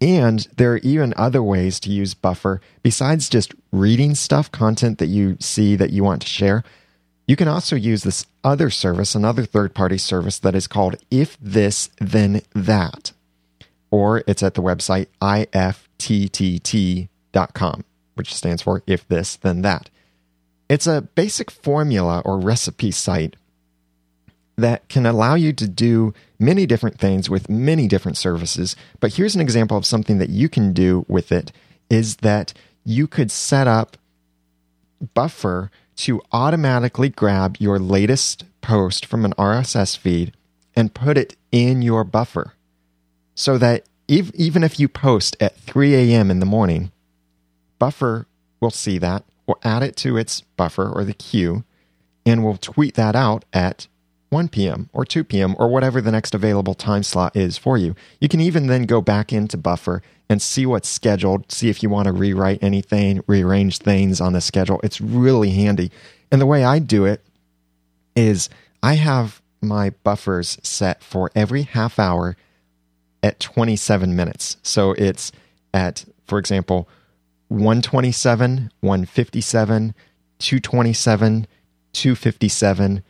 And 0.00 0.46
there 0.56 0.74
are 0.74 0.78
even 0.78 1.14
other 1.16 1.42
ways 1.42 1.80
to 1.80 1.90
use 1.90 2.14
Buffer 2.14 2.60
besides 2.82 3.28
just 3.28 3.54
reading 3.70 4.14
stuff, 4.14 4.50
content 4.52 4.98
that 4.98 5.06
you 5.06 5.36
see 5.40 5.74
that 5.76 5.90
you 5.90 6.04
want 6.04 6.22
to 6.22 6.28
share. 6.28 6.64
You 7.32 7.36
can 7.36 7.48
also 7.48 7.76
use 7.76 8.02
this 8.02 8.26
other 8.44 8.68
service, 8.68 9.14
another 9.14 9.46
third 9.46 9.74
party 9.74 9.96
service 9.96 10.38
that 10.40 10.54
is 10.54 10.66
called 10.66 10.96
If 11.10 11.38
This 11.40 11.88
Then 11.98 12.42
That, 12.52 13.12
or 13.90 14.22
it's 14.26 14.42
at 14.42 14.52
the 14.52 14.60
website 14.60 15.06
ifttt.com, 15.22 16.74
which 18.16 18.34
stands 18.34 18.60
for 18.60 18.82
If 18.86 19.08
This 19.08 19.36
Then 19.36 19.62
That. 19.62 19.88
It's 20.68 20.86
a 20.86 21.00
basic 21.00 21.50
formula 21.50 22.20
or 22.22 22.38
recipe 22.38 22.90
site 22.90 23.36
that 24.58 24.86
can 24.90 25.06
allow 25.06 25.34
you 25.34 25.54
to 25.54 25.66
do 25.66 26.12
many 26.38 26.66
different 26.66 26.98
things 26.98 27.30
with 27.30 27.48
many 27.48 27.88
different 27.88 28.18
services. 28.18 28.76
But 29.00 29.14
here's 29.14 29.34
an 29.34 29.40
example 29.40 29.78
of 29.78 29.86
something 29.86 30.18
that 30.18 30.28
you 30.28 30.50
can 30.50 30.74
do 30.74 31.06
with 31.08 31.32
it 31.32 31.50
is 31.88 32.16
that 32.16 32.52
you 32.84 33.06
could 33.06 33.30
set 33.30 33.66
up 33.66 33.96
buffer 35.14 35.70
to 36.02 36.20
automatically 36.32 37.08
grab 37.08 37.56
your 37.58 37.78
latest 37.78 38.44
post 38.60 39.06
from 39.06 39.24
an 39.24 39.32
RSS 39.34 39.96
feed 39.96 40.32
and 40.74 40.94
put 40.94 41.16
it 41.16 41.36
in 41.50 41.82
your 41.82 42.04
buffer 42.04 42.54
so 43.34 43.58
that 43.58 43.84
even 44.08 44.62
if 44.62 44.78
you 44.78 44.88
post 44.88 45.36
at 45.40 45.56
3 45.56 45.94
a.m. 45.94 46.30
in 46.30 46.40
the 46.40 46.46
morning, 46.46 46.92
Buffer 47.78 48.26
will 48.60 48.70
see 48.70 48.98
that, 48.98 49.24
will 49.46 49.58
add 49.62 49.82
it 49.82 49.96
to 49.96 50.16
its 50.16 50.42
buffer 50.56 50.90
or 50.90 51.04
the 51.04 51.14
queue, 51.14 51.64
and 52.26 52.44
will 52.44 52.56
tweet 52.56 52.94
that 52.94 53.16
out 53.16 53.44
at 53.52 53.86
1 54.32 54.48
p.m. 54.48 54.88
or 54.94 55.04
2 55.04 55.24
p.m. 55.24 55.54
or 55.58 55.68
whatever 55.68 56.00
the 56.00 56.10
next 56.10 56.34
available 56.34 56.74
time 56.74 57.02
slot 57.02 57.36
is 57.36 57.58
for 57.58 57.76
you. 57.76 57.94
You 58.18 58.28
can 58.28 58.40
even 58.40 58.66
then 58.66 58.84
go 58.84 59.02
back 59.02 59.32
into 59.32 59.58
Buffer 59.58 60.02
and 60.28 60.40
see 60.40 60.64
what's 60.64 60.88
scheduled, 60.88 61.52
see 61.52 61.68
if 61.68 61.82
you 61.82 61.90
want 61.90 62.06
to 62.06 62.12
rewrite 62.12 62.62
anything, 62.62 63.22
rearrange 63.26 63.78
things 63.78 64.20
on 64.22 64.32
the 64.32 64.40
schedule. 64.40 64.80
It's 64.82 65.02
really 65.02 65.50
handy. 65.50 65.90
And 66.30 66.40
the 66.40 66.46
way 66.46 66.64
I 66.64 66.78
do 66.78 67.04
it 67.04 67.22
is 68.16 68.48
I 68.82 68.94
have 68.94 69.42
my 69.60 69.90
buffers 70.02 70.58
set 70.62 71.04
for 71.04 71.30
every 71.34 71.62
half 71.62 71.98
hour 71.98 72.34
at 73.22 73.38
27 73.38 74.16
minutes. 74.16 74.56
So 74.62 74.92
it's 74.92 75.30
at, 75.74 76.06
for 76.26 76.38
example, 76.38 76.88
127, 77.48 78.72
157, 78.80 79.94
227, 80.38 81.46
257, 81.92 83.02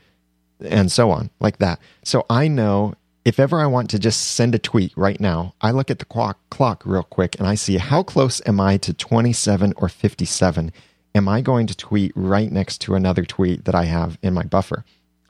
and 0.64 0.90
so 0.90 1.10
on, 1.10 1.30
like 1.40 1.58
that. 1.58 1.78
So 2.04 2.26
I 2.28 2.48
know 2.48 2.94
if 3.24 3.38
ever 3.38 3.60
I 3.60 3.66
want 3.66 3.88
to 3.90 3.98
just 3.98 4.32
send 4.32 4.54
a 4.54 4.58
tweet 4.58 4.92
right 4.96 5.20
now, 5.20 5.54
I 5.60 5.70
look 5.70 5.90
at 5.90 5.98
the 5.98 6.04
clock, 6.04 6.38
clock 6.50 6.82
real 6.84 7.04
quick 7.04 7.36
and 7.38 7.46
I 7.46 7.54
see 7.54 7.76
how 7.76 8.02
close 8.02 8.42
am 8.46 8.60
I 8.60 8.78
to 8.78 8.92
27 8.92 9.74
or 9.76 9.88
57? 9.88 10.72
Am 11.14 11.28
I 11.28 11.40
going 11.40 11.66
to 11.66 11.76
tweet 11.76 12.12
right 12.16 12.50
next 12.50 12.78
to 12.82 12.94
another 12.94 13.24
tweet 13.24 13.64
that 13.64 13.74
I 13.74 13.84
have 13.84 14.18
in 14.22 14.34
my 14.34 14.42
buffer? 14.42 14.84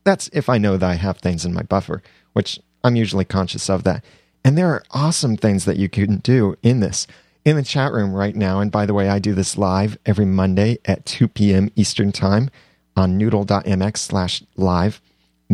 That's 0.05 0.29
if 0.33 0.49
I 0.49 0.59
know 0.59 0.77
that 0.77 0.91
I 0.91 0.95
have 0.95 1.19
things 1.19 1.45
in 1.45 1.53
my 1.53 1.63
buffer, 1.63 2.03
which 2.33 2.59
I'm 2.83 2.97
usually 2.97 3.25
conscious 3.25 3.69
of 3.69 3.85
that. 3.85 4.05
And 4.45 4.57
there 4.57 4.69
are 4.69 4.85
awesome 4.91 5.37
things 5.37 5.65
that 5.67 5.77
you 5.77 5.89
can 5.89 6.17
do 6.19 6.57
in 6.63 6.81
this. 6.81 7.07
In 7.45 7.57
the 7.57 7.63
chat 7.63 7.93
room 7.93 8.13
right 8.13 8.35
now, 8.35 8.61
and 8.61 8.71
by 8.71 8.87
the 8.87 8.95
way, 8.95 9.09
I 9.09 9.19
do 9.19 9.35
this 9.35 9.59
live 9.59 9.99
every 10.07 10.25
Monday 10.25 10.79
at 10.85 11.05
2 11.05 11.29
p.m. 11.29 11.71
Eastern 11.75 12.13
Time 12.13 12.51
on 12.97 13.19
noodle.mx 13.19 13.97
slash 13.99 14.43
live 14.57 15.01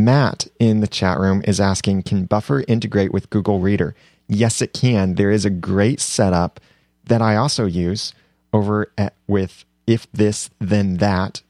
Matt 0.04 0.46
in 0.60 0.80
the 0.80 0.86
chat 0.86 1.18
room 1.18 1.42
is 1.44 1.60
asking 1.60 2.04
Can 2.04 2.24
Buffer 2.24 2.64
integrate 2.68 3.12
with 3.12 3.30
Google 3.30 3.58
Reader? 3.58 3.96
Yes, 4.28 4.62
it 4.62 4.72
can. 4.72 5.14
There 5.16 5.30
is 5.30 5.44
a 5.44 5.50
great 5.50 5.98
setup 6.00 6.60
that 7.06 7.20
I 7.20 7.34
also 7.34 7.66
use 7.66 8.14
over 8.52 8.92
at, 8.96 9.14
with 9.26 9.64
if 9.86 10.10
this, 10.12 10.50
then 10.60 10.98
that. 10.98 11.42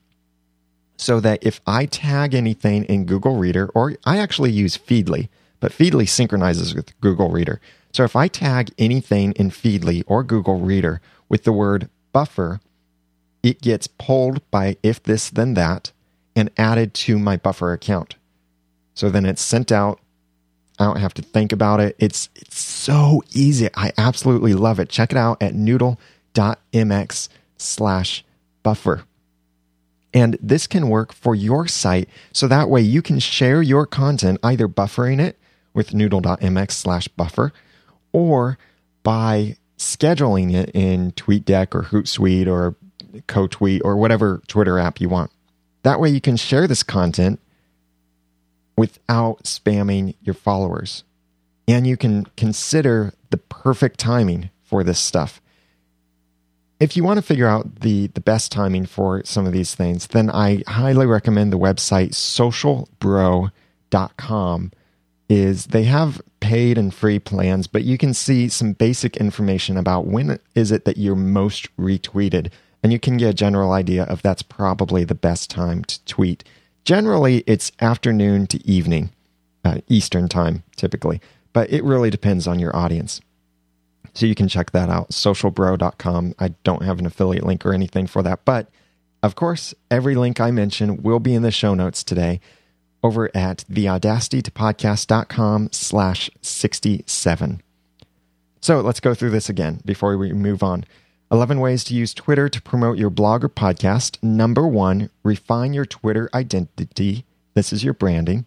So 0.97 1.21
that 1.21 1.45
if 1.45 1.61
I 1.67 1.87
tag 1.87 2.35
anything 2.35 2.85
in 2.85 3.05
Google 3.05 3.37
Reader, 3.37 3.69
or 3.75 3.97
I 4.05 4.19
actually 4.19 4.51
use 4.51 4.79
Feedly, 4.79 5.29
but 5.61 5.73
Feedly 5.73 6.09
synchronizes 6.09 6.75
with 6.75 6.99
Google 7.01 7.31
Reader. 7.31 7.61
So 7.93 8.05
if 8.05 8.17
I 8.17 8.29
tag 8.29 8.71
anything 8.79 9.33
in 9.33 9.51
Feedly 9.51 10.05
or 10.07 10.23
Google 10.23 10.59
Reader 10.59 11.01
with 11.29 11.45
the 11.45 11.53
word 11.53 11.91
buffer, 12.13 12.61
it 13.43 13.61
gets 13.61 13.87
pulled 13.87 14.49
by 14.51 14.77
if 14.83 15.03
this, 15.03 15.29
then 15.29 15.55
that, 15.55 15.93
and 16.35 16.51
added 16.57 16.95
to 16.95 17.19
my 17.19 17.37
buffer 17.37 17.73
account. 17.73 18.17
So 18.99 19.11
then 19.11 19.27
it's 19.27 19.41
sent 19.41 19.71
out. 19.71 20.01
I 20.77 20.85
don't 20.85 20.99
have 20.99 21.15
to 21.15 21.23
think 21.23 21.53
about 21.53 21.79
it. 21.79 21.95
It's 22.01 22.31
it's 22.35 22.59
so 22.59 23.23
easy. 23.31 23.69
I 23.77 23.93
absolutely 23.97 24.55
love 24.55 24.81
it. 24.81 24.89
Check 24.89 25.13
it 25.13 25.17
out 25.17 25.41
at 25.41 25.55
noodle.mx 25.55 27.29
slash 27.59 28.25
buffer. 28.65 29.05
And 30.13 30.37
this 30.43 30.67
can 30.67 30.89
work 30.89 31.13
for 31.13 31.37
your 31.37 31.69
site. 31.69 32.09
So 32.33 32.49
that 32.49 32.69
way 32.69 32.81
you 32.81 33.01
can 33.01 33.21
share 33.21 33.63
your 33.63 33.87
content, 33.87 34.41
either 34.43 34.67
buffering 34.67 35.21
it 35.21 35.39
with 35.75 35.95
noodle.mx 35.95 36.73
slash 36.73 37.07
buffer 37.07 37.53
or 38.11 38.59
by 39.05 39.59
scheduling 39.77 40.53
it 40.53 40.73
in 40.75 41.13
TweetDeck 41.13 41.73
or 41.73 41.85
Hootsuite 41.85 42.49
or 42.49 42.75
CoTweet 43.29 43.83
or 43.85 43.97
whatever 43.97 44.43
Twitter 44.49 44.77
app 44.77 45.01
you 45.01 45.09
want. 45.09 45.31
That 45.85 46.01
way 46.01 46.09
you 46.09 46.21
can 46.21 46.37
share 46.37 46.67
this 46.67 46.83
content 46.83 47.39
without 48.79 49.43
spamming 49.43 50.15
your 50.23 50.35
followers. 50.35 51.05
And 51.67 51.85
you 51.87 51.97
can 51.97 52.27
consider 52.37 53.13
the 53.31 53.37
perfect 53.37 53.99
timing 53.99 54.51
for 54.63 54.85
this 54.85 55.01
stuff. 55.01 55.41
If 56.79 56.97
you 56.97 57.03
want 57.03 57.19
to 57.19 57.23
figure 57.23 57.49
out 57.49 57.81
the, 57.81 58.07
the 58.07 58.21
best 58.21 58.53
timing 58.53 58.87
for 58.87 59.25
some 59.25 59.47
of 59.47 59.53
these 59.53 59.75
things, 59.75 60.07
then 60.07 60.31
I 60.31 60.63
highly 60.69 61.07
recommend 61.07 61.53
the 61.53 61.59
website 61.59 62.11
socialbro.com 62.11 64.73
is 65.29 65.67
they 65.67 65.83
have 65.83 66.23
paid 66.39 66.79
and 66.79 66.95
free 66.95 67.19
plans, 67.19 67.67
but 67.67 67.83
you 67.83 67.99
can 67.99 68.15
see 68.15 68.49
some 68.49 68.75
basic 68.75 69.17
information 69.17 69.77
about 69.77 70.07
when 70.07 70.39
is 70.55 70.71
it 70.71 70.85
that 70.85 70.99
you're 70.99 71.17
most 71.17 71.77
retweeted 71.77 72.53
and 72.85 72.93
you 72.93 73.01
can 73.01 73.17
get 73.17 73.31
a 73.31 73.35
general 73.35 73.73
idea 73.73 74.05
of 74.05 74.23
that's 74.23 74.43
probably 74.43 75.03
the 75.03 75.17
best 75.17 75.51
time 75.51 75.83
to 75.85 76.05
tweet. 76.05 76.45
Generally, 76.89 77.45
it's 77.47 77.71
afternoon 77.83 78.47
to 78.47 78.67
evening, 78.67 79.11
uh, 79.63 79.77
Eastern 79.89 80.27
time, 80.27 80.63
typically, 80.75 81.21
but 81.53 81.71
it 81.71 81.85
really 81.85 82.09
depends 82.09 82.47
on 82.47 82.59
your 82.59 82.75
audience. 82.75 83.21
So 84.15 84.25
you 84.25 84.35
can 84.35 84.49
check 84.49 84.71
that 84.71 84.89
out, 84.89 85.11
socialbro.com. 85.11 86.35
I 86.39 86.49
don't 86.65 86.85
have 86.85 86.99
an 86.99 87.05
affiliate 87.05 87.45
link 87.45 87.67
or 87.67 87.75
anything 87.75 88.07
for 88.07 88.23
that, 88.23 88.47
but 88.47 88.71
of 89.23 89.35
course, 89.35 89.75
every 89.91 90.15
link 90.15 90.41
I 90.41 90.51
mention 90.51 91.03
will 91.03 91.21
be 91.21 91.35
in 91.35 91.43
the 91.43 91.51
show 91.51 91.75
notes 91.75 92.03
today 92.03 92.41
over 93.03 93.31
at 93.37 93.67
theaudacitytopodcast.com 93.71 95.69
slash 95.71 96.31
67. 96.41 97.63
So 98.63 98.81
let's 98.81 99.01
go 99.01 99.13
through 99.13 99.33
this 99.33 99.51
again 99.51 99.83
before 99.85 100.17
we 100.17 100.33
move 100.33 100.63
on. 100.63 100.87
11 101.31 101.61
ways 101.61 101.85
to 101.85 101.95
use 101.95 102.15
Twitter 102.15 102.49
to 102.49 102.63
promote 102.63 102.97
your 102.97 103.11
blog 103.11 103.45
or 103.45 103.51
podcast. 103.51 104.17
Number 104.23 104.67
one, 104.67 105.11
refine 105.23 105.75
your 105.75 105.85
Twitter 105.85 106.31
identity. 106.33 107.27
This 107.55 107.71
is 107.73 107.85
your 107.85 107.93
branding. 107.93 108.47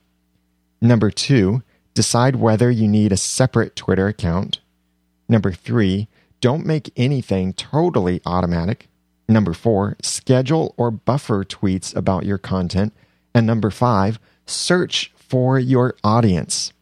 Number 0.81 1.11
two, 1.11 1.61
decide 1.93 2.37
whether 2.37 2.71
you 2.71 2.87
need 2.87 3.11
a 3.11 3.17
separate 3.17 3.75
Twitter 3.75 4.07
account. 4.07 4.61
Number 5.29 5.51
three, 5.51 6.07
don't 6.39 6.65
make 6.65 6.91
anything 6.97 7.53
totally 7.53 8.19
automatic. 8.25 8.87
Number 9.29 9.53
four, 9.53 9.95
schedule 10.01 10.73
or 10.75 10.89
buffer 10.89 11.43
tweets 11.43 11.95
about 11.95 12.25
your 12.25 12.39
content. 12.39 12.93
And 13.35 13.45
number 13.45 13.69
five, 13.69 14.19
search 14.47 15.13
for 15.15 15.59
your 15.59 15.95
audience. 16.03 16.73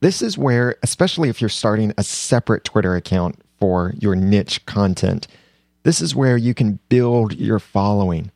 This 0.00 0.22
is 0.22 0.38
where, 0.38 0.76
especially 0.82 1.28
if 1.28 1.42
you're 1.42 1.50
starting 1.50 1.92
a 1.98 2.02
separate 2.02 2.64
Twitter 2.64 2.96
account 2.96 3.38
for 3.58 3.94
your 3.98 4.14
niche 4.14 4.64
content. 4.66 5.26
This 5.82 6.00
is 6.00 6.14
where 6.14 6.36
you 6.36 6.54
can 6.54 6.78
build 6.88 7.34
your 7.34 7.58
following 7.58 8.30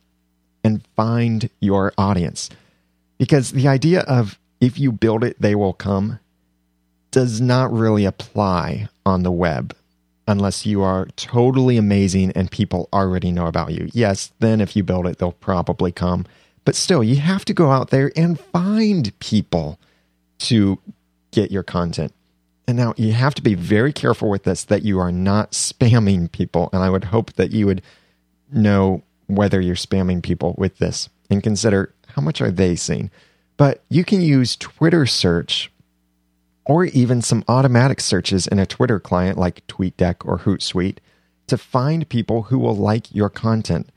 and 0.63 0.85
find 0.95 1.49
your 1.59 1.93
audience. 1.97 2.49
Because 3.17 3.51
the 3.51 3.67
idea 3.67 4.01
of 4.01 4.39
if 4.59 4.79
you 4.79 4.91
build 4.91 5.23
it, 5.23 5.41
they 5.41 5.55
will 5.55 5.73
come 5.73 6.19
does 7.11 7.41
not 7.41 7.71
really 7.71 8.05
apply 8.05 8.87
on 9.05 9.23
the 9.23 9.31
web 9.31 9.75
unless 10.27 10.65
you 10.65 10.81
are 10.81 11.07
totally 11.17 11.77
amazing 11.77 12.31
and 12.31 12.49
people 12.49 12.87
already 12.93 13.31
know 13.31 13.47
about 13.47 13.73
you. 13.73 13.89
Yes, 13.91 14.31
then 14.39 14.61
if 14.61 14.75
you 14.75 14.83
build 14.83 15.07
it, 15.07 15.17
they'll 15.17 15.33
probably 15.33 15.91
come. 15.91 16.25
But 16.63 16.75
still, 16.75 17.03
you 17.03 17.17
have 17.17 17.43
to 17.45 17.53
go 17.53 17.71
out 17.71 17.89
there 17.89 18.11
and 18.15 18.39
find 18.39 19.17
people 19.19 19.79
to 20.39 20.79
get 21.31 21.51
your 21.51 21.63
content. 21.63 22.13
And 22.71 22.77
now 22.77 22.93
you 22.95 23.11
have 23.11 23.35
to 23.35 23.41
be 23.41 23.53
very 23.53 23.91
careful 23.91 24.29
with 24.29 24.43
this 24.43 24.63
that 24.63 24.83
you 24.83 24.97
are 24.97 25.11
not 25.11 25.51
spamming 25.51 26.31
people. 26.31 26.69
And 26.71 26.81
I 26.81 26.89
would 26.89 27.03
hope 27.03 27.33
that 27.33 27.51
you 27.51 27.65
would 27.65 27.81
know 28.49 29.03
whether 29.27 29.59
you're 29.59 29.75
spamming 29.75 30.23
people 30.23 30.55
with 30.57 30.77
this 30.77 31.09
and 31.29 31.43
consider 31.43 31.93
how 32.15 32.21
much 32.21 32.39
are 32.39 32.49
they 32.49 32.77
seeing. 32.77 33.11
But 33.57 33.83
you 33.89 34.05
can 34.05 34.21
use 34.21 34.55
Twitter 34.55 35.05
search 35.05 35.69
or 36.63 36.85
even 36.85 37.21
some 37.21 37.43
automatic 37.49 37.99
searches 37.99 38.47
in 38.47 38.57
a 38.57 38.65
Twitter 38.65 39.01
client 39.01 39.37
like 39.37 39.67
TweetDeck 39.67 40.25
or 40.25 40.39
Hootsuite 40.39 40.99
to 41.47 41.57
find 41.57 42.07
people 42.07 42.43
who 42.43 42.57
will 42.57 42.77
like 42.77 43.13
your 43.13 43.29
content. 43.29 43.89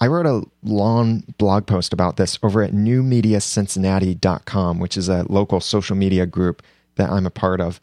I 0.00 0.06
wrote 0.06 0.26
a 0.26 0.44
long 0.62 1.24
blog 1.36 1.66
post 1.66 1.92
about 1.92 2.16
this 2.16 2.38
over 2.44 2.62
at 2.62 2.70
newmediacincinnati.com, 2.70 4.78
which 4.78 4.96
is 4.96 5.08
a 5.08 5.26
local 5.28 5.58
social 5.58 5.96
media 5.96 6.26
group 6.26 6.62
that 6.94 7.10
I'm 7.10 7.26
a 7.26 7.30
part 7.30 7.60
of. 7.60 7.80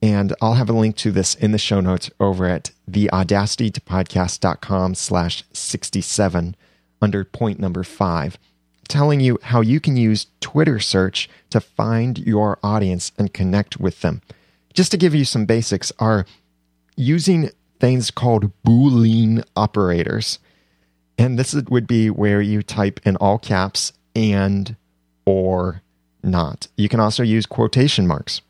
And 0.00 0.32
I'll 0.40 0.54
have 0.54 0.70
a 0.70 0.74
link 0.74 0.96
to 0.98 1.10
this 1.10 1.34
in 1.34 1.50
the 1.52 1.58
show 1.58 1.80
notes 1.80 2.10
over 2.20 2.46
at 2.46 2.70
theaudacitytopodcast.com 2.90 4.94
slash 4.94 5.42
67 5.52 6.56
under 7.02 7.24
point 7.24 7.58
number 7.58 7.82
five, 7.84 8.38
telling 8.88 9.20
you 9.20 9.38
how 9.42 9.60
you 9.60 9.80
can 9.80 9.96
use 9.96 10.28
Twitter 10.40 10.78
search 10.78 11.28
to 11.50 11.60
find 11.60 12.18
your 12.18 12.58
audience 12.62 13.10
and 13.18 13.34
connect 13.34 13.80
with 13.80 14.02
them. 14.02 14.22
Just 14.72 14.92
to 14.92 14.96
give 14.96 15.14
you 15.14 15.24
some 15.24 15.46
basics 15.46 15.92
are 15.98 16.26
using 16.96 17.50
things 17.80 18.10
called 18.10 18.52
Boolean 18.64 19.44
operators. 19.56 20.38
And 21.16 21.38
this 21.38 21.54
would 21.54 21.86
be 21.86 22.10
where 22.10 22.40
you 22.40 22.62
type 22.62 23.00
in 23.04 23.16
all 23.16 23.38
caps 23.38 23.92
and 24.14 24.76
or 25.24 25.82
not. 26.22 26.68
You 26.76 26.88
can 26.88 27.00
also 27.00 27.22
use 27.22 27.46
quotation 27.46 28.06
marks. 28.06 28.40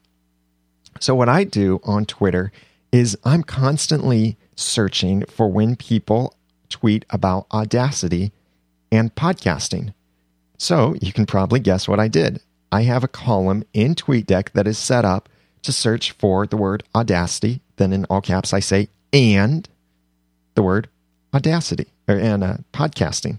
So, 1.01 1.15
what 1.15 1.29
I 1.29 1.45
do 1.45 1.81
on 1.85 2.07
Twitter 2.07 2.53
is 2.91 3.17
I'm 3.25 3.43
constantly 3.43 4.37
searching 4.57 5.25
for 5.27 5.49
when 5.49 5.77
people 5.77 6.35
tweet 6.69 7.05
about 7.11 7.47
Audacity 7.53 8.33
and 8.91 9.15
podcasting. 9.15 9.95
So, 10.59 10.97
you 11.01 11.13
can 11.13 11.27
probably 11.27 11.61
guess 11.61 11.87
what 11.87 12.01
I 12.01 12.09
did. 12.09 12.41
I 12.73 12.83
have 12.83 13.05
a 13.05 13.09
column 13.09 13.65
in 13.73 13.95
TweetDeck 13.95 14.53
that 14.53 14.67
is 14.67 14.79
set 14.79 15.05
up 15.05 15.29
to 15.63 15.73
search 15.73 16.13
for 16.13 16.47
the 16.47 16.57
word 16.57 16.83
Audacity. 16.95 17.61
Then, 17.77 17.93
in 17.93 18.05
all 18.07 18.21
caps, 18.21 18.53
I 18.53 18.61
say 18.61 18.89
and 19.13 19.69
the 20.55 20.63
word 20.63 20.89
Audacity 21.33 21.87
or, 22.09 22.17
and 22.17 22.43
uh, 22.43 22.57
podcasting. 22.73 23.39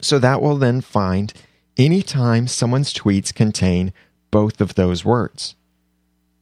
So, 0.00 0.18
that 0.18 0.42
will 0.42 0.56
then 0.56 0.80
find 0.80 1.32
anytime 1.76 2.48
someone's 2.48 2.92
tweets 2.92 3.32
contain 3.32 3.92
both 4.32 4.60
of 4.60 4.74
those 4.74 5.04
words 5.04 5.54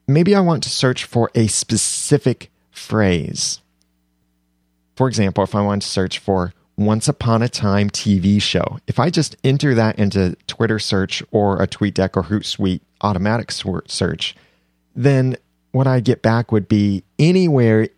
maybe 0.07 0.35
I 0.35 0.41
want 0.41 0.62
to 0.65 0.71
search 0.71 1.05
for 1.05 1.31
a 1.35 1.47
specific 1.47 2.51
phrase. 2.71 3.61
For 4.97 5.09
example, 5.09 5.45
if 5.45 5.55
I 5.55 5.62
want 5.62 5.83
to 5.83 5.88
search 5.88 6.19
for 6.19 6.53
once 6.77 7.09
upon 7.09 7.43
a 7.43 7.49
time 7.49 7.91
TV 7.91 8.41
show, 8.41 8.79
if 8.87 8.99
I 8.99 9.11
just 9.11 9.37
enter 9.45 9.75
that 9.75 9.99
into 9.99 10.37
Twitter 10.47 10.79
search 10.79 11.23
or 11.31 11.62
a 11.62 11.67
TweetDeck 11.67 12.17
or 12.17 12.25
Hootsuite 12.25 12.81
automatic 13.01 13.51
search, 13.51 14.37
then 14.95 15.37
what 15.73 15.87
I 15.87 16.01
get 16.01 16.23
back 16.23 16.53
would 16.53 16.69
be 16.69 17.05
anywhere 17.19 17.88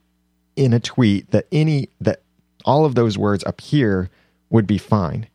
in 0.57 0.73
a 0.73 0.81
tweet 0.81 1.31
that 1.33 1.47
any 1.51 1.89
that 2.01 2.23
all 2.65 2.85
of 2.85 2.95
those 2.95 3.19
words 3.19 3.45
appear 3.47 4.09
would 4.51 4.67
be 4.67 4.79
fine. 4.79 5.27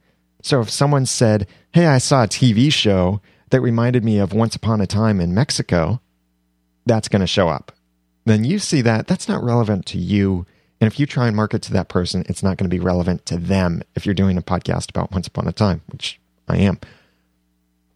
So 0.41 0.61
if 0.61 0.69
someone 0.69 1.05
said, 1.05 1.47
"Hey, 1.71 1.85
I 1.85 1.97
saw 1.97 2.23
a 2.23 2.27
TV 2.27 2.71
show 2.71 3.21
that 3.49 3.61
reminded 3.61 4.03
me 4.05 4.17
of 4.17 4.33
Once 4.33 4.55
Upon 4.55 4.79
a 4.79 4.87
Time 4.87 5.19
in 5.19 5.33
Mexico," 5.33 5.99
that's 6.89 7.07
going 7.07 7.21
to 7.21 7.27
show 7.27 7.47
up. 7.47 7.71
Then 8.25 8.43
you 8.43 8.59
see 8.59 8.81
that 8.81 9.07
that's 9.07 9.29
not 9.29 9.43
relevant 9.43 9.85
to 9.87 9.97
you. 9.97 10.45
And 10.81 10.91
if 10.91 10.99
you 10.99 11.05
try 11.05 11.27
and 11.27 11.35
market 11.35 11.61
to 11.63 11.73
that 11.73 11.87
person, 11.87 12.25
it's 12.27 12.43
not 12.43 12.57
going 12.57 12.69
to 12.69 12.75
be 12.75 12.79
relevant 12.79 13.25
to 13.27 13.37
them 13.37 13.81
if 13.95 14.05
you're 14.05 14.15
doing 14.15 14.37
a 14.37 14.41
podcast 14.41 14.89
about 14.89 15.11
Once 15.11 15.27
Upon 15.27 15.47
a 15.47 15.51
Time, 15.51 15.81
which 15.87 16.19
I 16.47 16.57
am. 16.57 16.79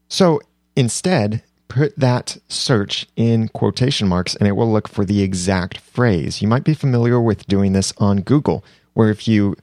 So 0.08 0.42
instead, 0.76 1.44
put 1.68 1.98
that 1.98 2.38
search 2.50 3.08
in 3.16 3.48
quotation 3.48 4.08
marks 4.08 4.36
and 4.36 4.48
it 4.48 4.52
will 4.52 4.72
look 4.72 4.88
for 4.88 5.06
the 5.06 5.24
exact 5.24 5.80
phrase. 5.80 6.42
You 6.42 6.48
might 6.48 6.64
be 6.64 6.76
familiar 6.76 7.20
with 7.20 7.48
doing 7.48 7.74
this 7.74 7.94
on 7.98 8.22
Google, 8.22 8.64
where 8.94 9.10
if 9.10 9.28
you 9.28 9.56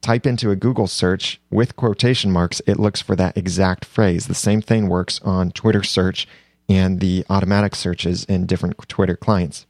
type 0.00 0.26
into 0.26 0.52
a 0.52 0.56
Google 0.56 0.86
search 0.86 1.40
with 1.50 1.74
quotation 1.74 2.30
marks, 2.30 2.60
it 2.68 2.78
looks 2.78 3.02
for 3.02 3.16
that 3.16 3.36
exact 3.36 3.84
phrase. 3.84 4.28
The 4.28 4.34
same 4.34 4.62
thing 4.62 4.88
works 4.88 5.20
on 5.22 5.50
Twitter 5.50 5.82
search 5.82 6.28
and 6.68 7.00
the 7.00 7.24
automatic 7.30 7.74
searches 7.74 8.24
in 8.24 8.46
different 8.46 8.76
Twitter 8.88 9.16
clients. 9.16 9.66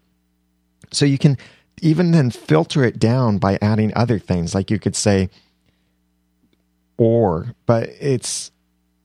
So 0.92 1.04
you 1.04 1.18
can 1.18 1.36
even 1.82 2.12
then 2.12 2.30
filter 2.30 2.84
it 2.84 2.98
down 2.98 3.38
by 3.38 3.58
adding 3.60 3.92
other 3.94 4.18
things. 4.18 4.54
Like 4.54 4.70
you 4.70 4.78
could 4.78 4.96
say, 4.96 5.28
or, 6.96 7.54
but 7.66 7.90
it's, 8.00 8.50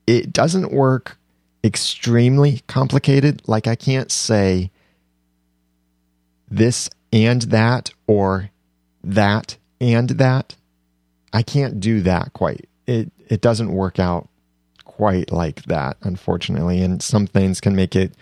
it 0.07 0.31
doesn't 0.31 0.71
work 0.71 1.17
extremely 1.63 2.61
complicated. 2.67 3.41
Like 3.47 3.67
I 3.67 3.75
can't 3.75 4.11
say 4.11 4.71
this 6.49 6.89
and 7.11 7.41
that 7.43 7.91
or 8.07 8.49
that 9.03 9.57
and 9.79 10.09
that. 10.11 10.55
I 11.33 11.43
can't 11.43 11.79
do 11.79 12.01
that 12.01 12.33
quite. 12.33 12.67
It 12.85 13.11
it 13.27 13.41
doesn't 13.41 13.71
work 13.71 13.99
out 13.99 14.27
quite 14.95 15.31
like 15.31 15.63
that, 15.63 15.97
unfortunately. 16.01 16.81
And 16.81 17.01
some 17.01 17.27
things 17.27 17.61
can 17.61 17.75
make 17.75 17.95
it 17.95 18.13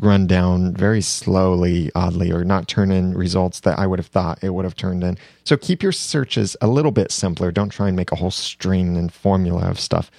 run 0.00 0.26
down 0.26 0.74
very 0.74 1.00
slowly, 1.00 1.90
oddly, 1.94 2.32
or 2.32 2.44
not 2.44 2.66
turn 2.66 2.90
in 2.90 3.14
results 3.14 3.60
that 3.60 3.78
I 3.78 3.86
would 3.86 3.98
have 3.98 4.08
thought 4.08 4.42
it 4.42 4.50
would 4.50 4.64
have 4.64 4.76
turned 4.76 5.04
in. 5.04 5.18
So 5.44 5.56
keep 5.56 5.82
your 5.82 5.92
searches 5.92 6.56
a 6.60 6.66
little 6.66 6.90
bit 6.90 7.12
simpler. 7.12 7.52
Don't 7.52 7.68
try 7.68 7.88
and 7.88 7.96
make 7.96 8.10
a 8.10 8.16
whole 8.16 8.30
string 8.30 8.96
and 8.96 9.12
formula 9.12 9.70
of 9.70 9.78
stuff. 9.78 10.10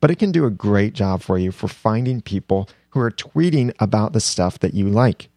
But 0.00 0.10
it 0.10 0.18
can 0.18 0.32
do 0.32 0.44
a 0.44 0.50
great 0.50 0.94
job 0.94 1.22
for 1.22 1.38
you 1.38 1.52
for 1.52 1.68
finding 1.68 2.20
people 2.20 2.68
who 2.90 3.00
are 3.00 3.10
tweeting 3.10 3.72
about 3.78 4.12
the 4.12 4.20
stuff 4.20 4.58
that 4.58 4.74
you 4.74 4.88
like. 4.88 5.28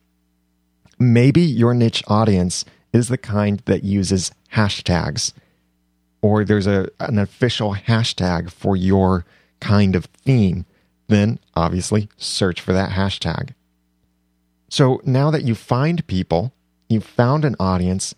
Maybe 0.99 1.41
your 1.41 1.73
niche 1.73 2.03
audience 2.07 2.65
is 2.91 3.07
the 3.07 3.17
kind 3.17 3.61
that 3.65 3.83
uses 3.83 4.31
hashtags, 4.53 5.33
or 6.21 6.43
there's 6.43 6.67
a, 6.67 6.89
an 6.99 7.19
official 7.19 7.75
hashtag 7.75 8.49
for 8.49 8.75
your 8.75 9.25
kind 9.65 9.95
of 9.95 10.06
theme. 10.06 10.65
Then 11.08 11.39
obviously 11.56 12.08
search 12.17 12.62
for 12.62 12.73
that 12.73 12.91
hashtag. 12.91 13.54
So 14.69 15.01
now 15.06 15.32
that 15.32 15.43
you 15.43 15.56
find 15.56 16.06
people, 16.08 16.54
you've 16.88 17.06
found 17.06 17.45
an 17.45 17.56
audience, 17.60 18.13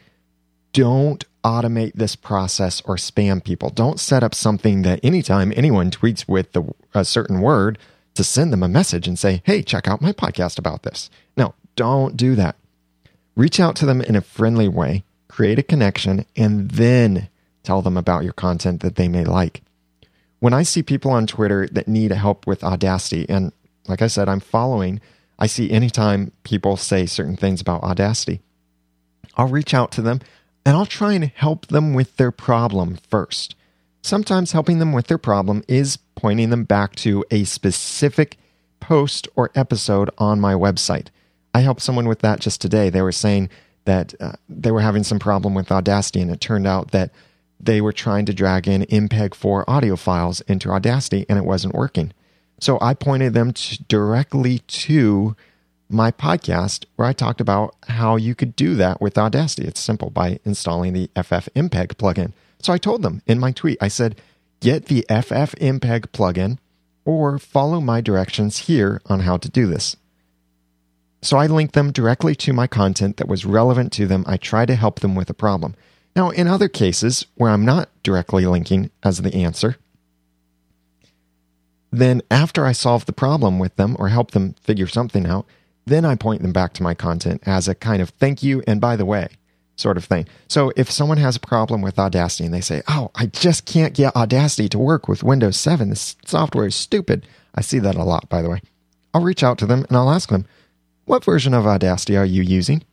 don't 0.73 1.23
automate 1.43 1.93
this 1.93 2.15
process 2.15 2.81
or 2.81 2.95
spam 2.97 3.43
people. 3.43 3.69
Don't 3.69 3.99
set 3.99 4.23
up 4.23 4.35
something 4.35 4.81
that 4.81 4.99
anytime 5.03 5.53
anyone 5.55 5.89
tweets 5.89 6.27
with 6.27 6.51
the, 6.51 6.63
a 6.93 7.05
certain 7.05 7.39
word 7.41 7.77
to 8.15 8.23
send 8.23 8.51
them 8.51 8.63
a 8.63 8.67
message 8.67 9.07
and 9.07 9.17
say, 9.17 9.41
hey, 9.45 9.61
check 9.61 9.87
out 9.87 10.01
my 10.01 10.11
podcast 10.11 10.59
about 10.59 10.83
this. 10.83 11.09
No, 11.37 11.53
don't 11.75 12.17
do 12.17 12.35
that. 12.35 12.57
Reach 13.35 13.59
out 13.59 13.75
to 13.77 13.85
them 13.85 14.01
in 14.01 14.15
a 14.15 14.21
friendly 14.21 14.67
way, 14.67 15.03
create 15.27 15.59
a 15.59 15.63
connection, 15.63 16.25
and 16.35 16.71
then 16.71 17.29
tell 17.63 17.81
them 17.81 17.95
about 17.95 18.23
your 18.23 18.33
content 18.33 18.81
that 18.81 18.95
they 18.95 19.07
may 19.07 19.23
like. 19.23 19.61
When 20.39 20.53
I 20.53 20.63
see 20.63 20.83
people 20.83 21.11
on 21.11 21.27
Twitter 21.27 21.67
that 21.71 21.87
need 21.87 22.11
help 22.11 22.45
with 22.45 22.63
Audacity, 22.63 23.25
and 23.27 23.51
like 23.87 24.01
I 24.01 24.07
said, 24.07 24.29
I'm 24.29 24.39
following 24.39 25.01
I 25.39 25.47
see 25.47 25.69
anytime 25.69 26.31
people 26.43 26.77
say 26.77 27.05
certain 27.05 27.35
things 27.35 27.61
about 27.61 27.83
Audacity, 27.83 28.41
I'll 29.35 29.47
reach 29.47 29.73
out 29.73 29.91
to 29.93 30.01
them 30.01 30.21
and 30.65 30.75
I'll 30.75 30.85
try 30.85 31.13
and 31.13 31.25
help 31.25 31.67
them 31.67 31.93
with 31.93 32.17
their 32.17 32.31
problem 32.31 32.97
first. 33.09 33.55
Sometimes 34.01 34.51
helping 34.51 34.79
them 34.79 34.93
with 34.93 35.07
their 35.07 35.17
problem 35.17 35.63
is 35.67 35.97
pointing 36.15 36.49
them 36.49 36.63
back 36.63 36.95
to 36.97 37.23
a 37.31 37.43
specific 37.43 38.37
post 38.79 39.27
or 39.35 39.51
episode 39.55 40.09
on 40.17 40.39
my 40.39 40.53
website. 40.53 41.07
I 41.53 41.61
helped 41.61 41.81
someone 41.81 42.07
with 42.07 42.19
that 42.19 42.39
just 42.39 42.61
today. 42.61 42.89
They 42.89 43.01
were 43.01 43.11
saying 43.11 43.49
that 43.85 44.13
uh, 44.19 44.33
they 44.49 44.71
were 44.71 44.81
having 44.81 45.03
some 45.03 45.19
problem 45.19 45.53
with 45.53 45.71
Audacity, 45.71 46.21
and 46.21 46.31
it 46.31 46.41
turned 46.41 46.67
out 46.67 46.91
that 46.91 47.11
they 47.59 47.81
were 47.81 47.93
trying 47.93 48.25
to 48.25 48.33
drag 48.33 48.67
in 48.67 48.83
MPEG 48.83 49.33
4 49.33 49.69
audio 49.69 49.95
files 49.95 50.41
into 50.41 50.69
Audacity 50.69 51.25
and 51.27 51.37
it 51.37 51.45
wasn't 51.45 51.75
working. 51.75 52.13
So 52.59 52.77
I 52.81 52.93
pointed 52.93 53.33
them 53.33 53.53
to 53.53 53.83
directly 53.83 54.59
to 54.59 55.35
my 55.89 56.11
podcast 56.11 56.85
where 56.95 57.07
I 57.07 57.13
talked 57.13 57.39
about 57.41 57.75
how 57.87 58.15
you 58.15 58.35
could 58.35 58.55
do 58.55 58.75
that 58.75 59.01
with 59.01 59.17
Audacity. 59.17 59.67
It's 59.67 59.79
simple 59.79 60.09
by 60.09 60.39
installing 60.43 60.93
the 60.93 61.09
FFmpeg 61.15 61.95
plugin. 61.95 62.33
So 62.59 62.73
I 62.73 62.77
told 62.77 63.01
them 63.03 63.21
in 63.25 63.39
my 63.39 63.51
tweet, 63.51 63.77
I 63.81 63.87
said, 63.87 64.19
get 64.59 64.85
the 64.85 65.05
FFmpeg 65.09 66.07
plugin 66.07 66.57
or 67.05 67.39
follow 67.39 67.79
my 67.79 68.01
directions 68.01 68.59
here 68.59 69.01
on 69.05 69.21
how 69.21 69.37
to 69.37 69.49
do 69.49 69.67
this. 69.67 69.95
So 71.21 71.37
I 71.37 71.47
linked 71.47 71.73
them 71.73 71.91
directly 71.91 72.35
to 72.35 72.53
my 72.53 72.67
content 72.67 73.17
that 73.17 73.27
was 73.27 73.45
relevant 73.45 73.91
to 73.93 74.07
them. 74.07 74.23
I 74.27 74.37
try 74.37 74.65
to 74.65 74.75
help 74.75 74.99
them 74.99 75.15
with 75.15 75.29
a 75.29 75.33
problem. 75.33 75.75
Now, 76.17 76.31
in 76.31 76.47
other 76.47 76.67
cases 76.67 77.27
where 77.35 77.51
I'm 77.51 77.63
not 77.63 77.89
directly 78.01 78.47
linking 78.47 78.89
as 79.03 79.21
the 79.21 79.35
answer, 79.35 79.77
then, 81.91 82.23
after 82.31 82.65
I 82.65 82.71
solve 82.71 83.05
the 83.05 83.13
problem 83.13 83.59
with 83.59 83.75
them 83.75 83.95
or 83.99 84.09
help 84.09 84.31
them 84.31 84.55
figure 84.59 84.87
something 84.87 85.27
out, 85.27 85.45
then 85.85 86.05
I 86.05 86.15
point 86.15 86.41
them 86.41 86.51
back 86.51 86.73
to 86.73 86.83
my 86.83 86.95
content 86.95 87.43
as 87.45 87.67
a 87.67 87.75
kind 87.75 88.01
of 88.01 88.09
thank 88.09 88.41
you 88.41 88.63
and 88.65 88.81
by 88.81 88.95
the 88.95 89.05
way 89.05 89.27
sort 89.75 89.95
of 89.95 90.05
thing. 90.05 90.27
So, 90.47 90.73
if 90.75 90.89
someone 90.89 91.19
has 91.19 91.35
a 91.35 91.39
problem 91.39 91.83
with 91.83 91.99
Audacity 91.99 92.45
and 92.45 92.53
they 92.53 92.61
say, 92.61 92.81
Oh, 92.87 93.11
I 93.13 93.27
just 93.27 93.65
can't 93.65 93.93
get 93.93 94.15
Audacity 94.15 94.67
to 94.69 94.79
work 94.79 95.07
with 95.07 95.23
Windows 95.23 95.57
7, 95.57 95.89
this 95.89 96.15
software 96.25 96.65
is 96.65 96.75
stupid. 96.75 97.27
I 97.53 97.61
see 97.61 97.77
that 97.77 97.95
a 97.95 98.03
lot, 98.03 98.27
by 98.27 98.41
the 98.41 98.49
way. 98.49 98.61
I'll 99.13 99.21
reach 99.21 99.43
out 99.43 99.59
to 99.59 99.67
them 99.67 99.85
and 99.87 99.95
I'll 99.95 100.09
ask 100.09 100.29
them, 100.29 100.47
What 101.05 101.23
version 101.23 101.53
of 101.53 101.67
Audacity 101.67 102.17
are 102.17 102.25
you 102.25 102.41
using? 102.41 102.83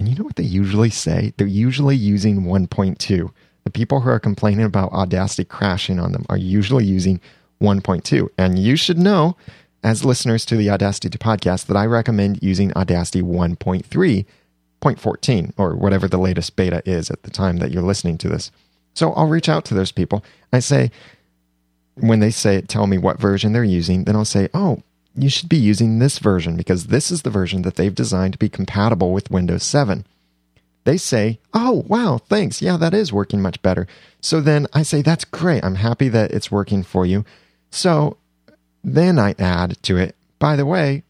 And 0.00 0.08
you 0.08 0.16
know 0.16 0.24
what 0.24 0.34
they 0.36 0.42
usually 0.42 0.90
say? 0.90 1.32
They're 1.36 1.46
usually 1.46 1.94
using 1.94 2.44
1.2. 2.44 3.30
The 3.64 3.70
people 3.70 4.00
who 4.00 4.08
are 4.08 4.18
complaining 4.18 4.64
about 4.64 4.92
Audacity 4.92 5.44
crashing 5.44 6.00
on 6.00 6.12
them 6.12 6.24
are 6.30 6.38
usually 6.38 6.86
using 6.86 7.20
1.2. 7.60 8.30
And 8.38 8.58
you 8.58 8.76
should 8.76 8.98
know, 8.98 9.36
as 9.84 10.02
listeners 10.02 10.46
to 10.46 10.56
the 10.56 10.70
Audacity 10.70 11.10
podcast, 11.10 11.66
that 11.66 11.76
I 11.76 11.84
recommend 11.84 12.42
using 12.42 12.74
Audacity 12.74 13.20
1.3.14 13.20 15.52
or 15.58 15.76
whatever 15.76 16.08
the 16.08 16.16
latest 16.16 16.56
beta 16.56 16.82
is 16.86 17.10
at 17.10 17.24
the 17.24 17.30
time 17.30 17.58
that 17.58 17.70
you're 17.70 17.82
listening 17.82 18.16
to 18.18 18.30
this. 18.30 18.50
So 18.94 19.12
I'll 19.12 19.28
reach 19.28 19.50
out 19.50 19.66
to 19.66 19.74
those 19.74 19.92
people. 19.92 20.24
I 20.50 20.60
say, 20.60 20.90
when 21.96 22.20
they 22.20 22.30
say, 22.30 22.62
tell 22.62 22.86
me 22.86 22.96
what 22.96 23.20
version 23.20 23.52
they're 23.52 23.62
using, 23.62 24.04
then 24.04 24.16
I'll 24.16 24.24
say, 24.24 24.48
oh, 24.54 24.82
you 25.14 25.28
should 25.28 25.48
be 25.48 25.56
using 25.56 25.98
this 25.98 26.18
version 26.18 26.56
because 26.56 26.86
this 26.86 27.10
is 27.10 27.22
the 27.22 27.30
version 27.30 27.62
that 27.62 27.76
they've 27.76 27.94
designed 27.94 28.34
to 28.34 28.38
be 28.38 28.48
compatible 28.48 29.12
with 29.12 29.30
Windows 29.30 29.64
7. 29.64 30.06
They 30.84 30.96
say, 30.96 31.40
oh, 31.52 31.84
wow, 31.86 32.18
thanks. 32.18 32.62
Yeah, 32.62 32.76
that 32.78 32.94
is 32.94 33.12
working 33.12 33.42
much 33.42 33.60
better. 33.62 33.86
So 34.20 34.40
then 34.40 34.66
I 34.72 34.82
say, 34.82 35.02
that's 35.02 35.24
great. 35.24 35.64
I'm 35.64 35.74
happy 35.76 36.08
that 36.08 36.30
it's 36.30 36.50
working 36.50 36.82
for 36.82 37.04
you. 37.04 37.24
So 37.70 38.16
then 38.82 39.18
I 39.18 39.34
add 39.38 39.82
to 39.84 39.96
it, 39.96 40.16
by 40.38 40.56
the 40.56 40.66
way, 40.66 41.02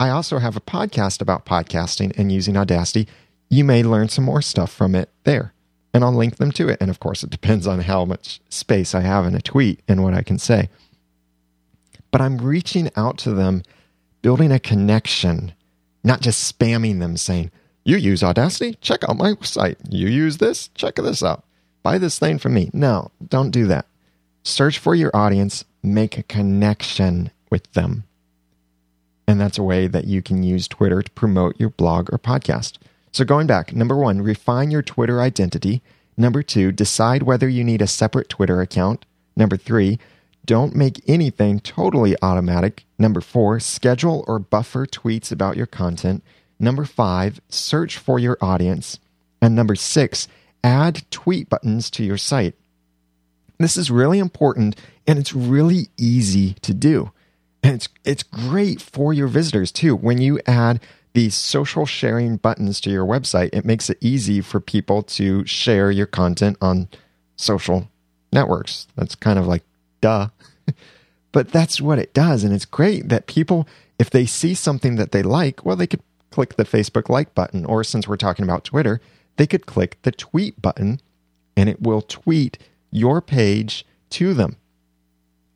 I 0.00 0.10
also 0.10 0.38
have 0.38 0.56
a 0.56 0.60
podcast 0.60 1.20
about 1.20 1.46
podcasting 1.46 2.16
and 2.16 2.30
using 2.32 2.56
Audacity. 2.56 3.08
You 3.48 3.64
may 3.64 3.82
learn 3.82 4.08
some 4.08 4.24
more 4.24 4.42
stuff 4.42 4.72
from 4.72 4.94
it 4.94 5.10
there. 5.24 5.52
And 5.94 6.04
I'll 6.04 6.12
link 6.12 6.36
them 6.36 6.52
to 6.52 6.68
it. 6.68 6.78
And 6.80 6.90
of 6.90 7.00
course, 7.00 7.22
it 7.22 7.30
depends 7.30 7.66
on 7.66 7.80
how 7.80 8.04
much 8.04 8.40
space 8.48 8.94
I 8.94 9.00
have 9.00 9.26
in 9.26 9.34
a 9.34 9.40
tweet 9.40 9.80
and 9.88 10.02
what 10.02 10.14
I 10.14 10.22
can 10.22 10.38
say. 10.38 10.68
But 12.10 12.20
I'm 12.20 12.38
reaching 12.38 12.90
out 12.96 13.18
to 13.18 13.32
them, 13.32 13.62
building 14.22 14.52
a 14.52 14.58
connection, 14.58 15.52
not 16.02 16.20
just 16.20 16.58
spamming 16.58 17.00
them 17.00 17.16
saying, 17.16 17.50
You 17.84 17.96
use 17.96 18.22
Audacity? 18.22 18.78
Check 18.80 19.00
out 19.08 19.16
my 19.16 19.34
site. 19.42 19.78
You 19.88 20.08
use 20.08 20.38
this? 20.38 20.68
Check 20.68 20.96
this 20.96 21.22
out. 21.22 21.44
Buy 21.82 21.98
this 21.98 22.18
thing 22.18 22.38
from 22.38 22.54
me. 22.54 22.70
No, 22.72 23.10
don't 23.26 23.50
do 23.50 23.66
that. 23.66 23.86
Search 24.42 24.78
for 24.78 24.94
your 24.94 25.14
audience, 25.14 25.64
make 25.82 26.18
a 26.18 26.22
connection 26.22 27.30
with 27.50 27.70
them. 27.72 28.04
And 29.26 29.40
that's 29.40 29.58
a 29.58 29.62
way 29.62 29.86
that 29.88 30.06
you 30.06 30.22
can 30.22 30.42
use 30.42 30.66
Twitter 30.68 31.02
to 31.02 31.10
promote 31.10 31.60
your 31.60 31.68
blog 31.68 32.12
or 32.12 32.18
podcast. 32.18 32.78
So, 33.12 33.24
going 33.24 33.46
back, 33.46 33.74
number 33.74 33.96
one, 33.96 34.22
refine 34.22 34.70
your 34.70 34.82
Twitter 34.82 35.20
identity. 35.20 35.82
Number 36.16 36.42
two, 36.42 36.72
decide 36.72 37.22
whether 37.22 37.48
you 37.48 37.62
need 37.62 37.82
a 37.82 37.86
separate 37.86 38.28
Twitter 38.28 38.60
account. 38.60 39.04
Number 39.36 39.56
three, 39.56 39.98
don't 40.48 40.74
make 40.74 41.02
anything 41.06 41.60
totally 41.60 42.16
automatic. 42.22 42.84
Number 42.98 43.20
four, 43.20 43.60
schedule 43.60 44.24
or 44.26 44.38
buffer 44.38 44.86
tweets 44.86 45.30
about 45.30 45.58
your 45.58 45.66
content. 45.66 46.24
Number 46.58 46.86
five, 46.86 47.38
search 47.50 47.98
for 47.98 48.18
your 48.18 48.38
audience. 48.40 48.98
And 49.42 49.54
number 49.54 49.74
six, 49.74 50.26
add 50.64 51.02
tweet 51.10 51.50
buttons 51.50 51.90
to 51.90 52.02
your 52.02 52.16
site. 52.16 52.54
This 53.58 53.76
is 53.76 53.90
really 53.90 54.18
important 54.18 54.74
and 55.06 55.18
it's 55.18 55.34
really 55.34 55.88
easy 55.98 56.54
to 56.62 56.72
do. 56.72 57.12
And 57.62 57.74
it's 57.74 57.88
it's 58.02 58.22
great 58.22 58.80
for 58.80 59.12
your 59.12 59.28
visitors 59.28 59.70
too. 59.70 59.94
When 59.94 60.18
you 60.18 60.40
add 60.46 60.80
these 61.12 61.34
social 61.34 61.84
sharing 61.84 62.38
buttons 62.38 62.80
to 62.80 62.90
your 62.90 63.04
website, 63.04 63.50
it 63.52 63.66
makes 63.66 63.90
it 63.90 63.98
easy 64.00 64.40
for 64.40 64.60
people 64.60 65.02
to 65.02 65.44
share 65.44 65.90
your 65.90 66.06
content 66.06 66.56
on 66.62 66.88
social 67.36 67.90
networks. 68.32 68.86
That's 68.96 69.14
kind 69.14 69.38
of 69.38 69.46
like 69.46 69.62
duh. 70.00 70.28
But 71.32 71.50
that's 71.50 71.80
what 71.80 71.98
it 71.98 72.14
does. 72.14 72.44
And 72.44 72.54
it's 72.54 72.64
great 72.64 73.08
that 73.08 73.26
people, 73.26 73.68
if 73.98 74.10
they 74.10 74.26
see 74.26 74.54
something 74.54 74.96
that 74.96 75.12
they 75.12 75.22
like, 75.22 75.64
well, 75.64 75.76
they 75.76 75.86
could 75.86 76.02
click 76.30 76.56
the 76.56 76.64
Facebook 76.64 77.08
like 77.08 77.34
button. 77.34 77.64
Or 77.64 77.84
since 77.84 78.08
we're 78.08 78.16
talking 78.16 78.44
about 78.44 78.64
Twitter, 78.64 79.00
they 79.36 79.46
could 79.46 79.66
click 79.66 79.98
the 80.02 80.12
tweet 80.12 80.60
button 80.60 81.00
and 81.56 81.68
it 81.68 81.82
will 81.82 82.02
tweet 82.02 82.58
your 82.90 83.20
page 83.20 83.84
to 84.10 84.34
them. 84.34 84.56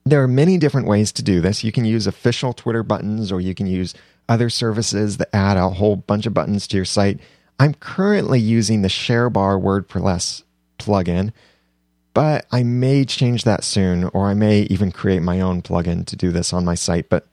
There 0.04 0.22
are 0.22 0.28
many 0.28 0.58
different 0.58 0.88
ways 0.88 1.12
to 1.12 1.22
do 1.22 1.40
this. 1.40 1.62
You 1.62 1.72
can 1.72 1.84
use 1.84 2.06
official 2.06 2.52
Twitter 2.52 2.82
buttons 2.82 3.30
or 3.30 3.40
you 3.40 3.54
can 3.54 3.66
use 3.66 3.94
other 4.28 4.50
services 4.50 5.16
that 5.18 5.34
add 5.34 5.56
a 5.56 5.70
whole 5.70 5.96
bunch 5.96 6.26
of 6.26 6.34
buttons 6.34 6.66
to 6.68 6.76
your 6.76 6.84
site. 6.84 7.20
I'm 7.58 7.74
currently 7.74 8.40
using 8.40 8.82
the 8.82 8.88
ShareBar 8.88 9.62
WordPress 9.62 10.42
plugin, 10.78 11.32
but 12.14 12.46
I 12.50 12.62
may 12.62 13.04
change 13.04 13.44
that 13.44 13.64
soon 13.64 14.04
or 14.04 14.26
I 14.26 14.34
may 14.34 14.62
even 14.62 14.92
create 14.92 15.22
my 15.22 15.40
own 15.40 15.62
plugin 15.62 16.04
to 16.06 16.16
do 16.16 16.30
this 16.30 16.52
on 16.52 16.64
my 16.64 16.74
site. 16.74 17.08
But 17.08 17.26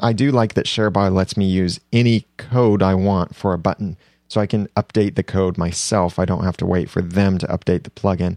I 0.00 0.12
do 0.12 0.30
like 0.30 0.54
that 0.54 0.66
ShareBar 0.66 1.12
lets 1.12 1.36
me 1.36 1.46
use 1.46 1.80
any 1.92 2.26
code 2.36 2.82
I 2.82 2.94
want 2.94 3.36
for 3.36 3.52
a 3.52 3.58
button 3.58 3.96
so 4.28 4.40
I 4.40 4.46
can 4.46 4.66
update 4.68 5.14
the 5.14 5.22
code 5.22 5.58
myself. 5.58 6.18
I 6.18 6.24
don't 6.24 6.44
have 6.44 6.56
to 6.58 6.66
wait 6.66 6.90
for 6.90 7.02
them 7.02 7.38
to 7.38 7.46
update 7.46 7.84
the 7.84 7.90
plugin, 7.90 8.36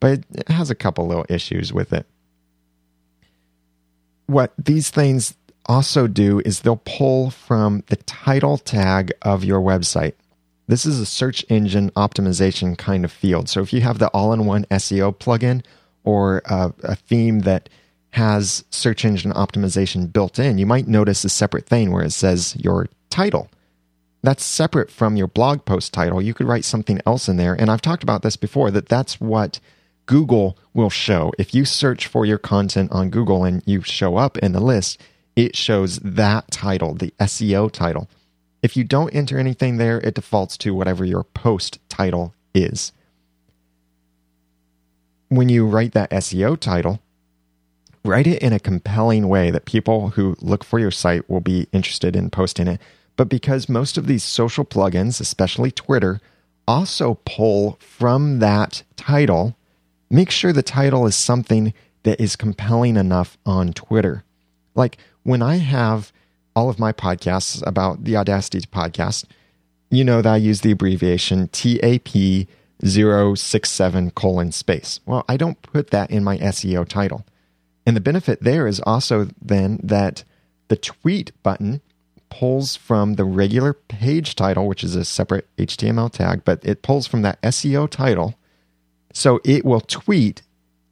but 0.00 0.20
it 0.32 0.48
has 0.48 0.70
a 0.70 0.74
couple 0.74 1.06
little 1.06 1.26
issues 1.28 1.72
with 1.72 1.92
it 1.92 2.06
what 4.32 4.52
these 4.58 4.90
things 4.90 5.34
also 5.66 6.06
do 6.06 6.40
is 6.44 6.60
they'll 6.60 6.82
pull 6.84 7.30
from 7.30 7.84
the 7.88 7.96
title 7.96 8.58
tag 8.58 9.12
of 9.22 9.44
your 9.44 9.60
website. 9.60 10.14
This 10.72 10.86
is 10.86 11.00
a 11.00 11.04
search 11.04 11.44
engine 11.50 11.90
optimization 11.90 12.78
kind 12.78 13.04
of 13.04 13.12
field. 13.12 13.50
So 13.50 13.60
if 13.60 13.74
you 13.74 13.82
have 13.82 13.98
the 13.98 14.08
all 14.08 14.32
in 14.32 14.46
one 14.46 14.64
SEO 14.70 15.14
plugin 15.14 15.62
or 16.02 16.40
a, 16.46 16.72
a, 16.82 16.96
theme 16.96 17.40
that 17.40 17.68
has 18.12 18.64
search 18.70 19.04
engine 19.04 19.34
optimization 19.34 20.10
built 20.10 20.38
in, 20.38 20.56
you 20.56 20.64
might 20.64 20.88
notice 20.88 21.24
a 21.24 21.28
separate 21.28 21.66
thing 21.66 21.92
where 21.92 22.02
it 22.02 22.12
says 22.12 22.56
your 22.56 22.88
title. 23.10 23.50
That's 24.22 24.46
separate 24.46 24.90
from 24.90 25.14
your 25.14 25.26
blog 25.26 25.66
post 25.66 25.92
title. 25.92 26.22
You 26.22 26.32
could 26.32 26.46
write 26.46 26.64
something 26.64 27.02
else 27.04 27.28
in 27.28 27.36
there. 27.36 27.52
And 27.52 27.70
I've 27.70 27.82
talked 27.82 28.02
about 28.02 28.22
this 28.22 28.36
before 28.36 28.70
that 28.70 28.88
that's 28.88 29.20
what 29.20 29.60
Google 30.06 30.56
will 30.72 30.88
show. 30.88 31.34
If 31.38 31.54
you 31.54 31.66
search 31.66 32.06
for 32.06 32.24
your 32.24 32.38
content 32.38 32.92
on 32.92 33.10
Google 33.10 33.44
and 33.44 33.62
you 33.66 33.82
show 33.82 34.16
up 34.16 34.38
in 34.38 34.52
the 34.52 34.60
list, 34.60 34.98
it 35.36 35.54
shows 35.54 35.98
that 35.98 36.50
title, 36.50 36.94
the 36.94 37.12
SEO 37.20 37.70
title. 37.70 38.08
If 38.62 38.76
you 38.76 38.84
don't 38.84 39.14
enter 39.14 39.38
anything 39.38 39.76
there, 39.76 39.98
it 40.00 40.14
defaults 40.14 40.56
to 40.58 40.74
whatever 40.74 41.04
your 41.04 41.24
post 41.24 41.78
title 41.88 42.34
is. 42.54 42.92
When 45.28 45.48
you 45.48 45.66
write 45.66 45.92
that 45.92 46.10
SEO 46.10 46.58
title, 46.58 47.00
write 48.04 48.26
it 48.26 48.42
in 48.42 48.52
a 48.52 48.60
compelling 48.60 49.28
way 49.28 49.50
that 49.50 49.64
people 49.64 50.10
who 50.10 50.36
look 50.40 50.62
for 50.62 50.78
your 50.78 50.90
site 50.90 51.28
will 51.28 51.40
be 51.40 51.66
interested 51.72 52.14
in 52.14 52.30
posting 52.30 52.68
it. 52.68 52.80
But 53.16 53.28
because 53.28 53.68
most 53.68 53.98
of 53.98 54.06
these 54.06 54.24
social 54.24 54.64
plugins, 54.64 55.20
especially 55.20 55.70
Twitter, 55.70 56.20
also 56.68 57.18
pull 57.24 57.78
from 57.80 58.38
that 58.38 58.82
title 58.96 59.56
make 60.12 60.30
sure 60.30 60.52
the 60.52 60.62
title 60.62 61.06
is 61.06 61.16
something 61.16 61.72
that 62.02 62.20
is 62.20 62.36
compelling 62.36 62.96
enough 62.96 63.38
on 63.46 63.72
Twitter. 63.72 64.22
Like 64.74 64.98
when 65.22 65.40
I 65.40 65.56
have 65.56 66.12
all 66.54 66.68
of 66.68 66.78
my 66.78 66.92
podcasts 66.92 67.66
about 67.66 68.04
the 68.04 68.16
Audacity 68.16 68.60
podcast, 68.60 69.24
you 69.90 70.04
know 70.04 70.22
that 70.22 70.34
I 70.34 70.36
use 70.36 70.60
the 70.60 70.72
abbreviation 70.72 71.48
TAP 71.48 72.08
067 72.84 74.10
colon 74.12 74.52
space. 74.52 75.00
Well, 75.06 75.24
I 75.28 75.36
don't 75.36 75.60
put 75.62 75.90
that 75.90 76.10
in 76.10 76.24
my 76.24 76.38
SEO 76.38 76.86
title. 76.86 77.24
And 77.86 77.96
the 77.96 78.00
benefit 78.00 78.42
there 78.42 78.66
is 78.66 78.80
also 78.80 79.28
then 79.40 79.80
that 79.82 80.24
the 80.68 80.76
tweet 80.76 81.32
button 81.42 81.80
pulls 82.30 82.76
from 82.76 83.14
the 83.14 83.24
regular 83.24 83.74
page 83.74 84.34
title, 84.34 84.66
which 84.66 84.82
is 84.82 84.96
a 84.96 85.04
separate 85.04 85.46
HTML 85.58 86.10
tag, 86.10 86.42
but 86.44 86.64
it 86.64 86.82
pulls 86.82 87.06
from 87.06 87.22
that 87.22 87.40
SEO 87.42 87.88
title 87.88 88.34
so 89.12 89.40
it 89.44 89.64
will 89.64 89.80
tweet 89.80 90.42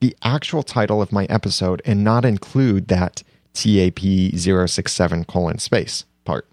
the 0.00 0.16
actual 0.22 0.62
title 0.62 1.02
of 1.02 1.12
my 1.12 1.24
episode 1.26 1.82
and 1.84 2.04
not 2.04 2.24
include 2.24 2.88
that 2.88 3.22
TAP067 3.54 5.26
colon 5.26 5.58
space 5.58 6.04
part. 6.24 6.46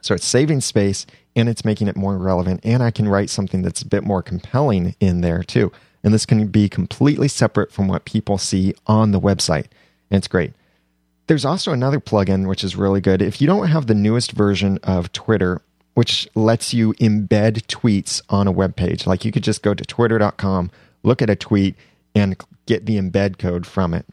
So 0.00 0.14
it's 0.14 0.26
saving 0.26 0.60
space 0.60 1.06
and 1.34 1.48
it's 1.48 1.64
making 1.64 1.88
it 1.88 1.96
more 1.96 2.18
relevant. 2.18 2.60
And 2.62 2.82
I 2.82 2.90
can 2.90 3.08
write 3.08 3.30
something 3.30 3.62
that's 3.62 3.82
a 3.82 3.88
bit 3.88 4.04
more 4.04 4.22
compelling 4.22 4.94
in 5.00 5.20
there 5.20 5.42
too. 5.42 5.72
And 6.02 6.12
this 6.12 6.26
can 6.26 6.46
be 6.48 6.68
completely 6.68 7.28
separate 7.28 7.72
from 7.72 7.88
what 7.88 8.04
people 8.04 8.36
see 8.36 8.74
on 8.86 9.12
the 9.12 9.20
website. 9.20 9.66
And 10.10 10.18
it's 10.18 10.28
great. 10.28 10.52
There's 11.26 11.46
also 11.46 11.72
another 11.72 12.00
plugin 12.00 12.46
which 12.46 12.62
is 12.62 12.76
really 12.76 13.00
good. 13.00 13.22
If 13.22 13.40
you 13.40 13.46
don't 13.46 13.68
have 13.68 13.86
the 13.86 13.94
newest 13.94 14.32
version 14.32 14.78
of 14.82 15.10
Twitter, 15.12 15.62
which 15.94 16.28
lets 16.34 16.74
you 16.74 16.92
embed 16.94 17.66
tweets 17.66 18.20
on 18.28 18.46
a 18.46 18.52
web 18.52 18.76
page. 18.76 19.06
Like 19.06 19.24
you 19.24 19.32
could 19.32 19.44
just 19.44 19.62
go 19.62 19.74
to 19.74 19.84
twitter.com, 19.84 20.70
look 21.02 21.22
at 21.22 21.30
a 21.30 21.36
tweet, 21.36 21.76
and 22.14 22.36
get 22.66 22.86
the 22.86 22.98
embed 22.98 23.38
code 23.38 23.66
from 23.66 23.94
it. 23.94 24.04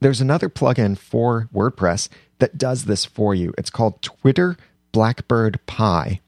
There's 0.00 0.20
another 0.20 0.48
plugin 0.48 0.96
for 0.96 1.48
WordPress 1.52 2.08
that 2.38 2.58
does 2.58 2.84
this 2.84 3.04
for 3.04 3.34
you. 3.34 3.52
It's 3.58 3.70
called 3.70 4.00
Twitter 4.02 4.56
Blackbird 4.92 5.64
Pie, 5.66 6.20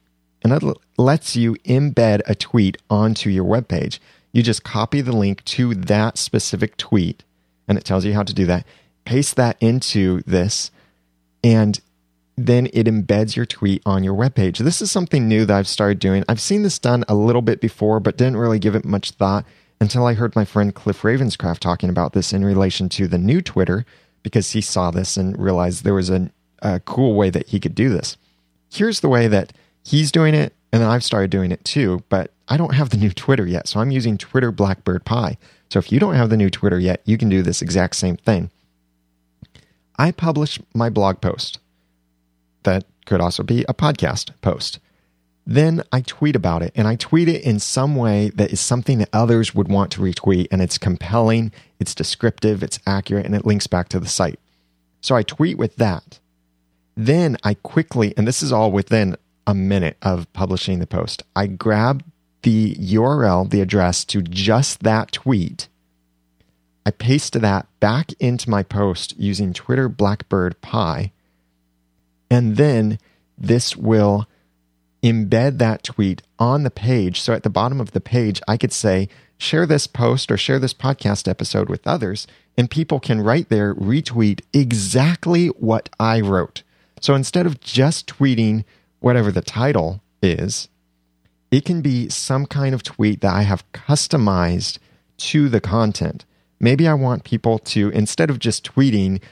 and 0.42 0.52
it 0.52 0.62
lets 0.98 1.36
you 1.36 1.54
embed 1.64 2.20
a 2.26 2.34
tweet 2.34 2.78
onto 2.88 3.30
your 3.30 3.44
web 3.44 3.68
page. 3.68 4.00
You 4.32 4.42
just 4.42 4.64
copy 4.64 5.00
the 5.00 5.16
link 5.16 5.44
to 5.46 5.74
that 5.74 6.18
specific 6.18 6.76
tweet, 6.76 7.24
and 7.68 7.78
it 7.78 7.84
tells 7.84 8.04
you 8.04 8.14
how 8.14 8.22
to 8.22 8.34
do 8.34 8.46
that. 8.46 8.66
Paste 9.04 9.36
that 9.36 9.56
into 9.60 10.22
this, 10.26 10.70
and 11.42 11.80
then 12.36 12.66
it 12.72 12.86
embeds 12.86 13.36
your 13.36 13.46
tweet 13.46 13.82
on 13.84 14.02
your 14.02 14.14
webpage. 14.14 14.58
This 14.58 14.80
is 14.80 14.90
something 14.90 15.28
new 15.28 15.44
that 15.44 15.56
I've 15.56 15.68
started 15.68 15.98
doing. 15.98 16.24
I've 16.28 16.40
seen 16.40 16.62
this 16.62 16.78
done 16.78 17.04
a 17.08 17.14
little 17.14 17.42
bit 17.42 17.60
before, 17.60 18.00
but 18.00 18.16
didn't 18.16 18.36
really 18.36 18.58
give 18.58 18.74
it 18.74 18.84
much 18.84 19.12
thought 19.12 19.44
until 19.80 20.06
I 20.06 20.14
heard 20.14 20.36
my 20.36 20.44
friend 20.44 20.74
Cliff 20.74 21.02
Ravenscraft 21.02 21.58
talking 21.58 21.88
about 21.88 22.12
this 22.12 22.32
in 22.32 22.44
relation 22.44 22.88
to 22.90 23.08
the 23.08 23.18
new 23.18 23.40
Twitter 23.40 23.86
because 24.22 24.52
he 24.52 24.60
saw 24.60 24.90
this 24.90 25.16
and 25.16 25.38
realized 25.38 25.84
there 25.84 25.94
was 25.94 26.10
a, 26.10 26.30
a 26.60 26.80
cool 26.80 27.14
way 27.14 27.30
that 27.30 27.48
he 27.48 27.58
could 27.58 27.74
do 27.74 27.88
this. 27.88 28.16
Here's 28.70 29.00
the 29.00 29.08
way 29.08 29.26
that 29.28 29.52
he's 29.82 30.12
doing 30.12 30.34
it, 30.34 30.54
and 30.72 30.84
I've 30.84 31.02
started 31.02 31.30
doing 31.30 31.50
it 31.50 31.64
too, 31.64 32.04
but 32.08 32.30
I 32.48 32.56
don't 32.56 32.74
have 32.74 32.90
the 32.90 32.98
new 32.98 33.10
Twitter 33.10 33.46
yet, 33.46 33.68
so 33.68 33.80
I'm 33.80 33.90
using 33.90 34.18
Twitter 34.18 34.52
Blackbird 34.52 35.04
Pie. 35.04 35.38
So 35.70 35.78
if 35.78 35.90
you 35.90 35.98
don't 35.98 36.14
have 36.14 36.30
the 36.30 36.36
new 36.36 36.50
Twitter 36.50 36.78
yet, 36.78 37.00
you 37.04 37.16
can 37.16 37.28
do 37.28 37.42
this 37.42 37.62
exact 37.62 37.96
same 37.96 38.16
thing. 38.16 38.50
I 39.98 40.12
publish 40.12 40.60
my 40.74 40.90
blog 40.90 41.20
post 41.20 41.58
that 42.64 42.84
could 43.06 43.20
also 43.20 43.42
be 43.42 43.64
a 43.68 43.74
podcast 43.74 44.30
post. 44.42 44.78
Then 45.50 45.82
I 45.90 46.02
tweet 46.02 46.36
about 46.36 46.62
it 46.62 46.70
and 46.76 46.86
I 46.86 46.94
tweet 46.94 47.28
it 47.28 47.42
in 47.42 47.58
some 47.58 47.96
way 47.96 48.30
that 48.36 48.52
is 48.52 48.60
something 48.60 48.98
that 48.98 49.08
others 49.12 49.52
would 49.52 49.66
want 49.66 49.90
to 49.90 50.00
retweet 50.00 50.46
and 50.52 50.62
it's 50.62 50.78
compelling, 50.78 51.50
it's 51.80 51.92
descriptive, 51.92 52.62
it's 52.62 52.78
accurate, 52.86 53.26
and 53.26 53.34
it 53.34 53.44
links 53.44 53.66
back 53.66 53.88
to 53.88 53.98
the 53.98 54.06
site. 54.06 54.38
So 55.00 55.16
I 55.16 55.24
tweet 55.24 55.58
with 55.58 55.74
that. 55.74 56.20
Then 56.96 57.36
I 57.42 57.54
quickly, 57.54 58.14
and 58.16 58.28
this 58.28 58.44
is 58.44 58.52
all 58.52 58.70
within 58.70 59.16
a 59.44 59.52
minute 59.52 59.96
of 60.02 60.32
publishing 60.32 60.78
the 60.78 60.86
post, 60.86 61.24
I 61.34 61.48
grab 61.48 62.04
the 62.42 62.76
URL, 62.76 63.50
the 63.50 63.60
address 63.60 64.04
to 64.04 64.22
just 64.22 64.84
that 64.84 65.10
tweet. 65.10 65.66
I 66.86 66.92
paste 66.92 67.32
that 67.40 67.66
back 67.80 68.12
into 68.20 68.48
my 68.48 68.62
post 68.62 69.18
using 69.18 69.52
Twitter 69.52 69.88
Blackbird 69.88 70.60
Pie 70.60 71.10
and 72.30 72.56
then 72.56 73.00
this 73.36 73.76
will 73.76 74.28
embed 75.02 75.58
that 75.58 75.82
tweet 75.82 76.22
on 76.38 76.62
the 76.62 76.70
page. 76.70 77.20
So 77.20 77.32
at 77.32 77.42
the 77.42 77.50
bottom 77.50 77.80
of 77.80 77.92
the 77.92 78.00
page, 78.00 78.40
I 78.46 78.56
could 78.56 78.72
say, 78.72 79.08
share 79.38 79.66
this 79.66 79.86
post 79.86 80.30
or 80.30 80.36
share 80.36 80.58
this 80.58 80.74
podcast 80.74 81.26
episode 81.26 81.68
with 81.68 81.86
others. 81.86 82.26
And 82.56 82.70
people 82.70 83.00
can 83.00 83.20
right 83.20 83.48
there 83.48 83.74
retweet 83.74 84.42
exactly 84.52 85.48
what 85.48 85.88
I 85.98 86.20
wrote. 86.20 86.62
So 87.00 87.14
instead 87.14 87.46
of 87.46 87.60
just 87.60 88.06
tweeting 88.06 88.64
whatever 88.98 89.32
the 89.32 89.40
title 89.40 90.02
is, 90.22 90.68
it 91.50 91.64
can 91.64 91.80
be 91.80 92.08
some 92.08 92.46
kind 92.46 92.74
of 92.74 92.82
tweet 92.82 93.22
that 93.22 93.34
I 93.34 93.42
have 93.42 93.70
customized 93.72 94.78
to 95.18 95.48
the 95.48 95.60
content. 95.60 96.24
Maybe 96.60 96.86
I 96.86 96.94
want 96.94 97.24
people 97.24 97.58
to, 97.58 97.88
instead 97.90 98.28
of 98.28 98.38
just 98.38 98.70
tweeting 98.70 99.22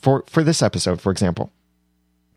for, 0.00 0.24
for 0.26 0.44
this 0.44 0.62
episode, 0.62 1.00
for 1.00 1.10
example, 1.10 1.50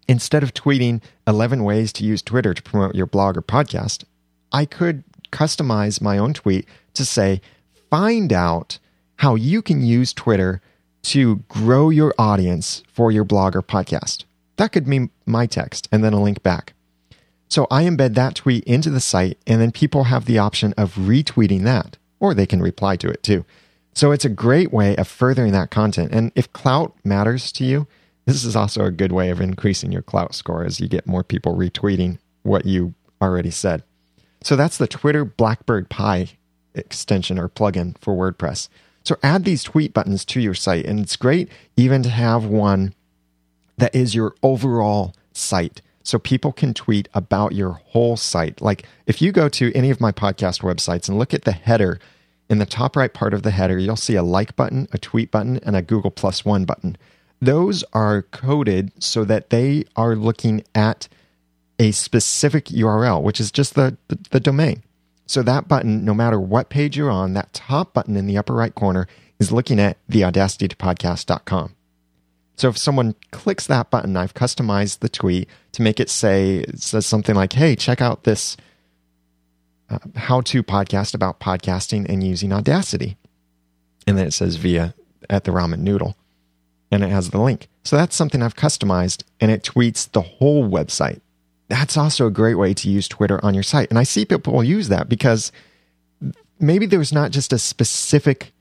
instead 0.08 0.43
of 0.43 0.53
tweeting 0.53 1.01
11 1.28 1.64
ways 1.64 1.91
to 1.93 2.03
use 2.03 2.22
Twitter 2.22 2.53
to 2.53 2.62
promote 2.62 2.95
your 2.95 3.05
blog 3.05 3.38
or 3.38 3.41
podcast, 3.41 4.03
I 4.51 4.66
could 4.66 5.03
customize 5.32 6.01
my 6.01 6.18
own 6.18 6.34
tweet 6.34 6.68
to 6.93 7.05
say, 7.05 7.41
find 7.89 8.32
out 8.32 8.80
how 9.18 9.36
you 9.36 9.62
can 9.62 9.82
use 9.82 10.14
Twitter 10.14 10.62
to 11.03 11.38
grow 11.47 11.89
your 11.89 12.14
audience 12.18 12.84
for 12.91 13.12
your 13.12 13.24
blog 13.24 13.55
or 13.55 13.62
podcast. 13.62 14.26
That 14.58 14.72
could 14.72 14.89
be 14.89 15.10
my 15.26 15.45
text 15.45 15.88
and 15.91 16.03
then 16.03 16.14
a 16.14 16.22
link 16.22 16.43
back. 16.43 16.74
So 17.49 17.66
I 17.72 17.84
embed 17.84 18.14
that 18.16 18.36
tweet 18.36 18.64
into 18.66 18.89
the 18.89 18.99
site, 18.99 19.38
and 19.47 19.62
then 19.62 19.72
people 19.72 20.05
have 20.05 20.26
the 20.26 20.38
option 20.38 20.74
of 20.78 20.95
retweeting 20.95 21.64
that, 21.64 21.97
or 22.20 22.34
they 22.34 22.45
can 22.45 22.62
reply 22.62 22.97
to 22.97 23.08
it 23.08 23.24
too. 23.24 23.45
So 23.93 24.12
it's 24.12 24.26
a 24.26 24.30
great 24.30 24.74
way 24.74 24.95
of 24.97 25.08
furthering 25.08 25.53
that 25.53 25.72
content. 25.72 26.12
And 26.12 26.32
if 26.36 26.51
Klout 26.51 26.91
matters 27.05 27.51
to 27.53 27.64
you, 27.64 27.88
this 28.28 28.43
is 28.43 28.57
also 28.57 28.84
a 28.84 28.91
good 28.91 29.13
way 29.13 29.30
of 29.30 29.39
increasing 29.39 29.91
your 29.91 30.01
Klout 30.01 30.34
score 30.34 30.65
as 30.65 30.82
you 30.82 30.89
get 30.89 31.07
more 31.07 31.23
people 31.23 31.55
retweeting 31.55 32.19
what 32.43 32.65
you 32.65 32.93
already 33.21 33.49
said. 33.49 33.84
So 34.41 34.57
that's 34.57 34.78
the 34.78 34.86
Twitter 34.86 35.23
Blackbird 35.23 35.89
Pie 35.89 36.32
extension 36.75 37.39
or 37.39 37.47
plugin 37.47 37.97
for 37.99 38.13
WordPress. 38.13 38.67
So 39.05 39.15
add 39.23 39.45
these 39.45 39.63
tweet 39.63 39.93
buttons 39.93 40.25
to 40.25 40.41
your 40.41 40.53
site. 40.53 40.86
And 40.86 40.99
it's 40.99 41.15
great 41.15 41.49
even 41.78 42.03
to 42.03 42.09
have 42.09 42.43
one 42.43 42.93
that 43.78 43.95
is 43.95 44.13
your 44.13 44.36
overall 44.43 45.15
site. 45.32 45.82
So 46.03 46.19
people 46.19 46.51
can 46.51 46.73
tweet 46.73 47.07
about 47.13 47.53
your 47.53 47.71
whole 47.86 48.17
site. 48.17 48.61
Like 48.61 48.86
if 49.05 49.21
you 49.21 49.32
go 49.32 49.47
to 49.47 49.73
any 49.73 49.89
of 49.89 50.01
my 50.01 50.11
podcast 50.11 50.61
websites 50.61 51.07
and 51.07 51.17
look 51.17 51.34
at 51.34 51.45
the 51.45 51.53
header, 51.53 51.97
in 52.49 52.59
the 52.59 52.65
top 52.65 52.97
right 52.97 53.13
part 53.13 53.34
of 53.34 53.43
the 53.43 53.51
header, 53.51 53.78
you'll 53.78 53.95
see 53.95 54.15
a 54.15 54.23
like 54.23 54.57
button, 54.57 54.89
a 54.91 54.97
tweet 54.97 55.32
button, 55.32 55.59
and 55.63 55.78
a 55.78 55.82
Google 55.82 56.11
plus 56.11 56.43
one 56.43 56.65
button. 56.65 56.97
Those 57.39 57.83
are 57.93 58.23
coded 58.23 58.91
so 59.03 59.23
that 59.25 59.49
they 59.49 59.85
are 59.95 60.15
looking 60.15 60.63
at 60.73 61.07
a 61.79 61.91
specific 61.91 62.65
URL, 62.65 63.21
which 63.21 63.39
is 63.39 63.51
just 63.51 63.75
the, 63.75 63.97
the, 64.07 64.17
the 64.31 64.39
domain. 64.39 64.83
So 65.27 65.43
that 65.43 65.67
button, 65.67 66.05
no 66.05 66.13
matter 66.13 66.39
what 66.39 66.69
page 66.69 66.97
you're 66.97 67.11
on, 67.11 67.33
that 67.33 67.53
top 67.53 67.93
button 67.93 68.15
in 68.15 68.25
the 68.25 68.38
upper 68.38 68.53
right 68.53 68.73
corner 68.73 69.07
is 69.39 69.51
looking 69.51 69.79
at 69.79 69.97
theaudacitytopodcast.com. 70.09 71.75
So 72.55 72.69
if 72.69 72.77
someone 72.77 73.13
clicks 73.31 73.67
that 73.67 73.91
button, 73.91 74.17
I've 74.17 74.33
customized 74.33 74.99
the 74.99 75.09
tweet 75.09 75.47
to 75.73 75.83
make 75.83 75.99
it 75.99 76.09
say, 76.09 76.59
it 76.59 76.81
says 76.81 77.05
something 77.05 77.35
like, 77.35 77.53
hey, 77.53 77.75
check 77.75 78.01
out 78.01 78.23
this 78.23 78.57
uh, 79.89 79.99
how 80.15 80.41
to 80.41 80.63
podcast 80.63 81.13
about 81.13 81.39
podcasting 81.39 82.09
and 82.09 82.23
using 82.23 82.51
Audacity. 82.51 83.17
And 84.07 84.17
then 84.17 84.27
it 84.27 84.33
says 84.33 84.55
via 84.55 84.95
at 85.29 85.43
the 85.43 85.51
ramen 85.51 85.79
noodle. 85.79 86.17
And 86.91 87.03
it 87.03 87.09
has 87.09 87.29
the 87.29 87.41
link. 87.41 87.67
So 87.83 87.95
that's 87.95 88.15
something 88.15 88.41
I've 88.41 88.55
customized 88.55 89.23
and 89.39 89.51
it 89.51 89.63
tweets 89.63 90.11
the 90.11 90.21
whole 90.21 90.69
website. 90.69 91.21
That's 91.69 91.97
also 91.97 92.27
a 92.27 92.31
great 92.31 92.55
way 92.55 92.73
to 92.73 92.89
use 92.89 93.07
Twitter 93.07 93.43
on 93.43 93.53
your 93.53 93.63
site. 93.63 93.89
And 93.89 93.99
I 93.99 94.03
see 94.03 94.25
people 94.25 94.63
use 94.63 94.88
that 94.89 95.09
because 95.09 95.51
maybe 96.59 96.85
there's 96.85 97.13
not 97.13 97.31
just 97.31 97.53
a 97.53 97.59
specific 97.59 98.53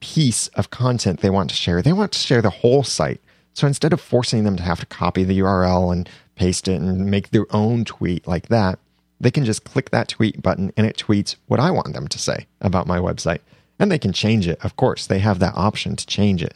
piece 0.00 0.48
of 0.48 0.70
content 0.70 1.20
they 1.20 1.30
want 1.30 1.50
to 1.50 1.56
share, 1.56 1.82
they 1.82 1.92
want 1.92 2.12
to 2.12 2.18
share 2.18 2.42
the 2.42 2.50
whole 2.50 2.82
site. 2.82 3.20
So 3.54 3.66
instead 3.66 3.92
of 3.92 4.00
forcing 4.00 4.44
them 4.44 4.56
to 4.56 4.62
have 4.62 4.80
to 4.80 4.86
copy 4.86 5.24
the 5.24 5.38
URL 5.38 5.92
and 5.92 6.08
paste 6.34 6.68
it 6.68 6.80
and 6.80 7.06
make 7.06 7.30
their 7.30 7.46
own 7.50 7.84
tweet 7.84 8.26
like 8.26 8.48
that, 8.48 8.78
they 9.18 9.30
can 9.30 9.44
just 9.44 9.64
click 9.64 9.90
that 9.90 10.08
tweet 10.08 10.42
button 10.42 10.72
and 10.76 10.86
it 10.86 10.98
tweets 10.98 11.36
what 11.46 11.60
I 11.60 11.70
want 11.70 11.94
them 11.94 12.08
to 12.08 12.18
say 12.18 12.46
about 12.60 12.86
my 12.86 12.98
website. 12.98 13.40
And 13.78 13.90
they 13.90 13.98
can 13.98 14.12
change 14.12 14.46
it, 14.46 14.62
of 14.62 14.76
course. 14.76 15.06
They 15.06 15.18
have 15.20 15.38
that 15.38 15.54
option 15.56 15.96
to 15.96 16.06
change 16.06 16.42
it. 16.42 16.54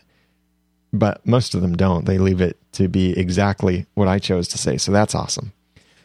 But 0.93 1.25
most 1.25 1.55
of 1.55 1.63
them 1.63 1.77
don't. 1.77 2.05
They 2.05 2.19
leave 2.19 2.41
it 2.41 2.59
to 2.73 2.89
be 2.89 3.19
exactly 3.19 3.87
what 3.95 4.09
I 4.09 4.19
chose 4.19 4.49
to 4.49 4.59
say. 4.59 4.77
So 4.77 4.91
that's 4.91 5.15
awesome. 5.15 5.53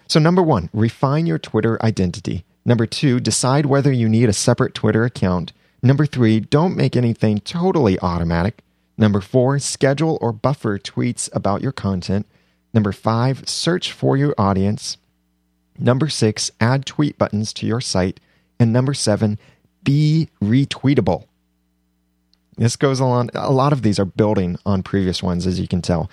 So, 0.08 0.20
number 0.20 0.44
one, 0.44 0.70
refine 0.74 1.26
your 1.26 1.40
Twitter 1.40 1.84
identity. 1.84 2.46
Number 2.64 2.86
two, 2.86 3.20
decide 3.20 3.66
whether 3.66 3.92
you 3.92 4.08
need 4.08 4.30
a 4.30 4.34
separate 4.34 4.74
Twitter 4.74 5.04
account. 5.04 5.52
Number 5.82 6.06
three, 6.06 6.40
don't 6.40 6.76
make 6.76 6.96
anything 6.96 7.40
totally 7.40 8.00
automatic. 8.00 8.62
Number 8.98 9.22
four, 9.22 9.60
schedule 9.60 10.18
or 10.22 10.32
buffer 10.32 10.78
tweets 10.80 11.30
about 11.34 11.62
your 11.62 11.72
content. 11.72 12.26
Number 12.74 12.92
five, 12.92 13.48
search 13.48 13.92
for 13.92 14.16
your 14.18 14.34
audience. 14.38 14.98
Number 15.78 16.08
six, 16.08 16.52
add 16.60 16.86
tweet 16.86 17.18
buttons 17.18 17.54
to 17.54 17.66
your 17.66 17.82
site. 17.82 18.20
And 18.60 18.72
number 18.72 18.94
seven, 18.94 19.38
be 19.84 20.30
retweetable. 20.42 21.26
This 22.58 22.76
goes 22.76 23.00
along, 23.00 23.32
a 23.34 23.52
lot 23.52 23.74
of 23.74 23.82
these 23.82 24.00
are 24.00 24.06
building 24.06 24.58
on 24.66 24.84
previous 24.84 25.22
ones, 25.22 25.46
as 25.46 25.60
you 25.60 25.68
can 25.68 25.82
tell. 25.82 26.10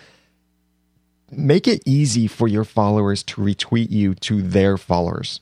Make 1.30 1.68
it 1.68 1.82
easy 1.86 2.26
for 2.26 2.49
your 2.49 2.64
followers 2.64 3.22
to 3.24 3.40
retweet 3.40 3.90
you 3.90 4.14
to 4.16 4.43
their 4.43 4.76
followers. 4.76 5.40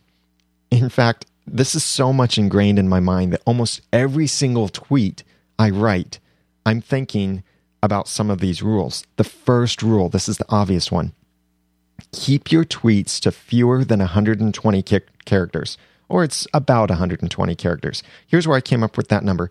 In 0.70 0.88
fact, 0.88 1.26
this 1.46 1.74
is 1.74 1.82
so 1.82 2.12
much 2.12 2.38
ingrained 2.38 2.78
in 2.78 2.88
my 2.88 3.00
mind 3.00 3.32
that 3.32 3.42
almost 3.44 3.80
every 3.92 4.26
single 4.26 4.68
tweet 4.68 5.24
I 5.58 5.70
write, 5.70 6.20
I'm 6.64 6.80
thinking 6.80 7.42
about 7.82 8.06
some 8.06 8.30
of 8.30 8.40
these 8.40 8.62
rules. 8.62 9.04
The 9.16 9.24
first 9.24 9.82
rule, 9.82 10.08
this 10.08 10.28
is 10.28 10.38
the 10.38 10.46
obvious 10.48 10.92
one 10.92 11.12
keep 12.12 12.50
your 12.50 12.64
tweets 12.64 13.20
to 13.20 13.30
fewer 13.30 13.84
than 13.84 14.00
120 14.00 14.82
characters, 15.24 15.78
or 16.08 16.24
it's 16.24 16.46
about 16.52 16.90
120 16.90 17.54
characters. 17.54 18.02
Here's 18.26 18.48
where 18.48 18.56
I 18.56 18.60
came 18.60 18.82
up 18.82 18.96
with 18.96 19.08
that 19.08 19.24
number. 19.24 19.50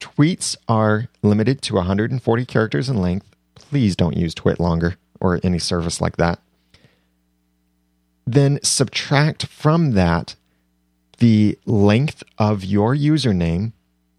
Tweets 0.00 0.56
are 0.68 1.08
limited 1.22 1.62
to 1.62 1.74
140 1.74 2.44
characters 2.46 2.88
in 2.88 3.00
length. 3.00 3.26
Please 3.54 3.96
don't 3.96 4.16
use 4.16 4.34
TwitLonger 4.34 4.96
or 5.20 5.40
any 5.42 5.58
service 5.58 6.00
like 6.00 6.16
that. 6.16 6.40
Then 8.26 8.58
subtract 8.62 9.46
from 9.46 9.92
that 9.92 10.36
the 11.18 11.58
length 11.64 12.22
of 12.38 12.64
your 12.64 12.94
username, 12.94 13.72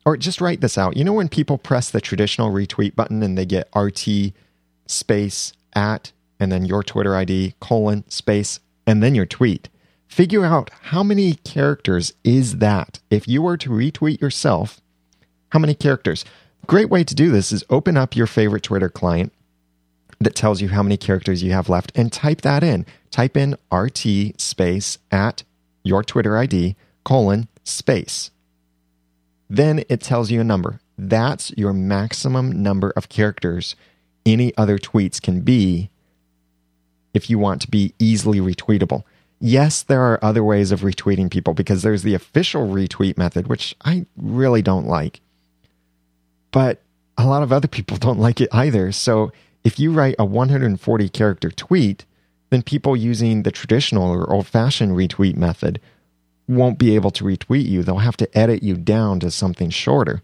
or 0.06 0.18
just 0.18 0.42
write 0.42 0.62
this 0.62 0.78
out. 0.78 0.98
You 0.98 1.04
know, 1.04 1.14
when 1.14 1.30
people 1.30 1.58
press 1.58 1.90
the 1.92 2.02
traditional 2.02 2.52
retweet 2.52 2.96
button 2.96 3.22
and 3.22 3.38
they 3.38 3.46
get 3.46 3.70
RT 3.76 4.34
space 4.88 5.54
at 5.74 6.12
and 6.40 6.52
then 6.52 6.66
your 6.66 6.84
Twitter 6.84 7.16
ID, 7.16 7.56
colon, 7.60 8.10
space, 8.10 8.60
and 8.86 9.04
then 9.04 9.16
your 9.16 9.26
tweet. 9.26 9.70
Figure 10.08 10.46
out 10.46 10.72
how 10.84 11.04
many 11.04 11.34
characters 11.34 12.14
is 12.24 12.58
that. 12.58 13.00
If 13.10 13.28
you 13.28 13.42
were 13.42 13.58
to 13.58 13.70
retweet 13.70 14.22
yourself, 14.22 14.82
how 15.50 15.60
many 15.60 15.74
characters? 15.74 16.26
Great 16.66 16.90
way 16.90 17.04
to 17.04 17.16
do 17.16 17.32
this 17.32 17.52
is 17.52 17.64
open 17.70 17.98
up 17.98 18.16
your 18.16 18.28
favorite 18.28 18.64
Twitter 18.64 18.90
client 18.90 19.32
that 20.20 20.36
tells 20.36 20.62
you 20.62 20.70
how 20.70 20.84
many 20.84 20.98
characters 20.98 21.44
you 21.44 21.52
have 21.52 21.70
left 21.70 21.92
and 21.96 22.12
type 22.12 22.42
that 22.42 22.64
in. 22.64 22.86
Type 23.12 23.38
in 23.38 23.58
RT 23.72 24.40
space 24.40 24.98
at 25.12 25.44
your 25.84 26.04
Twitter 26.04 26.38
ID, 26.38 26.76
colon, 27.04 27.48
space. 27.64 28.32
Then 29.50 29.84
it 29.88 30.02
tells 30.02 30.30
you 30.32 30.42
a 30.42 30.44
number. 30.44 30.82
That's 30.98 31.52
your 31.56 31.74
maximum 31.74 32.62
number 32.62 32.92
of 32.96 33.10
characters 33.10 33.76
any 34.26 34.56
other 34.58 34.78
tweets 34.78 35.22
can 35.22 35.42
be 35.42 35.90
if 37.14 37.30
you 37.30 37.40
want 37.40 37.62
to 37.62 37.70
be 37.70 37.94
easily 37.98 38.40
retweetable. 38.40 39.04
Yes, 39.40 39.84
there 39.84 40.02
are 40.02 40.24
other 40.24 40.44
ways 40.44 40.72
of 40.72 40.82
retweeting 40.82 41.32
people 41.32 41.54
because 41.54 41.82
there's 41.82 42.04
the 42.04 42.14
official 42.14 42.68
retweet 42.68 43.18
method, 43.18 43.48
which 43.48 43.76
I 43.86 44.06
really 44.18 44.62
don't 44.62 44.88
like. 44.88 45.22
But 46.58 46.82
a 47.20 47.28
lot 47.28 47.44
of 47.44 47.54
other 47.54 47.68
people 47.68 47.98
don't 48.06 48.18
like 48.18 48.42
it 48.42 48.50
either. 48.52 48.92
So 48.92 49.32
if 49.64 49.80
you 49.80 49.92
write 49.92 50.16
a 50.18 50.26
140 50.26 51.10
character 51.10 51.52
tweet, 51.52 52.04
then 52.50 52.64
people 52.64 52.98
using 52.98 53.44
the 53.44 53.52
traditional 53.52 54.10
or 54.10 54.28
old 54.34 54.48
fashioned 54.48 54.94
retweet 54.94 55.36
method 55.36 55.80
won't 56.48 56.80
be 56.80 56.96
able 56.96 57.12
to 57.12 57.24
retweet 57.24 57.68
you. 57.68 57.84
They'll 57.84 58.00
have 58.00 58.18
to 58.18 58.36
edit 58.36 58.64
you 58.64 58.76
down 58.76 59.20
to 59.20 59.30
something 59.30 59.70
shorter. 59.70 60.24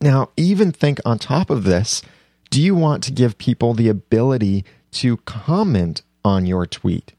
Now, 0.00 0.30
even 0.36 0.70
think 0.70 1.00
on 1.04 1.18
top 1.18 1.50
of 1.50 1.64
this 1.64 2.02
do 2.50 2.62
you 2.62 2.76
want 2.76 3.02
to 3.02 3.10
give 3.10 3.38
people 3.38 3.74
the 3.74 3.88
ability 3.88 4.64
to 4.92 5.16
comment 5.16 6.02
on 6.24 6.46
your 6.46 6.64
tweet. 6.64 7.12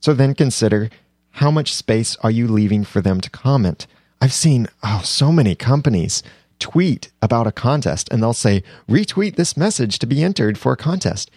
So 0.00 0.14
then 0.14 0.34
consider 0.34 0.88
how 1.32 1.50
much 1.50 1.74
space 1.74 2.16
are 2.22 2.30
you 2.30 2.48
leaving 2.48 2.84
for 2.84 3.02
them 3.02 3.20
to 3.20 3.28
comment? 3.28 3.86
I've 4.18 4.32
seen 4.32 4.68
oh 4.82 5.02
so 5.04 5.30
many 5.30 5.54
companies 5.54 6.22
tweet 6.58 7.10
about 7.22 7.46
a 7.46 7.52
contest 7.52 8.08
and 8.10 8.22
they'll 8.22 8.32
say 8.32 8.62
retweet 8.88 9.36
this 9.36 9.56
message 9.56 9.98
to 9.98 10.06
be 10.06 10.22
entered 10.22 10.58
for 10.58 10.72
a 10.72 10.76
contest. 10.76 11.30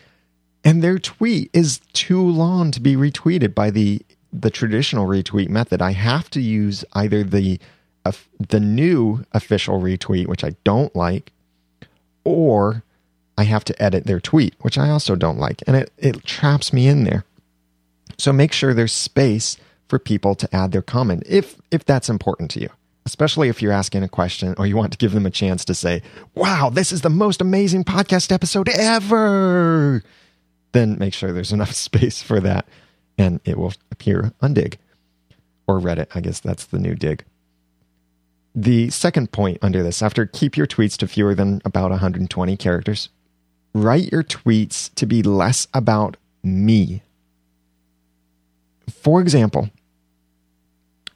And 0.63 0.83
their 0.83 0.99
tweet 0.99 1.49
is 1.53 1.79
too 1.93 2.21
long 2.21 2.71
to 2.71 2.81
be 2.81 2.95
retweeted 2.95 3.53
by 3.55 3.71
the 3.71 4.01
the 4.33 4.49
traditional 4.49 5.07
retweet 5.07 5.49
method. 5.49 5.81
I 5.81 5.91
have 5.91 6.29
to 6.31 6.41
use 6.41 6.83
either 6.93 7.23
the 7.23 7.59
uh, 8.05 8.11
the 8.49 8.59
new 8.59 9.25
official 9.31 9.79
retweet, 9.81 10.27
which 10.27 10.43
I 10.43 10.55
don't 10.63 10.95
like, 10.95 11.31
or 12.23 12.83
I 13.37 13.43
have 13.43 13.63
to 13.65 13.81
edit 13.81 14.05
their 14.05 14.19
tweet, 14.19 14.55
which 14.59 14.77
I 14.77 14.89
also 14.89 15.15
don't 15.15 15.37
like, 15.39 15.61
and 15.67 15.75
it, 15.75 15.91
it 15.97 16.23
traps 16.25 16.73
me 16.73 16.87
in 16.87 17.03
there. 17.03 17.23
So 18.17 18.33
make 18.33 18.51
sure 18.51 18.73
there's 18.73 18.93
space 18.93 19.57
for 19.87 19.99
people 19.99 20.35
to 20.35 20.55
add 20.55 20.71
their 20.71 20.81
comment 20.81 21.23
if 21.25 21.55
if 21.71 21.85
that's 21.85 22.09
important 22.09 22.51
to 22.51 22.61
you. 22.61 22.69
Especially 23.07 23.47
if 23.47 23.61
you're 23.61 23.71
asking 23.71 24.03
a 24.03 24.09
question 24.09 24.53
or 24.57 24.67
you 24.67 24.75
want 24.75 24.91
to 24.91 24.97
give 24.97 25.13
them 25.13 25.25
a 25.25 25.31
chance 25.31 25.63
to 25.63 25.73
say, 25.73 26.01
Wow, 26.35 26.69
this 26.69 26.91
is 26.91 27.01
the 27.01 27.09
most 27.09 27.39
amazing 27.39 27.85
podcast 27.85 28.33
episode 28.33 28.67
ever. 28.67 30.03
Then 30.73 30.97
make 30.99 31.13
sure 31.13 31.31
there's 31.31 31.53
enough 31.53 31.71
space 31.87 32.21
for 32.21 32.41
that 32.41 32.67
and 33.17 33.39
it 33.45 33.57
will 33.57 33.73
appear 33.91 34.33
on 34.41 34.53
Digg 34.53 34.77
or 35.69 35.79
Reddit. 35.79 36.07
I 36.13 36.19
guess 36.19 36.41
that's 36.41 36.65
the 36.65 36.79
new 36.79 36.95
Digg. 36.95 37.23
The 38.53 38.89
second 38.89 39.31
point 39.31 39.59
under 39.61 39.81
this, 39.83 40.01
after 40.01 40.25
keep 40.25 40.57
your 40.57 40.67
tweets 40.67 40.97
to 40.97 41.07
fewer 41.07 41.33
than 41.33 41.61
about 41.63 41.91
120 41.91 42.57
characters, 42.57 43.07
write 43.73 44.11
your 44.11 44.23
tweets 44.23 44.93
to 44.95 45.05
be 45.05 45.23
less 45.23 45.69
about 45.73 46.17
me. 46.43 47.03
For 48.89 49.21
example, 49.21 49.69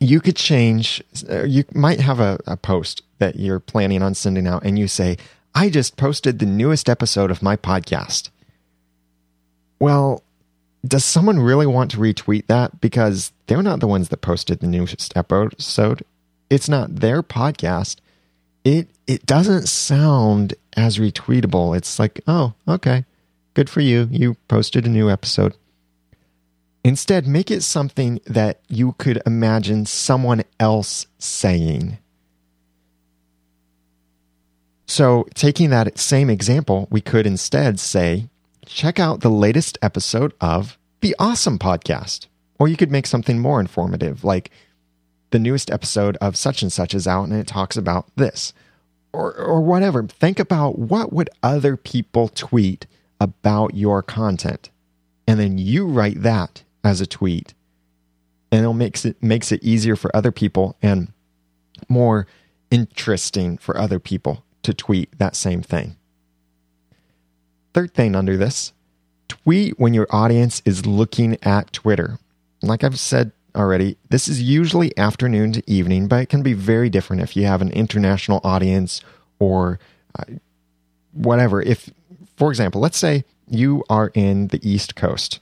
you 0.01 0.19
could 0.19 0.35
change, 0.35 1.01
uh, 1.29 1.43
you 1.43 1.63
might 1.75 1.99
have 1.99 2.19
a, 2.19 2.39
a 2.47 2.57
post 2.57 3.03
that 3.19 3.35
you're 3.35 3.59
planning 3.59 4.01
on 4.01 4.15
sending 4.15 4.47
out 4.47 4.63
and 4.65 4.77
you 4.79 4.87
say, 4.87 5.15
I 5.53 5.69
just 5.69 5.95
posted 5.95 6.39
the 6.39 6.45
newest 6.47 6.89
episode 6.89 7.29
of 7.29 7.43
my 7.43 7.55
podcast. 7.55 8.29
Well, 9.79 10.23
does 10.85 11.05
someone 11.05 11.39
really 11.39 11.67
want 11.67 11.91
to 11.91 11.97
retweet 11.97 12.47
that? 12.47 12.81
Because 12.81 13.31
they're 13.45 13.61
not 13.61 13.79
the 13.79 13.87
ones 13.87 14.09
that 14.09 14.17
posted 14.17 14.59
the 14.59 14.67
newest 14.67 15.15
episode. 15.15 16.03
It's 16.49 16.67
not 16.67 16.95
their 16.95 17.21
podcast. 17.21 17.97
It 18.63 18.87
it 19.05 19.25
doesn't 19.27 19.67
sound 19.67 20.55
as 20.75 20.97
retweetable. 20.97 21.77
It's 21.77 21.99
like, 21.99 22.21
oh, 22.27 22.53
okay. 22.67 23.05
Good 23.53 23.69
for 23.69 23.81
you. 23.81 24.07
You 24.09 24.35
posted 24.47 24.85
a 24.85 24.89
new 24.89 25.09
episode. 25.09 25.55
Instead, 26.83 27.27
make 27.27 27.51
it 27.51 27.61
something 27.61 28.19
that 28.25 28.59
you 28.67 28.93
could 28.97 29.21
imagine 29.25 29.85
someone 29.85 30.43
else 30.59 31.05
saying. 31.19 31.99
So, 34.87 35.27
taking 35.35 35.69
that 35.69 35.99
same 35.99 36.29
example, 36.29 36.87
we 36.89 36.99
could 36.99 37.27
instead 37.27 37.79
say, 37.79 38.29
check 38.65 38.99
out 38.99 39.21
the 39.21 39.29
latest 39.29 39.77
episode 39.81 40.33
of 40.41 40.77
The 41.01 41.15
Awesome 41.19 41.59
Podcast. 41.59 42.27
Or 42.57 42.67
you 42.67 42.75
could 42.75 42.91
make 42.91 43.07
something 43.07 43.39
more 43.39 43.59
informative, 43.59 44.23
like 44.23 44.51
the 45.29 45.39
newest 45.39 45.71
episode 45.71 46.17
of 46.17 46.35
such 46.35 46.61
and 46.61 46.71
such 46.71 46.93
is 46.93 47.07
out 47.07 47.23
and 47.23 47.33
it 47.33 47.47
talks 47.47 47.77
about 47.77 48.07
this. 48.15 48.53
Or, 49.13 49.33
or 49.35 49.61
whatever. 49.61 50.03
Think 50.07 50.39
about 50.39 50.79
what 50.79 51.13
would 51.13 51.29
other 51.43 51.77
people 51.77 52.27
tweet 52.27 52.87
about 53.19 53.75
your 53.75 54.01
content. 54.01 54.71
And 55.27 55.39
then 55.39 55.57
you 55.57 55.85
write 55.85 56.21
that 56.23 56.63
as 56.83 57.01
a 57.01 57.07
tweet. 57.07 57.53
And 58.51 58.65
it 58.65 58.73
makes 58.73 59.05
it 59.05 59.21
makes 59.23 59.51
it 59.51 59.63
easier 59.63 59.95
for 59.95 60.15
other 60.15 60.31
people 60.31 60.75
and 60.81 61.11
more 61.87 62.27
interesting 62.69 63.57
for 63.57 63.77
other 63.77 63.99
people 63.99 64.43
to 64.63 64.73
tweet 64.73 65.17
that 65.19 65.35
same 65.35 65.61
thing. 65.61 65.95
Third 67.73 67.93
thing 67.93 68.15
under 68.15 68.35
this, 68.35 68.73
tweet 69.27 69.79
when 69.79 69.93
your 69.93 70.07
audience 70.09 70.61
is 70.65 70.85
looking 70.85 71.37
at 71.43 71.71
Twitter. 71.71 72.19
Like 72.61 72.83
I've 72.83 72.99
said 72.99 73.31
already, 73.55 73.97
this 74.09 74.27
is 74.27 74.41
usually 74.41 74.97
afternoon 74.97 75.53
to 75.53 75.63
evening, 75.71 76.07
but 76.07 76.21
it 76.21 76.29
can 76.29 76.43
be 76.43 76.53
very 76.53 76.89
different 76.89 77.21
if 77.21 77.35
you 77.35 77.45
have 77.45 77.61
an 77.61 77.71
international 77.71 78.41
audience 78.43 79.01
or 79.39 79.79
uh, 80.17 80.25
whatever. 81.13 81.61
If, 81.61 81.89
for 82.35 82.49
example, 82.49 82.81
let's 82.81 82.97
say 82.97 83.23
you 83.47 83.83
are 83.89 84.11
in 84.13 84.47
the 84.47 84.59
East 84.69 84.95
Coast 84.95 85.39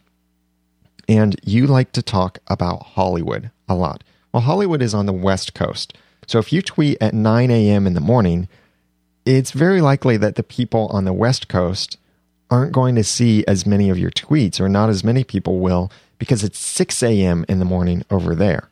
and 1.10 1.36
you 1.44 1.66
like 1.66 1.92
to 1.94 2.04
talk 2.04 2.38
about 2.48 2.84
Hollywood 2.84 3.50
a 3.68 3.74
lot. 3.74 4.04
Well, 4.32 4.44
Hollywood 4.44 4.82
is 4.82 4.94
on 4.94 5.08
the 5.08 5.12
West 5.12 5.56
Coast. 5.56 5.98
So 6.28 6.38
if 6.38 6.54
you 6.54 6.62
tweet 6.62 7.00
at 7.02 7.16
9 7.16 7.50
a.m. 7.50 7.88
in 7.88 7.96
the 7.96 8.00
morning, 8.00 8.48
it's 9.26 9.50
very 9.52 9.82
likely 9.82 10.18
that 10.18 10.36
the 10.36 10.44
people 10.44 10.86
on 10.88 11.06
the 11.06 11.14
West 11.14 11.48
Coast 11.48 11.98
aren't 12.52 12.72
going 12.72 12.94
to 12.96 13.04
see 13.04 13.44
as 13.48 13.66
many 13.66 13.90
of 13.90 13.98
your 13.98 14.12
tweets, 14.12 14.60
or 14.60 14.70
not 14.70 14.90
as 14.90 15.04
many 15.04 15.24
people 15.24 15.60
will, 15.60 15.92
because 16.20 16.44
it's 16.44 16.60
6 16.60 17.02
a.m. 17.02 17.44
in 17.50 17.58
the 17.58 17.66
morning 17.66 18.04
over 18.12 18.36
there. 18.36 18.70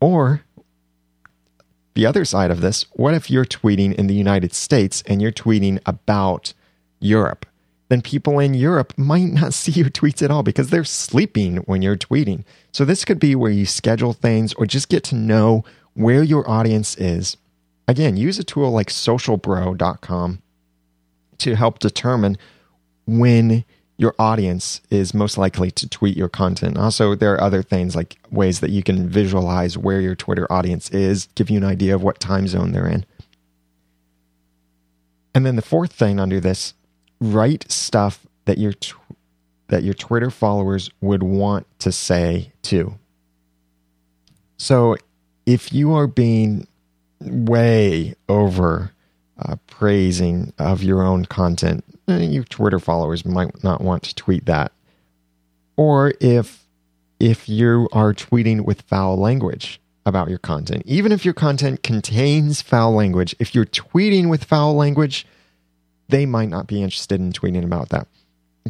Or 0.00 0.42
the 1.94 2.06
other 2.06 2.24
side 2.24 2.50
of 2.50 2.62
this, 2.62 2.84
what 2.92 3.14
if 3.14 3.30
you're 3.30 3.44
tweeting 3.44 3.94
in 3.94 4.08
the 4.08 4.14
United 4.14 4.54
States 4.54 5.04
and 5.06 5.22
you're 5.22 5.30
tweeting 5.30 5.80
about 5.86 6.52
Europe? 6.98 7.46
Then 7.90 8.00
people 8.00 8.38
in 8.38 8.54
Europe 8.54 8.94
might 8.96 9.32
not 9.32 9.52
see 9.60 9.72
your 9.72 9.90
tweets 9.90 10.22
at 10.22 10.30
all 10.30 10.42
because 10.42 10.70
they're 10.70 10.84
sleeping 10.84 11.58
when 11.58 11.82
you're 11.82 11.96
tweeting. 11.96 12.44
So, 12.72 12.86
this 12.86 13.04
could 13.04 13.20
be 13.20 13.34
where 13.34 13.50
you 13.50 13.66
schedule 13.66 14.14
things 14.14 14.54
or 14.54 14.64
just 14.64 14.88
get 14.88 15.04
to 15.04 15.14
know 15.14 15.64
where 15.94 16.22
your 16.22 16.48
audience 16.48 16.96
is. 16.96 17.36
Again, 17.86 18.16
use 18.16 18.38
a 18.38 18.44
tool 18.44 18.70
like 18.70 18.88
socialbro.com 18.88 20.40
to 21.38 21.56
help 21.56 21.80
determine 21.80 22.38
when 23.06 23.64
your 23.96 24.14
audience 24.18 24.80
is 24.88 25.12
most 25.12 25.36
likely 25.36 25.70
to 25.72 25.88
tweet 25.88 26.16
your 26.16 26.28
content. 26.28 26.78
Also, 26.78 27.16
there 27.16 27.34
are 27.34 27.40
other 27.40 27.62
things 27.62 27.96
like 27.96 28.18
ways 28.30 28.60
that 28.60 28.70
you 28.70 28.84
can 28.84 29.08
visualize 29.08 29.76
where 29.76 30.00
your 30.00 30.14
Twitter 30.14 30.50
audience 30.50 30.88
is, 30.90 31.28
give 31.34 31.50
you 31.50 31.58
an 31.58 31.64
idea 31.64 31.94
of 31.94 32.02
what 32.02 32.20
time 32.20 32.46
zone 32.46 32.70
they're 32.70 32.86
in. 32.86 33.04
And 35.34 35.44
then 35.44 35.56
the 35.56 35.62
fourth 35.62 35.92
thing 35.92 36.20
under 36.20 36.40
this 36.40 36.74
write 37.20 37.70
stuff 37.70 38.26
that 38.46 38.58
your 38.58 38.72
tw- 38.72 38.96
that 39.68 39.84
your 39.84 39.94
Twitter 39.94 40.30
followers 40.30 40.90
would 41.00 41.22
want 41.22 41.66
to 41.78 41.92
say 41.92 42.52
too. 42.62 42.94
So 44.56 44.96
if 45.46 45.72
you 45.72 45.94
are 45.94 46.06
being 46.06 46.66
way 47.20 48.14
over 48.28 48.92
uh, 49.38 49.56
praising 49.66 50.52
of 50.58 50.82
your 50.82 51.02
own 51.02 51.24
content, 51.24 51.84
eh, 52.08 52.18
your 52.18 52.44
Twitter 52.44 52.78
followers 52.78 53.24
might 53.24 53.62
not 53.62 53.80
want 53.80 54.02
to 54.04 54.14
tweet 54.14 54.46
that. 54.46 54.72
Or 55.76 56.12
if 56.20 56.66
if 57.18 57.48
you 57.48 57.88
are 57.92 58.14
tweeting 58.14 58.62
with 58.62 58.82
foul 58.82 59.16
language 59.16 59.80
about 60.06 60.28
your 60.28 60.38
content, 60.38 60.82
even 60.86 61.12
if 61.12 61.24
your 61.24 61.34
content 61.34 61.82
contains 61.82 62.62
foul 62.62 62.92
language, 62.94 63.34
if 63.38 63.54
you're 63.54 63.66
tweeting 63.66 64.30
with 64.30 64.44
foul 64.44 64.74
language, 64.74 65.26
they 66.10 66.26
might 66.26 66.48
not 66.48 66.66
be 66.66 66.82
interested 66.82 67.20
in 67.20 67.32
tweeting 67.32 67.64
about 67.64 67.90
that. 67.90 68.06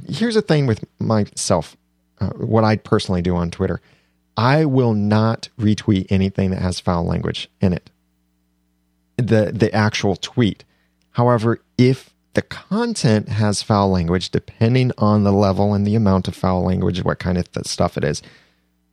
Here's 0.08 0.34
the 0.34 0.42
thing 0.42 0.66
with 0.66 0.84
myself, 0.98 1.76
uh, 2.20 2.30
what 2.30 2.64
I 2.64 2.76
personally 2.76 3.22
do 3.22 3.36
on 3.36 3.50
Twitter. 3.50 3.80
I 4.36 4.64
will 4.64 4.94
not 4.94 5.48
retweet 5.58 6.06
anything 6.10 6.50
that 6.50 6.62
has 6.62 6.80
foul 6.80 7.04
language 7.04 7.50
in 7.60 7.72
it. 7.72 7.90
The 9.16 9.52
the 9.52 9.72
actual 9.74 10.16
tweet. 10.16 10.64
However, 11.10 11.60
if 11.76 12.14
the 12.34 12.42
content 12.42 13.28
has 13.28 13.62
foul 13.62 13.90
language, 13.90 14.30
depending 14.30 14.92
on 14.96 15.24
the 15.24 15.32
level 15.32 15.74
and 15.74 15.86
the 15.86 15.96
amount 15.96 16.28
of 16.28 16.34
foul 16.34 16.62
language, 16.62 17.02
what 17.02 17.18
kind 17.18 17.36
of 17.36 17.48
stuff 17.66 17.98
it 17.98 18.04
is. 18.04 18.22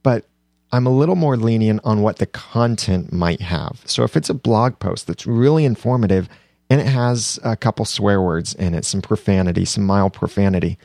But 0.04 0.26
I'm 0.72 0.88
a 0.88 0.92
little 0.92 1.16
more 1.16 1.38
lenient 1.38 1.82
on 1.84 2.02
what 2.02 2.18
the 2.18 2.26
content 2.26 3.14
might 3.14 3.42
have. 3.42 3.82
So 3.86 4.04
if 4.04 4.18
it's 4.18 4.30
a 4.30 4.34
blog 4.34 4.80
post 4.80 5.08
that's 5.08 5.26
really 5.26 5.66
informative 5.66 6.28
and 6.70 6.82
it 6.82 6.88
has 6.88 7.40
a 7.44 7.56
couple 7.56 7.86
swear 7.86 8.22
words 8.22 8.54
in 8.54 8.74
it, 8.74 8.86
some 8.86 9.02
profanity, 9.02 9.66
some 9.66 9.86
mild 9.86 10.14
profanity. 10.14 10.78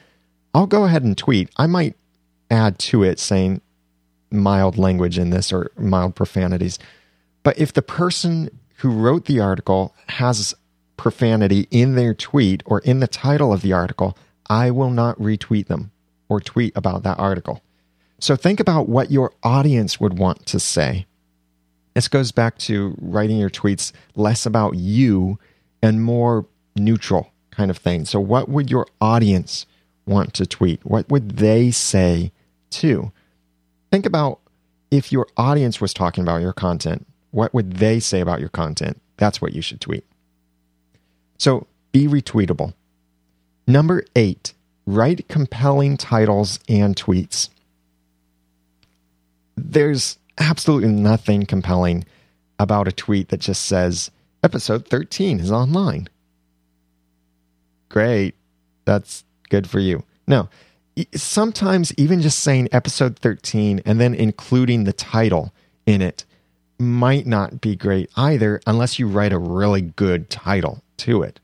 I'll 0.54 0.66
go 0.66 0.84
ahead 0.84 1.02
and 1.02 1.16
tweet. 1.16 1.50
I 1.56 1.66
might 1.66 1.96
add 2.50 2.78
to 2.78 3.02
it 3.02 3.18
saying 3.18 3.60
mild 4.30 4.78
language 4.78 5.18
in 5.18 5.30
this 5.30 5.52
or 5.52 5.70
mild 5.76 6.14
profanities. 6.14 6.78
But 7.42 7.58
if 7.58 7.72
the 7.72 7.82
person 7.82 8.50
who 8.76 8.90
wrote 8.90 9.26
the 9.26 9.40
article 9.40 9.94
has 10.08 10.54
profanity 10.96 11.66
in 11.70 11.94
their 11.94 12.14
tweet 12.14 12.62
or 12.66 12.80
in 12.80 13.00
the 13.00 13.08
title 13.08 13.52
of 13.52 13.62
the 13.62 13.72
article, 13.72 14.16
I 14.48 14.70
will 14.70 14.90
not 14.90 15.18
retweet 15.18 15.66
them 15.66 15.90
or 16.28 16.40
tweet 16.40 16.72
about 16.76 17.02
that 17.02 17.18
article. 17.18 17.62
So 18.20 18.36
think 18.36 18.60
about 18.60 18.88
what 18.88 19.10
your 19.10 19.32
audience 19.42 19.98
would 19.98 20.18
want 20.18 20.46
to 20.46 20.60
say. 20.60 21.06
This 21.94 22.08
goes 22.08 22.32
back 22.32 22.56
to 22.58 22.96
writing 23.00 23.38
your 23.38 23.50
tweets 23.50 23.92
less 24.14 24.46
about 24.46 24.76
you 24.76 25.38
and 25.82 26.02
more 26.02 26.46
neutral 26.76 27.32
kind 27.50 27.70
of 27.70 27.78
thing. 27.78 28.04
So, 28.04 28.20
what 28.20 28.48
would 28.48 28.70
your 28.70 28.86
audience 29.00 29.66
want 30.06 30.34
to 30.34 30.46
tweet? 30.46 30.84
What 30.84 31.08
would 31.08 31.32
they 31.38 31.70
say 31.70 32.32
too? 32.70 33.12
Think 33.90 34.06
about 34.06 34.40
if 34.90 35.12
your 35.12 35.26
audience 35.36 35.80
was 35.80 35.92
talking 35.92 36.22
about 36.22 36.42
your 36.42 36.52
content, 36.52 37.06
what 37.30 37.52
would 37.54 37.74
they 37.74 37.98
say 38.00 38.20
about 38.20 38.40
your 38.40 38.48
content? 38.48 39.00
That's 39.16 39.40
what 39.40 39.54
you 39.54 39.62
should 39.62 39.80
tweet. 39.80 40.04
So, 41.38 41.66
be 41.92 42.06
retweetable. 42.06 42.74
Number 43.66 44.04
eight, 44.16 44.54
write 44.86 45.28
compelling 45.28 45.96
titles 45.96 46.58
and 46.68 46.96
tweets. 46.96 47.48
There's 49.56 50.18
absolutely 50.38 50.88
nothing 50.88 51.46
compelling 51.46 52.04
about 52.58 52.88
a 52.88 52.92
tweet 52.92 53.28
that 53.28 53.40
just 53.40 53.64
says, 53.64 54.10
Episode 54.42 54.88
13 54.88 55.40
is 55.40 55.52
online. 55.52 56.08
Great. 57.88 58.34
That's 58.84 59.24
good 59.48 59.68
for 59.68 59.78
you. 59.78 60.02
No, 60.26 60.48
sometimes 61.14 61.92
even 61.96 62.20
just 62.20 62.40
saying 62.40 62.68
episode 62.72 63.18
13 63.18 63.82
and 63.84 64.00
then 64.00 64.14
including 64.14 64.84
the 64.84 64.92
title 64.92 65.52
in 65.86 66.02
it 66.02 66.24
might 66.78 67.26
not 67.26 67.60
be 67.60 67.76
great 67.76 68.10
either 68.16 68.60
unless 68.66 68.98
you 68.98 69.06
write 69.06 69.32
a 69.32 69.38
really 69.38 69.82
good 69.82 70.28
title 70.28 70.82
to 70.98 71.22
it. 71.22 71.38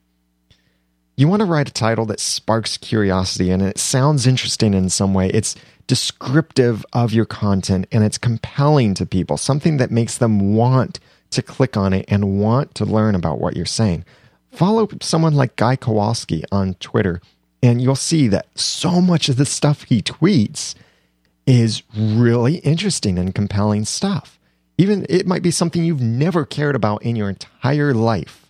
You 1.16 1.28
want 1.28 1.40
to 1.40 1.46
write 1.46 1.68
a 1.68 1.72
title 1.72 2.06
that 2.06 2.20
sparks 2.20 2.76
curiosity 2.76 3.50
and 3.50 3.62
it 3.62 3.78
sounds 3.78 4.26
interesting 4.26 4.74
in 4.74 4.88
some 4.88 5.14
way. 5.14 5.30
It's 5.30 5.54
descriptive 5.86 6.84
of 6.92 7.12
your 7.12 7.24
content 7.24 7.86
and 7.90 8.04
it's 8.04 8.18
compelling 8.18 8.94
to 8.94 9.06
people, 9.06 9.36
something 9.36 9.78
that 9.78 9.90
makes 9.90 10.18
them 10.18 10.54
want 10.54 11.00
to 11.30 11.42
click 11.42 11.76
on 11.76 11.92
it 11.92 12.04
and 12.08 12.40
want 12.40 12.74
to 12.76 12.84
learn 12.84 13.14
about 13.14 13.40
what 13.40 13.56
you're 13.56 13.66
saying. 13.66 14.04
Follow 14.50 14.88
someone 15.00 15.34
like 15.34 15.56
Guy 15.56 15.76
Kawasaki 15.76 16.42
on 16.50 16.74
Twitter, 16.74 17.20
and 17.62 17.82
you'll 17.82 17.96
see 17.96 18.28
that 18.28 18.46
so 18.58 19.00
much 19.00 19.28
of 19.28 19.36
the 19.36 19.44
stuff 19.44 19.82
he 19.84 20.02
tweets 20.02 20.74
is 21.46 21.82
really 21.96 22.56
interesting 22.56 23.18
and 23.18 23.34
compelling 23.34 23.84
stuff. 23.84 24.38
Even 24.76 25.06
it 25.08 25.26
might 25.26 25.42
be 25.42 25.50
something 25.50 25.82
you've 25.82 26.00
never 26.00 26.44
cared 26.44 26.76
about 26.76 27.02
in 27.02 27.16
your 27.16 27.28
entire 27.28 27.94
life. 27.94 28.46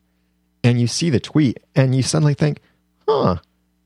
And 0.64 0.80
you 0.80 0.86
see 0.86 1.08
the 1.08 1.20
tweet 1.20 1.60
and 1.74 1.94
you 1.94 2.02
suddenly 2.02 2.34
think, 2.34 2.60
huh, 3.06 3.36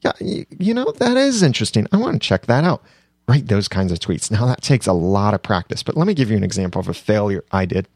yeah, 0.01 0.13
you, 0.19 0.75
know, 0.75 0.91
that 0.99 1.17
is 1.17 1.43
interesting. 1.43 1.87
I 1.93 1.99
want 1.99 2.21
to 2.21 2.27
check 2.27 2.47
that 2.47 2.65
out. 2.65 2.83
Write 3.29 3.47
those 3.47 3.69
kinds 3.69 3.93
of 3.93 4.01
tweets. 4.01 4.31
Now, 4.31 4.47
that 4.47 4.63
takes 4.63 4.87
a 4.87 4.93
lot 4.93 5.35
of 5.35 5.43
practice, 5.43 5.83
but 5.83 5.97
let 5.97 6.07
me 6.07 6.15
give 6.15 6.31
you 6.31 6.37
an 6.37 6.43
example 6.43 6.81
of 6.81 6.89
a 6.89 6.95
failure 6.95 7.45
I 7.53 7.67
did. 7.67 7.89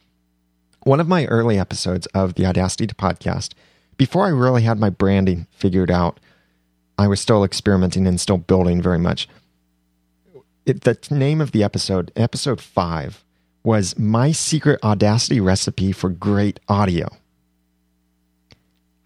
One 0.87 1.01
of 1.01 1.09
my 1.09 1.25
early 1.27 1.59
episodes 1.59 2.07
of 2.15 2.35
the 2.35 2.47
Audacity 2.47 2.87
to 2.87 2.95
podcast, 2.95 3.55
before 3.97 4.25
I 4.25 4.29
really 4.29 4.63
had 4.63 4.79
my 4.79 4.89
branding 4.89 5.49
figured 5.51 5.91
out, 5.91 6.21
I 6.97 7.09
was 7.09 7.19
still 7.19 7.43
experimenting 7.43 8.07
and 8.07 8.21
still 8.21 8.39
building 8.39 8.81
very 8.81 9.01
much. 9.01 9.29
It, 10.65 10.83
the 10.83 10.97
name 11.11 11.41
of 11.41 11.51
the 11.51 11.65
episode, 11.65 12.13
episode 12.15 12.61
five, 12.61 13.25
was 13.65 13.99
My 13.99 14.31
Secret 14.31 14.79
Audacity 14.85 15.41
Recipe 15.41 15.91
for 15.91 16.09
Great 16.09 16.61
Audio. 16.69 17.09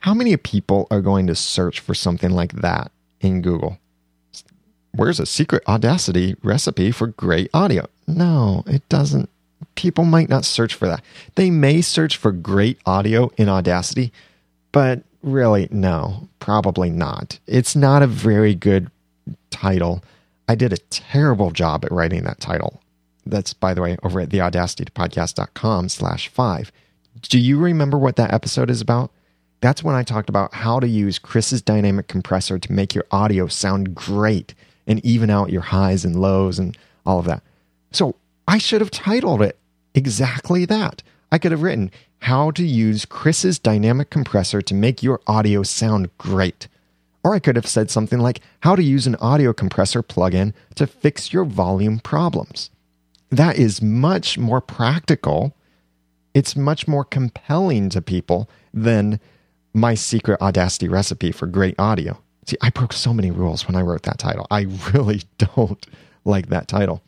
How 0.01 0.13
many 0.13 0.37
people 0.37 0.87
are 0.91 1.01
going 1.01 1.27
to 1.29 1.35
search 1.35 1.81
for 1.81 1.95
something 1.95 2.31
like 2.31 2.53
that 2.61 2.93
in 3.23 3.41
Google? 3.41 3.79
Where's 4.93 5.19
a 5.19 5.25
secret 5.25 5.63
Audacity 5.67 6.37
recipe 6.43 6.91
for 6.91 7.07
great 7.07 7.49
audio? 7.55 7.87
No, 8.07 8.65
it 8.67 8.87
doesn't. 8.91 9.31
People 9.75 10.05
might 10.05 10.29
not 10.29 10.45
search 10.45 10.75
for 10.75 10.87
that. 10.89 11.03
They 11.35 11.51
may 11.51 11.81
search 11.81 12.17
for 12.17 12.33
great 12.33 12.79
audio 12.87 13.31
in 13.37 13.49
Audacity, 13.49 14.13
but 14.73 15.03
really, 15.23 15.69
no, 15.71 16.29
probably 16.39 16.91
not. 16.91 17.39
It's 17.47 17.77
not 17.77 18.03
a 18.03 18.07
very 18.07 18.55
good 18.55 18.91
title. 19.51 20.03
I 20.49 20.55
did 20.55 20.73
a 20.73 20.79
terrible 20.79 21.51
job 21.51 21.85
at 21.85 21.93
writing 21.93 22.25
that 22.25 22.41
title. 22.41 22.83
That's, 23.27 23.53
by 23.53 23.75
the 23.75 23.83
way, 23.83 23.97
over 24.03 24.21
at 24.21 24.31
theaudacitytopodcast.com 24.31 25.89
slash 25.89 26.29
five. 26.29 26.73
Do 27.23 27.39
you 27.39 27.59
remember 27.59 27.99
what 27.99 28.17
that 28.17 28.33
episode 28.33 28.71
is 28.71 28.81
about? 28.81 29.11
That's 29.61 29.85
when 29.85 29.95
I 29.95 30.03
talked 30.03 30.31
about 30.31 30.55
how 30.55 30.81
to 30.81 30.89
use 30.89 31.19
Chris's 31.19 31.61
dynamic 31.61 32.09
compressor 32.09 32.59
to 32.59 32.73
make 32.73 32.95
your 32.95 33.05
audio 33.11 33.47
sound 33.47 33.95
great 33.95 34.55
and 34.87 35.05
even 35.05 35.29
out 35.29 35.51
your 35.51 35.61
highs 35.61 36.05
and 36.05 36.17
lows 36.21 36.59
and 36.59 36.77
all 37.05 37.19
of 37.19 37.27
that. 37.27 37.43
So 37.93 38.17
I 38.51 38.59
should 38.59 38.81
have 38.81 38.91
titled 38.91 39.43
it 39.43 39.61
exactly 39.95 40.65
that. 40.65 41.05
I 41.31 41.39
could 41.39 41.53
have 41.53 41.63
written 41.63 41.93
how 42.23 42.51
to 42.51 42.65
use 42.65 43.05
Chris's 43.05 43.61
dynamic 43.61 44.11
compressor 44.11 44.61
to 44.61 44.75
make 44.75 45.05
your 45.05 45.21
audio 45.29 45.63
sound 45.63 46.11
great. 46.19 46.67
Or 47.23 47.33
I 47.33 47.39
could 47.39 47.55
have 47.55 47.69
said 47.69 47.93
something 47.93 48.19
like 48.19 48.41
how 48.63 48.75
to 48.75 48.83
use 48.83 49.07
an 49.07 49.15
audio 49.21 49.53
compressor 49.53 50.03
plugin 50.03 50.53
to 50.75 50.89
fix 50.89 51.33
your 51.33 51.45
volume 51.45 52.01
problems. 52.01 52.71
That 53.31 53.57
is 53.57 53.81
much 53.81 54.37
more 54.37 54.61
practical. 54.61 55.55
It's 56.35 56.57
much 56.57 56.89
more 56.89 57.05
compelling 57.05 57.89
to 57.91 58.03
people 58.03 58.51
than 58.75 59.21
my 59.73 59.95
secret 59.95 60.43
Audacity 60.43 60.89
recipe 60.89 61.31
for 61.31 61.47
great 61.47 61.79
audio. 61.79 62.21
See, 62.47 62.57
I 62.61 62.71
broke 62.71 62.95
so 62.95 63.15
many 63.15 63.31
rules 63.31 63.69
when 63.69 63.77
I 63.77 63.83
wrote 63.83 64.03
that 64.03 64.19
title. 64.19 64.49
I 64.51 64.63
really 64.93 65.23
don't 65.39 65.87
like 66.25 66.49
that 66.49 66.67
title. 66.67 67.01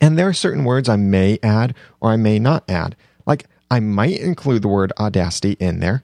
And 0.00 0.18
there 0.18 0.28
are 0.28 0.32
certain 0.32 0.64
words 0.64 0.88
I 0.88 0.96
may 0.96 1.38
add 1.42 1.74
or 2.00 2.10
I 2.10 2.16
may 2.16 2.38
not 2.38 2.68
add. 2.68 2.96
Like, 3.26 3.46
I 3.70 3.80
might 3.80 4.18
include 4.20 4.62
the 4.62 4.68
word 4.68 4.92
audacity 4.98 5.52
in 5.58 5.80
there, 5.80 6.02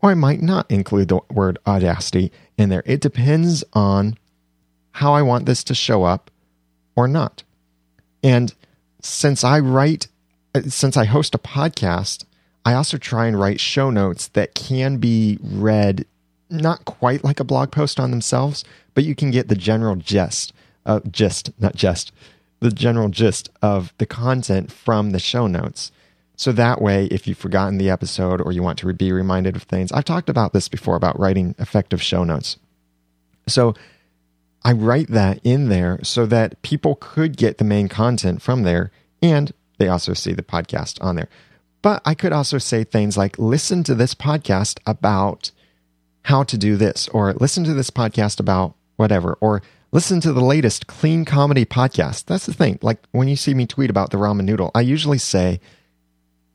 or 0.00 0.10
I 0.10 0.14
might 0.14 0.40
not 0.40 0.70
include 0.70 1.08
the 1.08 1.20
word 1.30 1.58
audacity 1.66 2.32
in 2.56 2.68
there. 2.70 2.82
It 2.86 3.00
depends 3.00 3.62
on 3.72 4.16
how 4.92 5.12
I 5.12 5.22
want 5.22 5.46
this 5.46 5.62
to 5.64 5.74
show 5.74 6.04
up 6.04 6.30
or 6.96 7.06
not. 7.06 7.42
And 8.22 8.54
since 9.02 9.44
I 9.44 9.58
write, 9.60 10.08
since 10.68 10.96
I 10.96 11.04
host 11.04 11.34
a 11.34 11.38
podcast, 11.38 12.24
I 12.64 12.74
also 12.74 12.98
try 12.98 13.26
and 13.26 13.38
write 13.38 13.60
show 13.60 13.90
notes 13.90 14.28
that 14.28 14.54
can 14.54 14.98
be 14.98 15.38
read 15.42 16.04
not 16.50 16.84
quite 16.84 17.24
like 17.24 17.40
a 17.40 17.44
blog 17.44 17.70
post 17.70 18.00
on 18.00 18.10
themselves, 18.10 18.64
but 18.94 19.04
you 19.04 19.14
can 19.14 19.30
get 19.30 19.48
the 19.48 19.54
general 19.54 19.96
gist, 19.96 20.52
uh, 20.84 21.00
gist, 21.10 21.50
not 21.58 21.76
just, 21.76 22.12
the 22.60 22.70
general 22.70 23.08
gist 23.08 23.50
of 23.62 23.92
the 23.98 24.06
content 24.06 24.70
from 24.70 25.10
the 25.10 25.18
show 25.18 25.46
notes. 25.46 25.92
So 26.36 26.52
that 26.52 26.80
way, 26.80 27.06
if 27.06 27.26
you've 27.26 27.38
forgotten 27.38 27.78
the 27.78 27.90
episode 27.90 28.40
or 28.40 28.52
you 28.52 28.62
want 28.62 28.78
to 28.78 28.92
be 28.92 29.12
reminded 29.12 29.56
of 29.56 29.64
things, 29.64 29.92
I've 29.92 30.04
talked 30.04 30.30
about 30.30 30.52
this 30.52 30.68
before 30.68 30.96
about 30.96 31.18
writing 31.18 31.54
effective 31.58 32.00
show 32.00 32.24
notes. 32.24 32.56
So 33.46 33.74
I 34.62 34.72
write 34.72 35.08
that 35.08 35.40
in 35.44 35.68
there 35.68 35.98
so 36.02 36.26
that 36.26 36.60
people 36.62 36.94
could 36.94 37.36
get 37.36 37.58
the 37.58 37.64
main 37.64 37.88
content 37.88 38.40
from 38.40 38.62
there 38.62 38.90
and 39.22 39.52
they 39.78 39.88
also 39.88 40.14
see 40.14 40.32
the 40.32 40.42
podcast 40.42 41.02
on 41.02 41.16
there. 41.16 41.28
But 41.82 42.02
I 42.04 42.14
could 42.14 42.32
also 42.32 42.58
say 42.58 42.84
things 42.84 43.16
like 43.16 43.38
listen 43.38 43.82
to 43.84 43.94
this 43.94 44.14
podcast 44.14 44.78
about 44.86 45.50
how 46.24 46.42
to 46.42 46.58
do 46.58 46.76
this, 46.76 47.08
or 47.08 47.32
listen 47.32 47.64
to 47.64 47.72
this 47.72 47.90
podcast 47.90 48.38
about 48.40 48.74
whatever, 48.96 49.38
or 49.40 49.62
listen 49.92 50.20
to 50.20 50.32
the 50.32 50.44
latest 50.44 50.86
clean 50.86 51.24
comedy 51.24 51.64
podcast. 51.64 52.26
That's 52.26 52.46
the 52.46 52.54
thing. 52.54 52.78
Like 52.82 52.98
when 53.12 53.28
you 53.28 53.36
see 53.36 53.54
me 53.54 53.66
tweet 53.66 53.90
about 53.90 54.10
the 54.10 54.18
ramen 54.18 54.44
noodle, 54.44 54.70
I 54.74 54.80
usually 54.82 55.18
say 55.18 55.60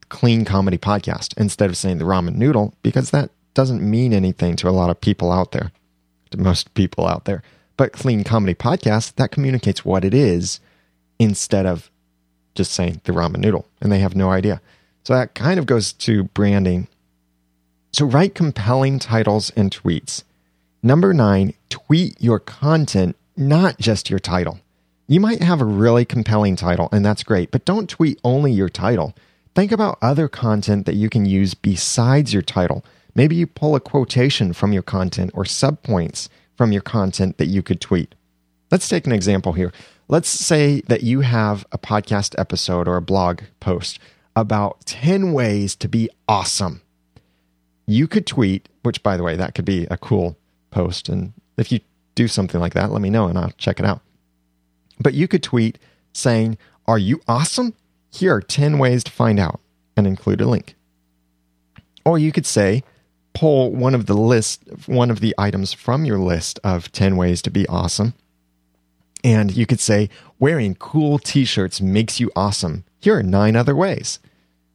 clean 0.08 0.44
comedy 0.44 0.78
podcast 0.78 1.36
instead 1.36 1.70
of 1.70 1.76
saying 1.76 1.98
the 1.98 2.04
ramen 2.04 2.36
noodle 2.36 2.74
because 2.82 3.10
that 3.10 3.30
doesn't 3.54 3.88
mean 3.88 4.12
anything 4.12 4.54
to 4.56 4.68
a 4.68 4.70
lot 4.70 4.90
of 4.90 5.00
people 5.00 5.32
out 5.32 5.52
there, 5.52 5.72
to 6.30 6.38
most 6.38 6.72
people 6.74 7.06
out 7.06 7.24
there. 7.24 7.42
But 7.76 7.92
clean 7.92 8.24
comedy 8.24 8.54
podcast, 8.54 9.14
that 9.16 9.30
communicates 9.30 9.84
what 9.84 10.04
it 10.04 10.14
is 10.14 10.60
instead 11.18 11.66
of 11.66 11.90
just 12.54 12.72
saying 12.72 13.00
the 13.04 13.12
ramen 13.12 13.38
noodle, 13.38 13.66
and 13.80 13.90
they 13.90 13.98
have 13.98 14.16
no 14.16 14.30
idea. 14.30 14.60
So 15.04 15.14
that 15.14 15.34
kind 15.34 15.58
of 15.58 15.66
goes 15.66 15.92
to 15.92 16.24
branding. 16.24 16.88
So 17.92 18.06
write 18.06 18.34
compelling 18.34 18.98
titles 18.98 19.50
and 19.56 19.70
tweets. 19.70 20.24
Number 20.82 21.12
nine, 21.12 21.54
tweet 21.68 22.20
your 22.20 22.38
content, 22.38 23.16
not 23.36 23.78
just 23.78 24.10
your 24.10 24.18
title. 24.18 24.60
You 25.08 25.20
might 25.20 25.42
have 25.42 25.60
a 25.60 25.66
really 25.66 26.04
compelling 26.04 26.56
title, 26.56 26.88
and 26.90 27.04
that's 27.04 27.22
great, 27.22 27.50
but 27.50 27.64
don't 27.64 27.88
tweet 27.88 28.20
only 28.24 28.52
your 28.52 28.68
title. 28.68 29.14
Think 29.54 29.72
about 29.72 29.98
other 30.02 30.28
content 30.28 30.84
that 30.86 30.96
you 30.96 31.08
can 31.08 31.24
use 31.24 31.54
besides 31.54 32.32
your 32.32 32.42
title. 32.42 32.84
Maybe 33.14 33.36
you 33.36 33.46
pull 33.46 33.74
a 33.74 33.80
quotation 33.80 34.52
from 34.52 34.72
your 34.72 34.82
content 34.82 35.30
or 35.32 35.44
subpoints 35.44 36.28
from 36.56 36.72
your 36.72 36.82
content 36.82 37.38
that 37.38 37.46
you 37.46 37.62
could 37.62 37.80
tweet. 37.80 38.14
Let's 38.70 38.88
take 38.88 39.06
an 39.06 39.12
example 39.12 39.52
here. 39.52 39.72
Let's 40.08 40.28
say 40.28 40.80
that 40.88 41.02
you 41.02 41.20
have 41.20 41.64
a 41.72 41.78
podcast 41.78 42.34
episode 42.38 42.88
or 42.88 42.96
a 42.96 43.02
blog 43.02 43.42
post 43.60 43.98
about 44.34 44.84
10 44.86 45.32
ways 45.32 45.74
to 45.76 45.88
be 45.88 46.10
awesome. 46.28 46.82
You 47.86 48.06
could 48.06 48.26
tweet, 48.26 48.68
which, 48.82 49.02
by 49.02 49.16
the 49.16 49.22
way, 49.22 49.36
that 49.36 49.54
could 49.54 49.64
be 49.64 49.86
a 49.90 49.96
cool 49.96 50.36
post. 50.70 51.08
And 51.08 51.32
if 51.56 51.72
you 51.72 51.80
do 52.16 52.26
something 52.26 52.60
like 52.60 52.74
that, 52.74 52.90
let 52.90 53.00
me 53.00 53.10
know 53.10 53.28
and 53.28 53.38
I'll 53.38 53.52
check 53.52 53.78
it 53.78 53.86
out. 53.86 54.00
But 54.98 55.14
you 55.14 55.28
could 55.28 55.44
tweet 55.44 55.78
saying, 56.12 56.58
Are 56.86 56.98
you 56.98 57.20
awesome? 57.28 57.74
Here 58.10 58.34
are 58.34 58.40
10 58.40 58.78
ways 58.78 59.04
to 59.04 59.12
find 59.12 59.38
out 59.38 59.60
and 59.96 60.06
include 60.06 60.40
a 60.40 60.48
link. 60.48 60.74
Or 62.04 62.18
you 62.18 62.32
could 62.32 62.46
say, 62.46 62.82
pull 63.34 63.70
one 63.70 63.94
of 63.94 64.06
the 64.06 64.14
list, 64.14 64.62
one 64.86 65.10
of 65.10 65.20
the 65.20 65.34
items 65.36 65.72
from 65.72 66.04
your 66.04 66.18
list 66.18 66.58
of 66.64 66.90
10 66.92 67.16
ways 67.16 67.42
to 67.42 67.50
be 67.50 67.66
awesome. 67.68 68.14
And 69.22 69.54
you 69.54 69.66
could 69.66 69.80
say, 69.80 70.08
wearing 70.38 70.74
cool 70.76 71.18
t 71.18 71.44
shirts 71.44 71.80
makes 71.80 72.18
you 72.18 72.30
awesome. 72.34 72.84
Here 72.98 73.18
are 73.18 73.22
nine 73.22 73.56
other 73.56 73.76
ways. 73.76 74.18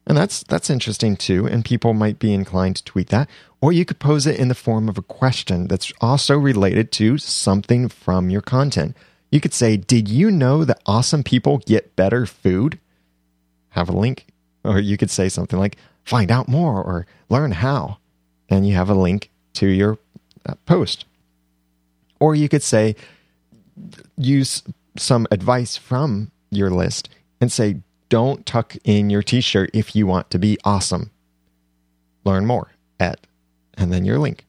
And 0.06 0.16
that's 0.16 0.42
that's 0.44 0.70
interesting 0.70 1.16
too, 1.16 1.46
and 1.46 1.64
people 1.64 1.94
might 1.94 2.18
be 2.18 2.34
inclined 2.34 2.76
to 2.76 2.84
tweet 2.84 3.08
that. 3.10 3.28
Or 3.62 3.72
you 3.72 3.86
could 3.86 3.98
pose 3.98 4.26
it 4.26 4.38
in 4.38 4.48
the 4.48 4.54
form 4.54 4.88
of 4.88 4.98
a 4.98 5.02
question 5.02 5.68
that's 5.68 5.92
also 6.00 6.36
related 6.36 6.92
to 6.92 7.16
something 7.16 7.88
from 7.88 8.28
your 8.28 8.42
content. 8.42 8.94
You 9.30 9.40
could 9.40 9.54
say, 9.54 9.78
Did 9.78 10.08
you 10.08 10.30
know 10.30 10.64
that 10.64 10.82
awesome 10.84 11.22
people 11.22 11.58
get 11.58 11.96
better 11.96 12.26
food? 12.26 12.78
Have 13.70 13.88
a 13.88 13.96
link. 13.96 14.26
Or 14.64 14.78
you 14.78 14.98
could 14.98 15.10
say 15.10 15.30
something 15.30 15.58
like, 15.58 15.78
Find 16.04 16.30
out 16.30 16.48
more 16.48 16.82
or 16.82 17.06
learn 17.30 17.52
how. 17.52 17.98
And 18.50 18.68
you 18.68 18.74
have 18.74 18.90
a 18.90 18.94
link 18.94 19.30
to 19.54 19.66
your 19.66 19.98
uh, 20.44 20.54
post. 20.66 21.06
Or 22.20 22.34
you 22.34 22.50
could 22.50 22.62
say, 22.62 22.96
Use 24.18 24.62
some 24.96 25.26
advice 25.30 25.78
from 25.78 26.30
your 26.50 26.70
list 26.70 27.08
and 27.40 27.50
say, 27.50 27.80
don't 28.08 28.44
tuck 28.44 28.76
in 28.84 29.08
your 29.08 29.22
t 29.22 29.40
shirt 29.40 29.70
if 29.72 29.96
you 29.96 30.06
want 30.06 30.30
to 30.30 30.38
be 30.38 30.58
awesome. 30.64 31.10
Learn 32.24 32.44
more 32.44 32.72
at, 33.00 33.26
and 33.76 33.92
then 33.92 34.04
your 34.04 34.18
link. 34.18 34.46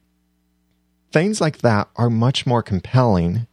Things 1.11 1.39
like 1.39 1.59
that 1.59 1.89
are 1.95 2.09
much 2.09 2.45
more 2.45 2.63
compelling, 2.63 3.47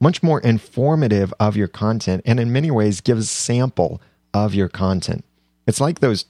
much 0.00 0.22
more 0.22 0.40
informative 0.40 1.32
of 1.38 1.56
your 1.56 1.68
content, 1.68 2.22
and 2.24 2.40
in 2.40 2.52
many 2.52 2.70
ways 2.70 3.00
gives 3.00 3.30
sample 3.30 4.00
of 4.32 4.54
your 4.54 4.68
content. 4.68 5.24
It's 5.66 5.80
like 5.80 6.00
those 6.00 6.24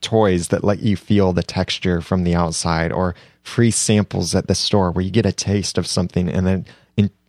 toys 0.00 0.48
that 0.48 0.62
let 0.62 0.80
you 0.80 0.96
feel 0.96 1.32
the 1.32 1.42
texture 1.42 2.00
from 2.00 2.24
the 2.24 2.34
outside 2.34 2.92
or 2.92 3.14
free 3.42 3.70
samples 3.70 4.34
at 4.34 4.46
the 4.46 4.54
store 4.54 4.90
where 4.90 5.04
you 5.04 5.10
get 5.10 5.26
a 5.26 5.32
taste 5.32 5.78
of 5.78 5.86
something 5.86 6.28
and 6.28 6.46
then 6.46 6.66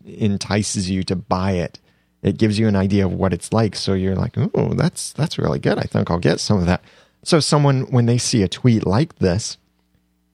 entices 0.05 0.89
you 0.89 1.03
to 1.03 1.15
buy 1.15 1.53
it 1.53 1.79
it 2.21 2.37
gives 2.37 2.59
you 2.59 2.67
an 2.67 2.75
idea 2.75 3.05
of 3.05 3.13
what 3.13 3.33
it's 3.33 3.53
like. 3.53 3.75
So 3.75 3.93
you're 3.93 4.15
like, 4.15 4.37
oh, 4.37 4.73
that's 4.73 5.13
that's 5.13 5.37
really 5.37 5.59
good. 5.59 5.77
I 5.77 5.83
think 5.83 6.11
I'll 6.11 6.19
get 6.19 6.39
some 6.39 6.59
of 6.59 6.65
that. 6.65 6.81
So 7.23 7.39
someone 7.39 7.81
when 7.91 8.05
they 8.05 8.17
see 8.17 8.43
a 8.43 8.47
tweet 8.47 8.85
like 8.85 9.15
this, 9.15 9.57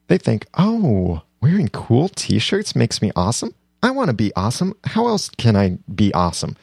they 0.08 0.18
think, 0.18 0.46
oh, 0.56 1.22
wearing 1.42 1.68
cool 1.70 2.10
T-shirts 2.10 2.76
makes 2.76 3.02
me 3.02 3.12
awesome. 3.16 3.54
I 3.82 3.92
want 3.92 4.10
to 4.10 4.16
be 4.16 4.34
awesome. 4.36 4.76
How 4.84 5.08
else 5.08 5.30
can 5.30 5.56
I 5.56 5.78
be 5.94 6.14
awesome? 6.14 6.56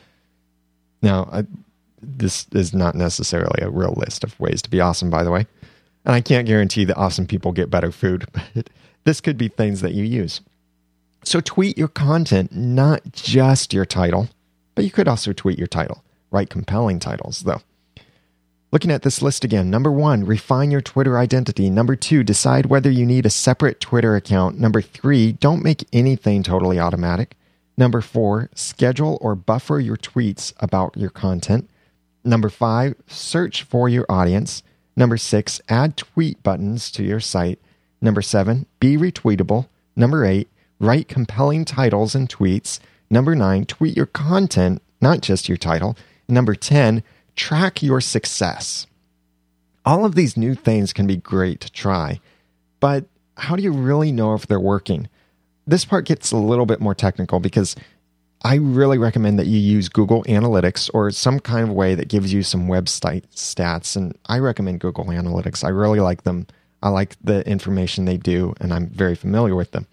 Now, 1.02 1.28
I, 1.32 1.44
this 2.00 2.46
is 2.52 2.74
not 2.74 2.94
necessarily 2.94 3.60
a 3.62 3.70
real 3.70 3.94
list 3.96 4.24
of 4.24 4.38
ways 4.40 4.62
to 4.62 4.70
be 4.70 4.80
awesome, 4.80 5.10
by 5.10 5.22
the 5.22 5.30
way. 5.30 5.46
And 6.04 6.14
I 6.14 6.20
can't 6.20 6.46
guarantee 6.46 6.84
that 6.84 6.96
awesome 6.96 7.26
people 7.26 7.52
get 7.52 7.70
better 7.70 7.92
food, 7.92 8.26
but 8.32 8.70
this 9.04 9.20
could 9.20 9.38
be 9.38 9.48
things 9.48 9.80
that 9.80 9.94
you 9.94 10.04
use. 10.04 10.40
So 11.24 11.40
tweet 11.40 11.78
your 11.78 11.88
content, 11.88 12.52
not 12.52 13.12
just 13.12 13.72
your 13.72 13.84
title, 13.84 14.28
but 14.74 14.84
you 14.84 14.90
could 14.90 15.06
also 15.06 15.32
tweet 15.32 15.58
your 15.58 15.68
title. 15.68 16.02
Write 16.30 16.50
compelling 16.50 16.98
titles, 16.98 17.40
though. 17.40 17.60
Looking 18.72 18.90
at 18.90 19.02
this 19.02 19.20
list 19.20 19.44
again 19.44 19.68
number 19.68 19.92
one, 19.92 20.24
refine 20.24 20.70
your 20.70 20.80
Twitter 20.80 21.18
identity. 21.18 21.68
Number 21.68 21.94
two, 21.94 22.24
decide 22.24 22.66
whether 22.66 22.90
you 22.90 23.04
need 23.04 23.26
a 23.26 23.30
separate 23.30 23.80
Twitter 23.80 24.16
account. 24.16 24.58
Number 24.58 24.80
three, 24.80 25.32
don't 25.32 25.62
make 25.62 25.86
anything 25.92 26.42
totally 26.42 26.80
automatic. 26.80 27.36
Number 27.76 28.00
four, 28.00 28.48
schedule 28.54 29.18
or 29.20 29.34
buffer 29.34 29.78
your 29.78 29.98
tweets 29.98 30.54
about 30.58 30.96
your 30.96 31.10
content. 31.10 31.68
Number 32.24 32.48
five, 32.48 32.94
search 33.06 33.62
for 33.62 33.90
your 33.90 34.06
audience. 34.08 34.62
Number 34.96 35.18
six, 35.18 35.60
add 35.68 35.98
tweet 35.98 36.42
buttons 36.42 36.90
to 36.92 37.02
your 37.02 37.20
site. 37.20 37.58
Number 38.00 38.22
seven, 38.22 38.64
be 38.80 38.96
retweetable. 38.96 39.68
Number 39.94 40.24
eight, 40.24 40.48
write 40.78 41.08
compelling 41.08 41.66
titles 41.66 42.14
and 42.14 42.26
tweets. 42.26 42.78
Number 43.10 43.34
nine, 43.34 43.66
tweet 43.66 43.98
your 43.98 44.06
content, 44.06 44.80
not 44.98 45.20
just 45.20 45.46
your 45.46 45.58
title. 45.58 45.94
Number 46.26 46.54
10, 46.54 47.02
track 47.36 47.82
your 47.82 48.00
success. 48.00 48.86
All 49.84 50.04
of 50.04 50.14
these 50.14 50.36
new 50.36 50.54
things 50.54 50.92
can 50.92 51.06
be 51.06 51.16
great 51.16 51.60
to 51.60 51.72
try, 51.72 52.20
but 52.80 53.04
how 53.36 53.56
do 53.56 53.62
you 53.62 53.72
really 53.72 54.12
know 54.12 54.34
if 54.34 54.46
they're 54.46 54.60
working? 54.60 55.08
This 55.66 55.84
part 55.84 56.06
gets 56.06 56.32
a 56.32 56.36
little 56.36 56.66
bit 56.66 56.80
more 56.80 56.94
technical 56.94 57.40
because 57.40 57.74
I 58.44 58.56
really 58.56 58.98
recommend 58.98 59.38
that 59.38 59.46
you 59.46 59.58
use 59.58 59.88
Google 59.88 60.24
Analytics 60.24 60.90
or 60.92 61.10
some 61.12 61.38
kind 61.38 61.68
of 61.68 61.74
way 61.74 61.94
that 61.94 62.08
gives 62.08 62.32
you 62.32 62.42
some 62.42 62.66
website 62.66 63.24
stats. 63.34 63.96
And 63.96 64.18
I 64.26 64.38
recommend 64.38 64.80
Google 64.80 65.04
Analytics. 65.04 65.64
I 65.64 65.68
really 65.68 66.00
like 66.00 66.24
them. 66.24 66.46
I 66.82 66.88
like 66.88 67.14
the 67.22 67.48
information 67.48 68.04
they 68.04 68.16
do, 68.16 68.54
and 68.60 68.72
I'm 68.72 68.88
very 68.88 69.14
familiar 69.14 69.54
with 69.54 69.70
them. 69.70 69.86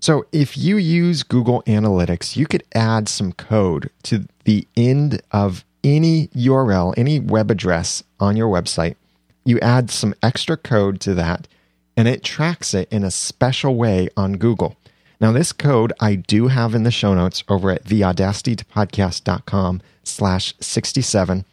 So, 0.00 0.26
if 0.32 0.56
you 0.56 0.76
use 0.76 1.22
Google 1.22 1.62
Analytics, 1.62 2.36
you 2.36 2.46
could 2.46 2.62
add 2.74 3.08
some 3.08 3.32
code 3.32 3.90
to 4.04 4.26
the 4.44 4.68
end 4.76 5.22
of 5.32 5.64
any 5.84 6.28
URL, 6.28 6.94
any 6.96 7.20
web 7.20 7.50
address 7.50 8.02
on 8.20 8.36
your 8.36 8.48
website. 8.48 8.96
You 9.44 9.58
add 9.60 9.90
some 9.90 10.14
extra 10.22 10.56
code 10.56 11.00
to 11.00 11.14
that, 11.14 11.48
and 11.96 12.06
it 12.06 12.22
tracks 12.22 12.74
it 12.74 12.88
in 12.92 13.04
a 13.04 13.10
special 13.10 13.76
way 13.76 14.08
on 14.16 14.34
Google. 14.34 14.76
Now, 15.20 15.32
this 15.32 15.52
code 15.52 15.92
I 16.00 16.14
do 16.14 16.48
have 16.48 16.74
in 16.74 16.84
the 16.84 16.90
show 16.90 17.14
notes 17.14 17.42
over 17.48 17.70
at 17.70 17.84
theaudacitytopodcast.com 17.84 19.82
slash 20.04 20.54
67. 20.60 21.44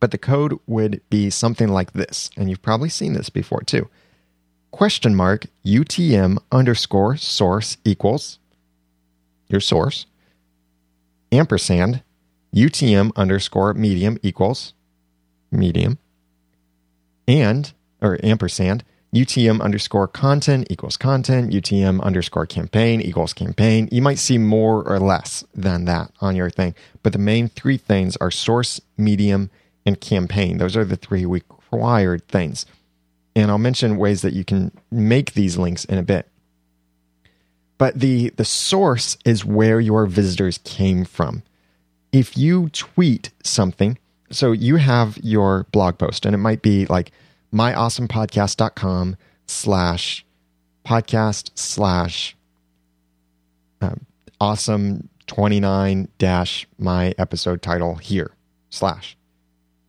But 0.00 0.12
the 0.12 0.18
code 0.18 0.58
would 0.66 1.00
be 1.10 1.28
something 1.30 1.68
like 1.68 1.92
this, 1.92 2.30
and 2.36 2.48
you've 2.48 2.62
probably 2.62 2.88
seen 2.88 3.14
this 3.14 3.30
before 3.30 3.62
too 3.62 3.88
question 4.70 5.14
mark 5.14 5.46
UTM 5.64 6.38
underscore 6.52 7.16
source 7.16 7.76
equals 7.84 8.38
your 9.48 9.60
source, 9.60 10.06
ampersand 11.32 12.02
UTM 12.54 13.12
underscore 13.16 13.74
medium 13.74 14.18
equals 14.22 14.74
medium, 15.50 15.98
and, 17.26 17.72
or 18.00 18.18
ampersand 18.22 18.84
UTM 19.14 19.62
underscore 19.62 20.06
content 20.06 20.66
equals 20.68 20.98
content, 20.98 21.50
UTM 21.50 22.02
underscore 22.02 22.46
campaign 22.46 23.00
equals 23.00 23.32
campaign. 23.32 23.88
You 23.90 24.02
might 24.02 24.18
see 24.18 24.36
more 24.36 24.86
or 24.86 24.98
less 25.00 25.44
than 25.54 25.86
that 25.86 26.12
on 26.20 26.36
your 26.36 26.50
thing, 26.50 26.74
but 27.02 27.14
the 27.14 27.18
main 27.18 27.48
three 27.48 27.78
things 27.78 28.16
are 28.18 28.30
source, 28.30 28.80
medium, 28.98 29.50
and 29.86 29.98
campaign. 30.00 30.58
Those 30.58 30.76
are 30.76 30.84
the 30.84 30.96
three 30.96 31.24
required 31.24 32.28
things. 32.28 32.66
And 33.34 33.50
I'll 33.50 33.58
mention 33.58 33.96
ways 33.96 34.20
that 34.22 34.34
you 34.34 34.44
can 34.44 34.72
make 34.90 35.32
these 35.32 35.56
links 35.56 35.86
in 35.86 35.96
a 35.96 36.02
bit. 36.02 36.28
But 37.78 38.00
the, 38.00 38.30
the 38.30 38.44
source 38.44 39.16
is 39.24 39.44
where 39.44 39.80
your 39.80 40.04
visitors 40.04 40.58
came 40.64 41.04
from. 41.04 41.44
If 42.12 42.36
you 42.38 42.68
tweet 42.70 43.30
something, 43.42 43.98
so 44.30 44.52
you 44.52 44.76
have 44.76 45.18
your 45.18 45.64
blog 45.72 45.98
post, 45.98 46.26
and 46.26 46.34
it 46.34 46.38
might 46.38 46.62
be 46.62 46.86
like 46.86 47.12
myawesomepodcast.com 47.52 49.16
slash 49.46 50.24
podcast 50.84 51.50
slash 51.54 52.36
um, 53.80 54.06
awesome 54.40 55.08
29 55.26 56.08
dash 56.18 56.66
my 56.78 57.14
episode 57.18 57.62
title 57.62 57.96
here 57.96 58.32
slash. 58.70 59.16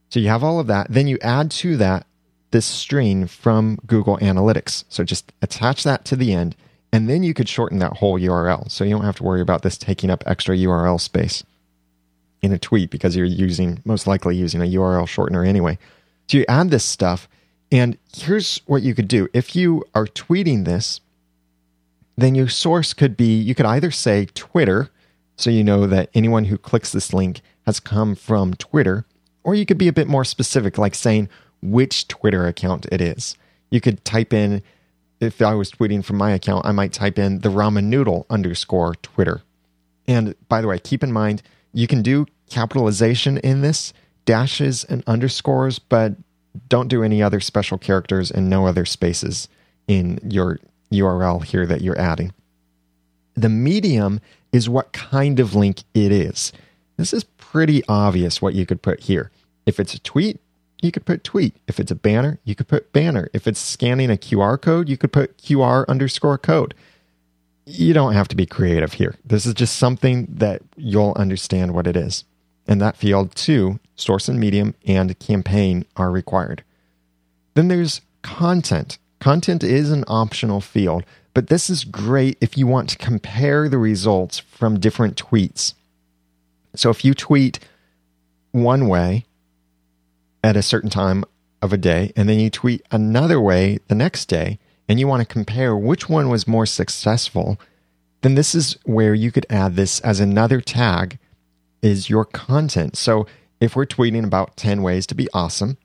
So 0.10 0.20
you 0.20 0.28
have 0.28 0.44
all 0.44 0.60
of 0.60 0.68
that. 0.68 0.88
Then 0.90 1.08
you 1.08 1.18
add 1.22 1.52
to 1.52 1.78
that 1.78 2.06
this 2.52 2.66
string 2.66 3.28
from 3.28 3.78
Google 3.86 4.18
Analytics. 4.18 4.86
So 4.90 5.04
just 5.04 5.32
attach 5.42 5.84
that 5.84 6.04
to 6.06 6.16
the 6.16 6.34
end, 6.34 6.56
and 6.92 7.10
then 7.10 7.24
you 7.24 7.34
could 7.34 7.48
shorten 7.48 7.80
that 7.80 7.98
whole 7.98 8.20
URL. 8.20 8.70
So 8.72 8.84
you 8.84 8.92
don't 8.92 9.06
have 9.06 9.18
to 9.18 9.24
worry 9.24 9.42
about 9.42 9.62
this 9.62 9.78
taking 9.78 10.10
up 10.10 10.24
extra 10.26 10.56
URL 10.56 11.00
space 11.00 11.44
in 12.42 12.52
a 12.54 12.60
tweet 12.60 12.90
because 12.90 13.16
you're 13.16 13.26
using, 13.26 13.82
most 13.86 14.08
likely 14.08 14.36
using 14.36 14.62
a 14.62 14.66
URL 14.66 15.06
shortener 15.06 15.48
anyway. 15.48 15.78
So 16.28 16.38
you 16.38 16.46
add 16.48 16.72
this 16.72 16.86
stuff, 16.86 17.28
and 17.72 17.98
here's 18.16 18.62
what 18.66 18.82
you 18.82 18.96
could 18.96 19.08
do. 19.08 19.28
If 19.34 19.56
you 19.56 19.84
are 19.94 20.06
tweeting 20.06 20.66
this, 20.66 21.02
then 22.18 22.36
your 22.36 22.50
source 22.50 22.94
could 22.94 23.16
be, 23.16 23.38
you 23.38 23.56
could 23.56 23.66
either 23.66 23.92
say 23.92 24.28
Twitter, 24.34 24.90
so 25.38 25.50
you 25.50 25.64
know 25.64 25.88
that 25.88 26.10
anyone 26.14 26.46
who 26.46 26.58
clicks 26.58 26.92
this 26.92 27.14
link 27.14 27.42
has 27.66 27.80
come 27.80 28.16
from 28.16 28.54
Twitter, 28.56 29.06
or 29.44 29.56
you 29.56 29.66
could 29.66 29.78
be 29.78 29.88
a 29.88 29.94
bit 29.94 30.08
more 30.08 30.26
specific, 30.26 30.78
like 30.78 30.96
saying, 30.96 31.30
which 31.62 32.08
Twitter 32.08 32.46
account 32.46 32.86
it 32.92 33.02
is. 33.02 33.36
You 33.70 33.82
could 33.82 34.04
type 34.04 34.34
in, 34.34 34.62
if 35.20 35.42
I 35.42 35.54
was 35.54 35.72
tweeting 35.72 36.04
from 36.04 36.18
my 36.18 36.32
account, 36.32 36.66
I 36.66 36.72
might 36.72 36.94
type 36.94 37.20
in 37.20 37.40
the 37.40 37.50
ramen 37.50 37.86
noodle 37.86 38.26
underscore 38.30 38.96
Twitter. 38.96 39.42
And 40.08 40.36
by 40.48 40.62
the 40.62 40.68
way, 40.68 40.80
keep 40.80 41.04
in 41.04 41.12
mind, 41.12 41.42
you 41.74 41.88
can 41.88 42.02
do 42.02 42.26
capitalization 42.50 43.38
in 43.40 43.62
this, 43.62 43.94
dashes 44.26 44.84
and 44.84 45.04
underscores, 45.08 45.80
but 45.80 46.14
don't 46.68 46.88
do 46.88 47.04
any 47.04 47.22
other 47.22 47.40
special 47.40 47.78
characters 47.78 48.32
and 48.32 48.50
no 48.50 48.66
other 48.66 48.86
spaces 48.86 49.48
in 49.88 50.20
your 50.24 50.60
URL 50.92 51.44
here 51.44 51.66
that 51.66 51.82
you're 51.82 52.00
adding. 52.00 52.34
The 53.36 53.50
medium 53.50 54.20
is 54.52 54.68
what 54.68 54.92
kind 54.92 55.40
of 55.40 55.56
link 55.56 55.84
it 55.94 56.12
is. 56.12 56.52
This 56.98 57.14
is 57.14 57.24
pretty 57.24 57.84
obvious 57.88 58.42
what 58.42 58.56
you 58.56 58.66
could 58.66 58.82
put 58.82 59.02
here. 59.02 59.32
If 59.66 59.80
it's 59.80 59.94
a 59.94 60.00
tweet, 60.00 60.40
you 60.82 60.92
could 60.92 61.06
put 61.06 61.24
tweet. 61.24 61.56
If 61.68 61.80
it's 61.80 61.92
a 61.92 61.96
banner, 61.96 62.40
you 62.44 62.56
could 62.56 62.68
put 62.68 62.92
banner. 62.92 63.30
If 63.34 63.48
it's 63.48 63.60
scanning 63.60 64.10
a 64.10 64.16
QR 64.16 64.60
code, 64.60 64.90
you 64.90 64.98
could 64.98 65.12
put 65.12 65.38
QR 65.38 65.88
underscore 65.88 66.38
code. 66.38 66.74
You 67.72 67.94
don't 67.94 68.14
have 68.14 68.28
to 68.30 68.36
be 68.36 68.48
creative 68.48 68.94
here. 68.94 69.16
This 69.24 69.46
is 69.46 69.54
just 69.54 69.78
something 69.78 70.26
that 70.38 70.64
you'll 70.76 71.14
understand 71.16 71.76
what 71.76 71.86
it 71.86 71.96
is. 71.96 72.24
And 72.68 72.82
that 72.82 72.98
field, 72.98 73.36
too, 73.36 73.80
source 73.96 74.28
and 74.28 74.40
medium 74.40 74.74
and 74.88 75.18
campaign 75.20 75.86
are 75.96 76.10
required. 76.10 76.64
Then 77.54 77.68
there's 77.68 78.02
content. 78.24 78.98
Content 79.20 79.64
is 79.64 79.92
an 79.92 80.04
optional 80.08 80.62
field, 80.62 81.04
but 81.36 81.48
this 81.48 81.70
is 81.70 81.84
great 81.84 82.40
if 82.42 82.58
you 82.58 82.66
want 82.66 82.90
to 82.90 82.98
compare 82.98 83.70
the 83.70 83.78
results 83.78 84.40
from 84.40 84.80
different 84.80 85.16
tweets. 85.24 85.76
So 86.76 86.90
if 86.90 87.06
you 87.06 87.14
tweet 87.14 87.60
one 88.52 88.88
way 88.88 89.26
at 90.44 90.58
a 90.58 90.64
certain 90.64 90.90
time 90.90 91.24
of 91.62 91.72
a 91.72 91.78
day, 91.78 92.14
and 92.16 92.28
then 92.28 92.40
you 92.40 92.50
tweet 92.50 92.82
another 92.90 93.40
way 93.40 93.78
the 93.90 93.96
next 93.96 94.26
day, 94.26 94.58
and 94.90 95.00
you 95.00 95.08
want 95.08 95.22
to 95.22 95.34
compare 95.34 95.78
which 95.78 96.10
one 96.10 96.30
was 96.30 96.48
more 96.48 96.66
successful, 96.66 97.60
then 98.22 98.34
this 98.36 98.56
is 98.56 98.78
where 98.84 99.14
you 99.14 99.32
could 99.32 99.46
add 99.50 99.76
this 99.76 100.00
as 100.02 100.20
another 100.20 100.60
tag 100.60 101.20
is 101.82 102.10
your 102.10 102.26
content. 102.26 102.98
So 102.98 103.28
if 103.62 103.76
we're 103.76 103.86
tweeting 103.86 104.26
about 104.26 104.58
10 104.58 104.82
ways 104.82 105.06
to 105.08 105.16
be 105.16 105.30
awesome, 105.34 105.78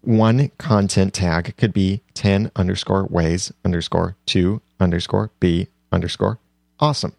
one 0.00 0.50
content 0.58 1.12
tag 1.12 1.56
could 1.56 1.72
be 1.72 2.02
10 2.14 2.52
underscore 2.56 3.06
ways 3.06 3.52
underscore 3.64 4.16
to 4.26 4.62
underscore 4.80 5.30
be 5.40 5.68
underscore 5.90 6.38
awesome. 6.80 7.14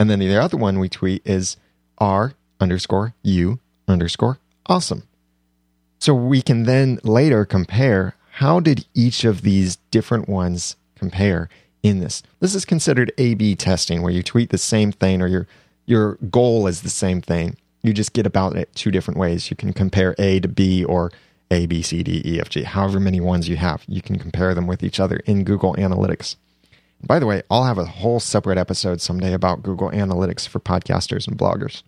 And 0.00 0.10
then 0.10 0.18
the 0.18 0.36
other 0.36 0.56
one 0.56 0.78
we 0.78 0.88
tweet 0.88 1.22
is 1.24 1.56
r 1.98 2.34
underscore 2.60 3.14
u 3.22 3.60
underscore 3.86 4.38
awesome. 4.66 5.04
So 5.98 6.14
we 6.14 6.42
can 6.42 6.64
then 6.64 7.00
later 7.02 7.44
compare 7.44 8.14
how 8.36 8.60
did 8.60 8.84
each 8.92 9.24
of 9.24 9.40
these 9.40 9.76
different 9.90 10.28
ones 10.28 10.76
compare 10.94 11.48
in 11.82 12.00
this. 12.00 12.22
This 12.40 12.54
is 12.54 12.66
considered 12.66 13.10
A 13.16 13.32
B 13.32 13.54
testing 13.54 14.02
where 14.02 14.12
you 14.12 14.22
tweet 14.22 14.50
the 14.50 14.58
same 14.58 14.92
thing 14.92 15.22
or 15.22 15.26
you're 15.26 15.46
your 15.86 16.16
goal 16.30 16.66
is 16.66 16.82
the 16.82 16.90
same 16.90 17.22
thing. 17.22 17.56
You 17.82 17.94
just 17.94 18.12
get 18.12 18.26
about 18.26 18.54
it 18.54 18.74
two 18.74 18.90
different 18.90 19.18
ways. 19.18 19.48
You 19.50 19.56
can 19.56 19.72
compare 19.72 20.14
A 20.18 20.40
to 20.40 20.48
B 20.48 20.84
or 20.84 21.12
A, 21.50 21.64
B, 21.64 21.80
C, 21.80 22.02
D, 22.02 22.20
E, 22.26 22.38
F, 22.38 22.50
G, 22.50 22.64
however 22.64 23.00
many 23.00 23.20
ones 23.20 23.48
you 23.48 23.56
have. 23.56 23.84
You 23.88 24.02
can 24.02 24.18
compare 24.18 24.54
them 24.54 24.66
with 24.66 24.82
each 24.82 25.00
other 25.00 25.16
in 25.24 25.44
Google 25.44 25.74
Analytics. 25.76 26.36
By 27.02 27.18
the 27.18 27.26
way, 27.26 27.42
I'll 27.50 27.64
have 27.64 27.78
a 27.78 27.86
whole 27.86 28.20
separate 28.20 28.58
episode 28.58 29.00
someday 29.00 29.32
about 29.32 29.62
Google 29.62 29.90
Analytics 29.90 30.46
for 30.46 30.60
podcasters 30.60 31.26
and 31.26 31.38
bloggers. 31.38 31.84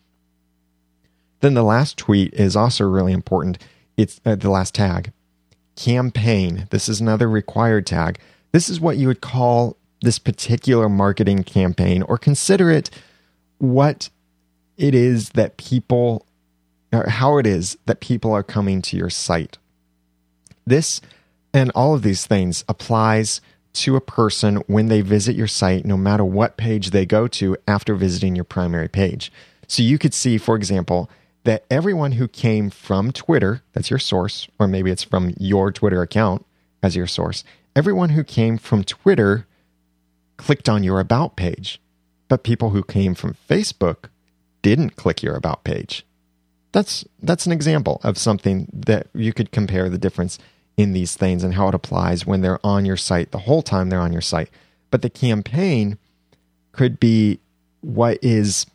Then 1.41 1.53
the 1.53 1.63
last 1.63 1.99
tweet 1.99 2.33
is 2.33 2.57
also 2.57 2.89
really 2.89 3.13
important. 3.13 3.59
It's 3.99 4.21
uh, 4.25 4.37
the 4.37 4.49
last 4.49 4.75
tag 4.75 5.13
campaign. 5.79 6.66
This 6.70 6.89
is 6.89 7.01
another 7.01 7.29
required 7.29 7.87
tag. 7.87 8.18
This 8.51 8.68
is 8.68 8.81
what 8.81 8.97
you 8.97 9.07
would 9.07 9.20
call 9.20 9.76
this 10.03 10.18
particular 10.18 10.89
marketing 10.89 11.45
campaign 11.45 12.03
or 12.03 12.18
consider 12.18 12.70
it 12.70 12.91
what 13.59 14.11
it 14.76 14.95
is 14.95 15.31
that 15.31 15.57
people 15.57 16.26
or 16.93 17.09
how 17.09 17.39
it 17.39 17.47
is 17.47 17.79
that 17.87 18.01
people 18.01 18.33
are 18.33 18.43
coming 18.43 18.83
to 18.83 18.97
your 18.97 19.11
site. 19.11 19.59
This 20.66 21.01
and 21.55 21.70
all 21.74 21.95
of 21.95 22.03
these 22.03 22.26
things 22.26 22.64
applies 22.68 23.41
to 23.74 23.95
a 23.95 24.01
person 24.01 24.57
when 24.66 24.89
they 24.89 25.01
visit 25.01 25.37
your 25.37 25.47
site, 25.47 25.85
no 25.85 25.97
matter 25.97 26.24
what 26.24 26.57
page 26.57 26.91
they 26.91 27.07
go 27.07 27.29
to 27.29 27.57
after 27.68 27.95
visiting 27.95 28.35
your 28.35 28.45
primary 28.45 28.89
page. 28.89 29.31
So 29.68 29.83
you 29.83 29.99
could 29.99 30.14
see, 30.14 30.39
for 30.39 30.57
example, 30.57 31.09
that 31.45 31.64
everyone 31.70 32.12
who 32.12 32.28
came 32.28 32.70
from 32.70 33.12
Twitter, 33.12 33.62
that's 33.72 33.91
your 33.91 33.99
source, 33.99 34.49
or 34.59 34.66
maybe 34.66 34.91
it's 34.91 35.03
from 35.03 35.34
your 35.39 35.72
Twitter 35.72 36.03
account 36.03 36.45
as 36.82 36.97
your 36.97 37.07
source, 37.07 37.45
everyone 37.74 38.11
who 38.11 38.24
came 38.24 38.59
from 38.59 38.84
Twitter 38.84 39.47
clicked 40.36 40.68
on 40.68 40.84
your 40.84 41.01
About 41.01 41.36
page. 41.36 41.80
But 42.28 42.43
people 42.43 42.70
who 42.70 42.82
came 42.82 43.14
from 43.14 43.36
Facebook 43.49 44.11
didn't 44.62 44.97
click 44.97 45.22
your 45.22 45.34
About 45.34 45.64
page. 45.64 46.05
That's, 46.72 47.05
that's 47.22 47.47
an 47.47 47.53
example 47.53 48.01
of 48.05 48.18
something 48.18 48.68
that 48.72 49.09
you 49.14 49.32
could 49.32 49.51
compare 49.51 49.89
the 49.89 49.99
difference 49.99 50.39
in 50.76 50.93
these 50.93 51.16
things 51.16 51.43
and 51.43 51.55
how 51.55 51.68
it 51.68 51.74
applies 51.74 52.26
when 52.26 52.41
they're 52.41 52.64
on 52.64 52.84
your 52.84 52.97
site 52.97 53.32
the 53.32 53.39
whole 53.39 53.62
time 53.62 53.89
they're 53.89 54.01
on 54.01 54.12
your 54.12 54.22
site. 54.22 54.51
But 54.91 55.03
the 55.03 55.11
campaign 55.11 55.99
could 56.72 57.01
be 57.01 57.41
what 57.80 58.18
is 58.22 58.66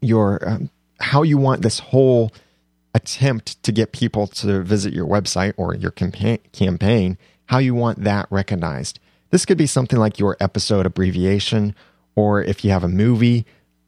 your 0.00 0.46
um, 0.48 0.70
how 1.00 1.22
you 1.22 1.38
want 1.38 1.62
this 1.62 1.78
whole 1.78 2.32
attempt 2.94 3.62
to 3.62 3.72
get 3.72 3.92
people 3.92 4.26
to 4.26 4.62
visit 4.62 4.92
your 4.92 5.06
website 5.06 5.54
or 5.56 5.74
your 5.74 5.90
campaign, 5.90 7.18
how 7.46 7.58
you 7.58 7.74
want 7.74 8.02
that 8.04 8.26
recognized. 8.30 8.98
This 9.30 9.46
could 9.46 9.58
be 9.58 9.66
something 9.66 9.98
like 9.98 10.18
your 10.18 10.36
episode 10.40 10.86
abbreviation, 10.86 11.74
or 12.16 12.42
if 12.42 12.64
you 12.64 12.70
have 12.70 12.84
a 12.84 12.88
movie 12.88 13.46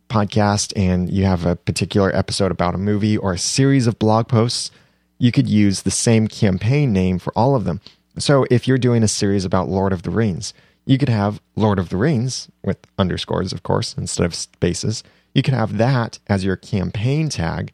podcast 0.08 0.72
and 0.76 1.10
you 1.10 1.24
have 1.24 1.44
a 1.44 1.56
particular 1.56 2.14
episode 2.14 2.50
about 2.50 2.74
a 2.74 2.78
movie 2.78 3.16
or 3.16 3.32
a 3.32 3.38
series 3.38 3.86
of 3.86 3.98
blog 3.98 4.28
posts, 4.28 4.70
you 5.18 5.32
could 5.32 5.48
use 5.48 5.82
the 5.82 5.90
same 5.90 6.28
campaign 6.28 6.92
name 6.92 7.18
for 7.18 7.32
all 7.36 7.56
of 7.56 7.64
them. 7.64 7.80
So 8.18 8.46
if 8.50 8.68
you're 8.68 8.78
doing 8.78 9.02
a 9.02 9.08
series 9.08 9.44
about 9.44 9.68
Lord 9.68 9.92
of 9.92 10.02
the 10.02 10.10
Rings, 10.10 10.52
you 10.84 10.98
could 10.98 11.08
have 11.08 11.40
Lord 11.56 11.78
of 11.78 11.88
the 11.88 11.96
Rings 11.96 12.48
with 12.62 12.78
underscores, 12.98 13.52
of 13.52 13.62
course, 13.62 13.94
instead 13.96 14.26
of 14.26 14.34
spaces 14.34 15.02
you 15.34 15.42
can 15.42 15.54
have 15.54 15.78
that 15.78 16.18
as 16.28 16.44
your 16.44 16.56
campaign 16.56 17.28
tag 17.28 17.72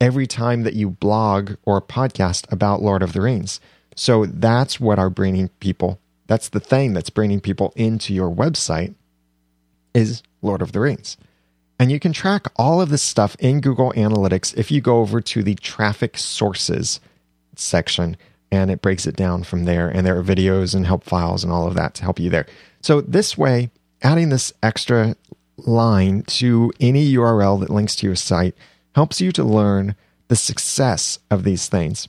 every 0.00 0.26
time 0.26 0.62
that 0.62 0.74
you 0.74 0.90
blog 0.90 1.54
or 1.64 1.82
podcast 1.82 2.50
about 2.52 2.82
Lord 2.82 3.02
of 3.02 3.12
the 3.12 3.20
Rings. 3.20 3.60
So 3.96 4.26
that's 4.26 4.78
what 4.78 4.98
are 4.98 5.10
bringing 5.10 5.48
people, 5.60 6.00
that's 6.26 6.48
the 6.48 6.60
thing 6.60 6.92
that's 6.92 7.10
bringing 7.10 7.40
people 7.40 7.72
into 7.74 8.14
your 8.14 8.30
website 8.30 8.94
is 9.94 10.22
Lord 10.42 10.62
of 10.62 10.72
the 10.72 10.80
Rings. 10.80 11.16
And 11.78 11.90
you 11.92 12.00
can 12.00 12.12
track 12.12 12.46
all 12.56 12.80
of 12.80 12.90
this 12.90 13.02
stuff 13.02 13.36
in 13.38 13.60
Google 13.60 13.92
Analytics 13.92 14.56
if 14.56 14.70
you 14.70 14.80
go 14.80 14.98
over 14.98 15.20
to 15.20 15.42
the 15.42 15.54
traffic 15.56 16.18
sources 16.18 17.00
section 17.56 18.16
and 18.50 18.70
it 18.70 18.82
breaks 18.82 19.06
it 19.06 19.16
down 19.16 19.44
from 19.44 19.64
there. 19.64 19.88
And 19.88 20.06
there 20.06 20.18
are 20.18 20.24
videos 20.24 20.74
and 20.74 20.86
help 20.86 21.04
files 21.04 21.44
and 21.44 21.52
all 21.52 21.66
of 21.66 21.74
that 21.74 21.94
to 21.94 22.02
help 22.02 22.18
you 22.18 22.30
there. 22.30 22.46
So 22.82 23.00
this 23.00 23.36
way, 23.36 23.70
adding 24.02 24.28
this 24.28 24.52
extra 24.62 25.16
line 25.58 26.22
to 26.22 26.72
any 26.80 27.12
URL 27.14 27.60
that 27.60 27.70
links 27.70 27.96
to 27.96 28.06
your 28.06 28.16
site 28.16 28.54
helps 28.94 29.20
you 29.20 29.32
to 29.32 29.44
learn 29.44 29.96
the 30.28 30.36
success 30.36 31.18
of 31.30 31.44
these 31.44 31.68
things. 31.68 32.08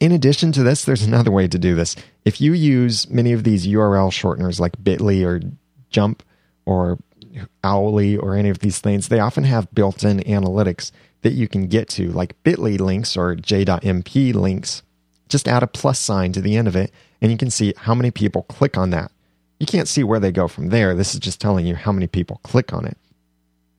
In 0.00 0.12
addition 0.12 0.52
to 0.52 0.62
this, 0.62 0.84
there's 0.84 1.02
another 1.02 1.30
way 1.30 1.48
to 1.48 1.58
do 1.58 1.74
this. 1.74 1.96
If 2.24 2.40
you 2.40 2.52
use 2.52 3.10
many 3.10 3.32
of 3.32 3.44
these 3.44 3.66
URL 3.66 4.10
shorteners 4.10 4.60
like 4.60 4.76
Bitly 4.78 5.24
or 5.24 5.40
Jump 5.90 6.22
or 6.64 6.98
Owly 7.64 8.16
or 8.16 8.36
any 8.36 8.48
of 8.48 8.60
these 8.60 8.78
things, 8.78 9.08
they 9.08 9.18
often 9.18 9.44
have 9.44 9.74
built 9.74 10.04
in 10.04 10.20
analytics 10.20 10.92
that 11.22 11.32
you 11.32 11.48
can 11.48 11.66
get 11.66 11.88
to, 11.90 12.10
like 12.12 12.40
Bitly 12.44 12.78
links 12.78 13.16
or 13.16 13.34
J.mp 13.34 14.34
links. 14.34 14.82
Just 15.28 15.48
add 15.48 15.62
a 15.62 15.66
plus 15.66 15.98
sign 15.98 16.32
to 16.32 16.40
the 16.40 16.56
end 16.56 16.68
of 16.68 16.76
it, 16.76 16.92
and 17.20 17.32
you 17.32 17.36
can 17.36 17.50
see 17.50 17.74
how 17.76 17.94
many 17.94 18.10
people 18.10 18.42
click 18.44 18.78
on 18.78 18.90
that. 18.90 19.10
You 19.58 19.66
can't 19.66 19.88
see 19.88 20.04
where 20.04 20.20
they 20.20 20.32
go 20.32 20.48
from 20.48 20.68
there. 20.68 20.94
This 20.94 21.14
is 21.14 21.20
just 21.20 21.40
telling 21.40 21.66
you 21.66 21.74
how 21.74 21.92
many 21.92 22.06
people 22.06 22.40
click 22.42 22.72
on 22.72 22.84
it. 22.84 22.96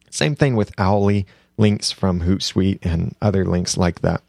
Same 0.10 0.36
thing 0.36 0.56
with 0.56 0.76
Owly 0.78 1.26
links 1.58 1.92
from 1.92 2.22
Hootsuite 2.22 2.80
and 2.84 3.16
other 3.22 3.46
links 3.46 3.78
like 3.78 4.02
that. 4.02 4.22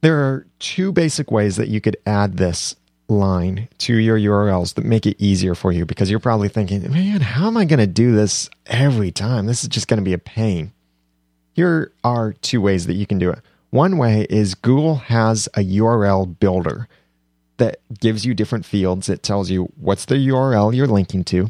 There 0.00 0.18
are 0.18 0.46
two 0.58 0.90
basic 0.92 1.30
ways 1.30 1.56
that 1.56 1.68
you 1.68 1.80
could 1.80 1.96
add 2.06 2.36
this 2.36 2.74
line 3.08 3.68
to 3.78 3.94
your 3.94 4.18
URLs 4.18 4.74
that 4.74 4.84
make 4.84 5.06
it 5.06 5.20
easier 5.22 5.54
for 5.54 5.70
you 5.70 5.84
because 5.86 6.10
you're 6.10 6.18
probably 6.18 6.48
thinking, 6.48 6.90
man, 6.90 7.20
how 7.20 7.46
am 7.46 7.56
I 7.56 7.64
going 7.64 7.78
to 7.78 7.86
do 7.86 8.12
this 8.12 8.50
every 8.66 9.12
time? 9.12 9.46
This 9.46 9.62
is 9.62 9.68
just 9.68 9.86
going 9.88 9.98
to 9.98 10.04
be 10.04 10.14
a 10.14 10.18
pain. 10.18 10.72
Here 11.54 11.92
are 12.02 12.32
two 12.32 12.60
ways 12.60 12.86
that 12.86 12.94
you 12.94 13.06
can 13.06 13.18
do 13.18 13.30
it. 13.30 13.40
One 13.70 13.96
way 13.96 14.26
is 14.28 14.54
Google 14.54 14.96
has 14.96 15.48
a 15.54 15.60
URL 15.60 16.38
builder 16.38 16.88
that 17.62 17.78
gives 18.00 18.26
you 18.26 18.34
different 18.34 18.64
fields. 18.64 19.08
It 19.08 19.22
tells 19.22 19.48
you 19.48 19.72
what's 19.76 20.04
the 20.04 20.16
URL 20.16 20.74
you're 20.74 20.88
linking 20.88 21.22
to, 21.24 21.48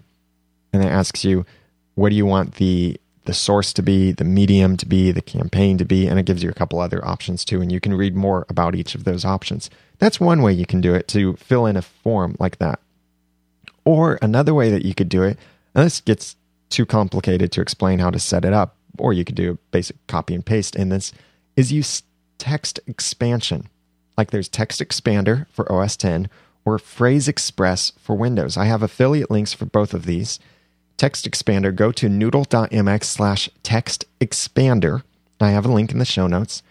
and 0.71 0.85
it 0.85 0.89
asks 0.89 1.25
you 1.25 1.47
what 1.95 2.11
do 2.11 2.17
you 2.17 2.27
want 2.27 2.57
the 2.57 3.01
the 3.25 3.33
source 3.33 3.73
to 3.73 3.83
be, 3.83 4.11
the 4.13 4.25
medium 4.25 4.77
to 4.77 4.85
be, 4.85 5.11
the 5.11 5.23
campaign 5.23 5.79
to 5.79 5.85
be, 5.85 6.07
and 6.09 6.19
it 6.19 6.27
gives 6.27 6.43
you 6.43 6.51
a 6.51 6.55
couple 6.55 6.81
other 6.81 7.03
options 7.07 7.45
too. 7.45 7.63
And 7.63 7.73
you 7.73 7.81
can 7.81 7.95
read 7.95 8.15
more 8.15 8.45
about 8.51 8.75
each 8.75 8.95
of 8.95 9.05
those 9.05 9.25
options. 9.25 9.71
That's 10.01 10.21
one 10.21 10.43
way 10.43 10.53
you 10.53 10.67
can 10.67 10.81
do 10.81 10.93
it 10.93 11.09
to 11.09 11.37
fill 11.37 11.65
in 11.65 11.77
a 11.77 11.83
form 11.83 12.37
like 12.39 12.59
that. 12.59 12.81
Or 13.85 14.19
another 14.21 14.53
way 14.53 14.71
that 14.71 14.85
you 14.85 14.95
could 14.95 15.09
do 15.09 15.23
it, 15.23 15.39
and 15.75 15.87
this 15.87 16.01
gets 16.01 16.37
too 16.69 16.85
complicated 16.85 17.53
to 17.53 17.63
explain 17.63 18.01
how 18.01 18.11
to 18.11 18.19
set 18.19 18.45
it 18.45 18.53
up, 18.53 18.77
or 18.99 19.15
you 19.15 19.25
could 19.25 19.37
do 19.37 19.53
a 19.53 19.59
basic 19.71 20.05
copy 20.09 20.35
and 20.35 20.45
paste 20.45 20.77
in 20.77 20.91
this, 20.91 21.13
is 21.57 21.73
use 21.73 22.03
text 22.39 22.81
expansion 22.87 23.69
like 24.23 24.31
there's 24.31 24.49
Text 24.49 24.81
Expander 24.81 25.49
for 25.49 25.70
OS 25.73 25.97
10 25.97 26.31
or 26.64 26.79
Phrase 26.79 27.27
Express 27.27 27.91
for 27.99 28.14
Windows. 28.14 28.57
I 28.57 28.66
have 28.66 28.81
affiliate 28.81 29.33
links 29.33 29.53
for 29.53 29.66
both 29.66 29.93
of 29.93 30.07
these. 30.07 30.39
Text 30.97 31.29
Expander, 31.29 31.75
go 31.75 31.91
to 31.91 32.09
noodle.mx 32.09 33.03
slash 33.03 33.51
text 33.64 34.05
expander. 34.20 35.03
I 35.41 35.51
have 35.51 35.64
a 35.64 35.73
link 35.73 35.91
in 35.91 35.99
the 35.99 36.05
show 36.05 36.29
notes. 36.29 36.62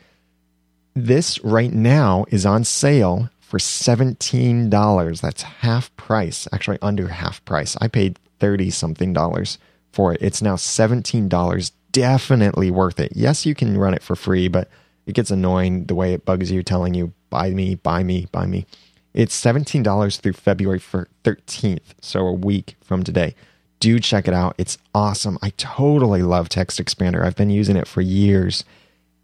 This 0.94 1.44
right 1.44 1.74
now 1.74 2.24
is 2.30 2.46
on 2.46 2.64
sale 2.64 3.30
for 3.42 3.58
$17. 3.58 5.20
That's 5.20 5.42
half 5.42 5.94
price, 5.98 6.48
actually 6.54 6.78
under 6.82 7.10
half 7.10 7.44
price. 7.44 7.76
I 7.82 7.90
paid 7.90 8.18
30 8.40 8.70
something 8.70 9.12
dollars 9.12 9.58
for 9.92 10.14
it. 10.14 10.22
It's 10.22 10.42
now 10.42 10.56
$17. 10.56 11.72
Definitely 11.92 12.72
worth 12.72 13.02
it. 13.02 13.12
Yes, 13.14 13.46
you 13.46 13.54
can 13.54 13.78
run 13.78 13.94
it 13.94 14.04
for 14.04 14.16
free, 14.16 14.48
but 14.48 14.70
it 15.06 15.14
gets 15.14 15.32
annoying 15.32 15.86
the 15.86 15.96
way 15.96 16.14
it 16.14 16.26
bugs 16.26 16.52
you 16.52 16.64
telling 16.64 16.94
you 16.94 17.14
buy 17.30 17.52
me, 17.52 17.76
buy 17.76 18.04
me, 18.04 18.28
buy 18.32 18.46
me. 18.46 18.66
It's 19.14 19.40
$17 19.40 20.22
through 20.22 20.34
February 20.34 20.80
13th, 20.80 21.82
so 22.02 22.26
a 22.28 22.34
week 22.34 22.76
from 22.82 23.04
today. 23.04 23.36
Do 23.80 24.00
check 24.00 24.28
it 24.28 24.34
out. 24.34 24.56
It's 24.58 24.78
awesome. 24.94 25.38
I 25.42 25.50
totally 25.58 26.22
love 26.22 26.50
Text 26.50 26.80
Expander. 26.80 27.26
I've 27.26 27.36
been 27.36 27.50
using 27.50 27.76
it 27.76 27.88
for 27.88 28.02
years 28.02 28.64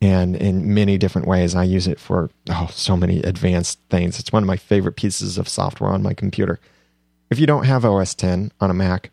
and 0.02 0.36
in 0.36 0.74
many 0.74 0.98
different 0.98 1.28
ways. 1.28 1.56
I 1.56 1.64
use 1.64 1.88
it 1.88 2.00
for 2.00 2.30
oh, 2.50 2.70
so 2.72 2.98
many 2.98 3.22
advanced 3.22 3.80
things. 3.90 4.20
It's 4.20 4.32
one 4.32 4.44
of 4.44 4.48
my 4.48 4.58
favorite 4.58 4.96
pieces 4.96 5.38
of 5.38 5.48
software 5.48 5.92
on 5.92 6.04
my 6.04 6.14
computer. 6.14 6.60
If 7.30 7.40
you 7.40 7.48
don't 7.48 7.66
have 7.66 7.86
OS 7.86 8.16
10 8.16 8.52
on 8.60 8.72
a 8.72 8.74
Mac, 8.74 9.12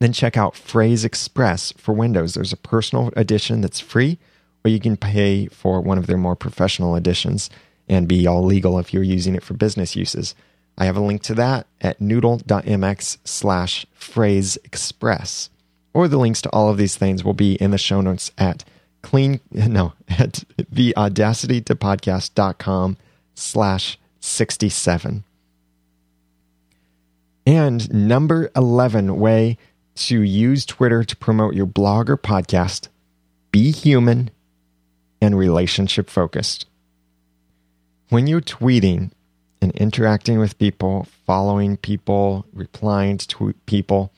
then 0.00 0.12
check 0.12 0.36
out 0.36 0.56
Phrase 0.56 1.04
Express 1.04 1.72
for 1.72 1.92
Windows. 1.92 2.34
There's 2.34 2.52
a 2.52 2.56
personal 2.56 3.12
edition 3.16 3.60
that's 3.60 3.80
free, 3.80 4.18
or 4.64 4.70
you 4.70 4.80
can 4.80 4.96
pay 4.96 5.46
for 5.46 5.80
one 5.80 5.98
of 5.98 6.06
their 6.06 6.16
more 6.16 6.36
professional 6.36 6.96
editions 6.96 7.50
and 7.88 8.08
be 8.08 8.26
all 8.26 8.44
legal 8.44 8.78
if 8.78 8.94
you're 8.94 9.02
using 9.02 9.34
it 9.34 9.42
for 9.42 9.54
business 9.54 9.96
uses. 9.96 10.34
I 10.78 10.86
have 10.86 10.96
a 10.96 11.00
link 11.00 11.22
to 11.24 11.34
that 11.34 11.66
at 11.80 12.00
noodle.mx 12.00 13.18
slash 13.24 13.86
phrase 13.92 14.56
express. 14.64 15.50
Or 15.94 16.08
the 16.08 16.16
links 16.16 16.40
to 16.42 16.50
all 16.50 16.70
of 16.70 16.78
these 16.78 16.96
things 16.96 17.22
will 17.22 17.34
be 17.34 17.54
in 17.56 17.70
the 17.70 17.78
show 17.78 18.00
notes 18.00 18.32
at 18.38 18.64
clean 19.02 19.40
no 19.50 19.92
at 20.08 20.44
the 20.70 20.96
audacity 20.96 21.60
to 21.60 21.74
podcast.com 21.74 22.96
slash 23.34 23.98
67. 24.20 25.24
And 27.44 27.92
number 27.92 28.50
11 28.54 29.18
way 29.18 29.58
to 29.94 30.22
use 30.22 30.64
Twitter 30.64 31.04
to 31.04 31.16
promote 31.16 31.54
your 31.54 31.66
blog 31.66 32.08
or 32.08 32.16
podcast, 32.16 32.88
be 33.50 33.72
human 33.72 34.30
and 35.22 35.38
relationship 35.38 36.10
focused. 36.10 36.66
When 38.08 38.26
you're 38.26 38.40
tweeting 38.42 39.12
and 39.62 39.70
interacting 39.76 40.40
with 40.40 40.58
people, 40.58 41.06
following 41.24 41.76
people, 41.76 42.44
replying 42.52 43.18
to 43.18 43.54
people, 43.64 44.12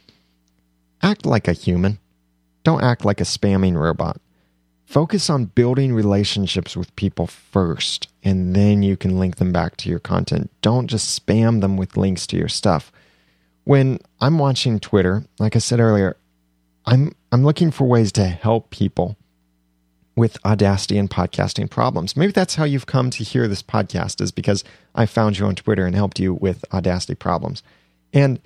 act 1.02 1.26
like 1.26 1.46
a 1.46 1.52
human. 1.52 1.98
Don't 2.64 2.82
act 2.82 3.04
like 3.04 3.20
a 3.20 3.24
spamming 3.24 3.76
robot. 3.76 4.18
Focus 4.86 5.28
on 5.28 5.44
building 5.44 5.92
relationships 5.92 6.74
with 6.74 6.96
people 6.96 7.26
first, 7.26 8.08
and 8.22 8.56
then 8.56 8.82
you 8.82 8.96
can 8.96 9.18
link 9.18 9.36
them 9.36 9.52
back 9.52 9.76
to 9.76 9.90
your 9.90 9.98
content. 9.98 10.50
Don't 10.62 10.86
just 10.86 11.26
spam 11.26 11.60
them 11.60 11.76
with 11.76 11.98
links 11.98 12.26
to 12.28 12.38
your 12.38 12.48
stuff. 12.48 12.90
When 13.64 13.98
I'm 14.20 14.38
watching 14.38 14.80
Twitter, 14.80 15.24
like 15.38 15.54
I 15.54 15.58
said 15.58 15.80
earlier, 15.80 16.16
I'm 16.86 17.14
I'm 17.30 17.44
looking 17.44 17.70
for 17.70 17.84
ways 17.86 18.12
to 18.12 18.24
help 18.24 18.70
people 18.70 19.16
with 20.16 20.38
Audacity 20.44 20.98
and 20.98 21.10
podcasting 21.10 21.68
problems. 21.68 22.16
Maybe 22.16 22.32
that's 22.32 22.54
how 22.54 22.64
you've 22.64 22.86
come 22.86 23.10
to 23.10 23.24
hear 23.24 23.48
this 23.48 23.62
podcast 23.62 24.20
is 24.20 24.30
because 24.30 24.62
I 24.94 25.06
found 25.06 25.38
you 25.38 25.46
on 25.46 25.54
Twitter 25.54 25.86
and 25.86 25.94
helped 25.94 26.20
you 26.20 26.34
with 26.34 26.64
Audacity 26.72 27.14
problems. 27.14 27.62
And 28.12 28.40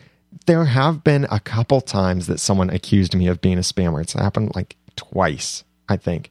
there 0.46 0.64
have 0.64 1.04
been 1.04 1.26
a 1.30 1.40
couple 1.40 1.80
times 1.80 2.26
that 2.26 2.40
someone 2.40 2.70
accused 2.70 3.14
me 3.14 3.26
of 3.28 3.40
being 3.40 3.58
a 3.58 3.62
spammer. 3.62 4.00
It's 4.00 4.14
happened 4.14 4.54
like 4.54 4.76
twice, 4.96 5.64
I 5.88 5.96
think. 5.96 6.30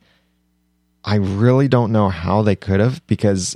I 1.03 1.15
really 1.15 1.67
don't 1.67 1.91
know 1.91 2.09
how 2.09 2.41
they 2.41 2.55
could 2.55 2.79
have 2.79 3.05
because 3.07 3.55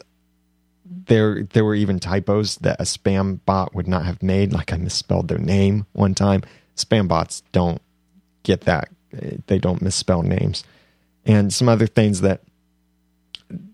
there 0.86 1.44
there 1.44 1.66
were 1.66 1.76
even 1.76 2.00
typos 2.00 2.58
that 2.58 2.80
a 2.80 2.84
spam 2.84 3.40
bot 3.46 3.74
would 3.74 3.88
not 3.88 4.06
have 4.06 4.22
made 4.22 4.54
like 4.54 4.72
I 4.72 4.78
misspelled 4.78 5.28
their 5.28 5.40
name 5.40 5.86
one 5.94 6.16
time. 6.16 6.44
Spam 6.76 7.08
bots 7.08 7.42
don't 7.52 7.82
get 8.44 8.62
that. 8.62 8.90
They 9.48 9.60
don't 9.60 9.82
misspell 9.82 10.22
names 10.22 10.64
and 11.26 11.54
some 11.54 11.70
other 11.70 11.88
things 11.88 12.22
that 12.22 12.42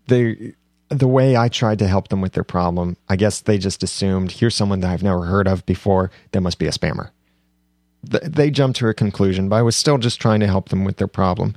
they 0.06 0.54
the 0.88 1.08
way 1.08 1.36
I 1.36 1.48
tried 1.48 1.78
to 1.80 1.86
help 1.86 2.08
them 2.08 2.20
with 2.20 2.32
their 2.32 2.44
problem, 2.44 2.96
I 3.08 3.16
guess 3.16 3.40
they 3.40 3.58
just 3.58 3.82
assumed 3.82 4.32
here's 4.32 4.54
someone 4.54 4.80
that 4.80 4.90
I've 4.90 5.02
never 5.02 5.24
heard 5.24 5.46
of 5.46 5.66
before, 5.66 6.10
that 6.32 6.40
must 6.40 6.58
be 6.58 6.66
a 6.66 6.70
spammer. 6.70 7.10
They 8.02 8.50
jumped 8.50 8.78
to 8.78 8.88
a 8.88 8.94
conclusion, 8.94 9.48
but 9.48 9.56
I 9.56 9.62
was 9.62 9.76
still 9.76 9.98
just 9.98 10.20
trying 10.20 10.40
to 10.40 10.46
help 10.46 10.70
them 10.70 10.84
with 10.84 10.96
their 10.96 11.06
problem. 11.06 11.56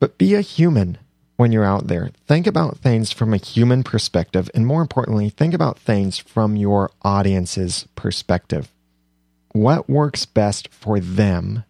But 0.00 0.18
be 0.18 0.34
a 0.34 0.40
human 0.40 0.98
when 1.36 1.52
you're 1.52 1.64
out 1.64 1.86
there. 1.86 2.10
Think 2.26 2.46
about 2.46 2.78
things 2.78 3.12
from 3.12 3.32
a 3.32 3.38
human 3.38 3.82
perspective, 3.82 4.50
and 4.54 4.66
more 4.66 4.82
importantly, 4.82 5.28
think 5.28 5.54
about 5.54 5.78
things 5.78 6.18
from 6.18 6.56
your 6.56 6.90
audience's 7.02 7.86
perspective. 7.94 8.72
What 9.52 9.88
works 9.88 10.26
best 10.26 10.68
for 10.68 10.98
them 10.98 11.64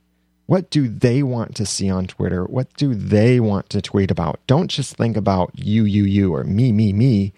what 0.47 0.71
do 0.71 0.89
they 0.89 1.23
want 1.23 1.57
to 1.57 1.67
see 1.67 1.91
on 1.91 2.07
Twitter? 2.07 2.45
What 2.45 2.73
do 2.77 2.95
they 2.95 3.41
want 3.41 3.69
to 3.71 3.83
tweet 3.83 4.11
about? 4.13 4.41
Don't 4.47 4.69
just 4.69 4.97
think 4.97 5.17
about 5.17 5.51
you, 5.55 5.85
you, 5.85 6.05
you, 6.05 6.35
or 6.35 6.45
me, 6.45 6.73
me, 6.73 6.93
me. 6.93 7.33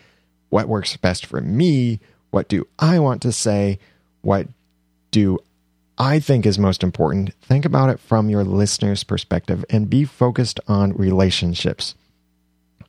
What 0.51 0.69
works 0.69 0.97
best 0.97 1.25
for 1.25 1.41
me? 1.41 2.01
What 2.31 2.49
do 2.49 2.67
I 2.79 2.99
want 2.99 3.23
to 3.23 3.33
say? 3.33 3.79
What 4.21 4.49
do 5.11 5.39
I 5.97 6.21
think 6.21 6.45
is 6.45 6.59
most 6.59 6.83
important? 6.83 7.33
Think 7.41 7.65
about 7.65 7.89
it 7.89 7.99
from 7.99 8.29
your 8.29 8.45
listener's 8.45 9.05
perspective 9.05 9.65
and 9.71 9.89
be 9.89 10.05
focused 10.05 10.61
on 10.69 10.93
relationships. 10.93 11.95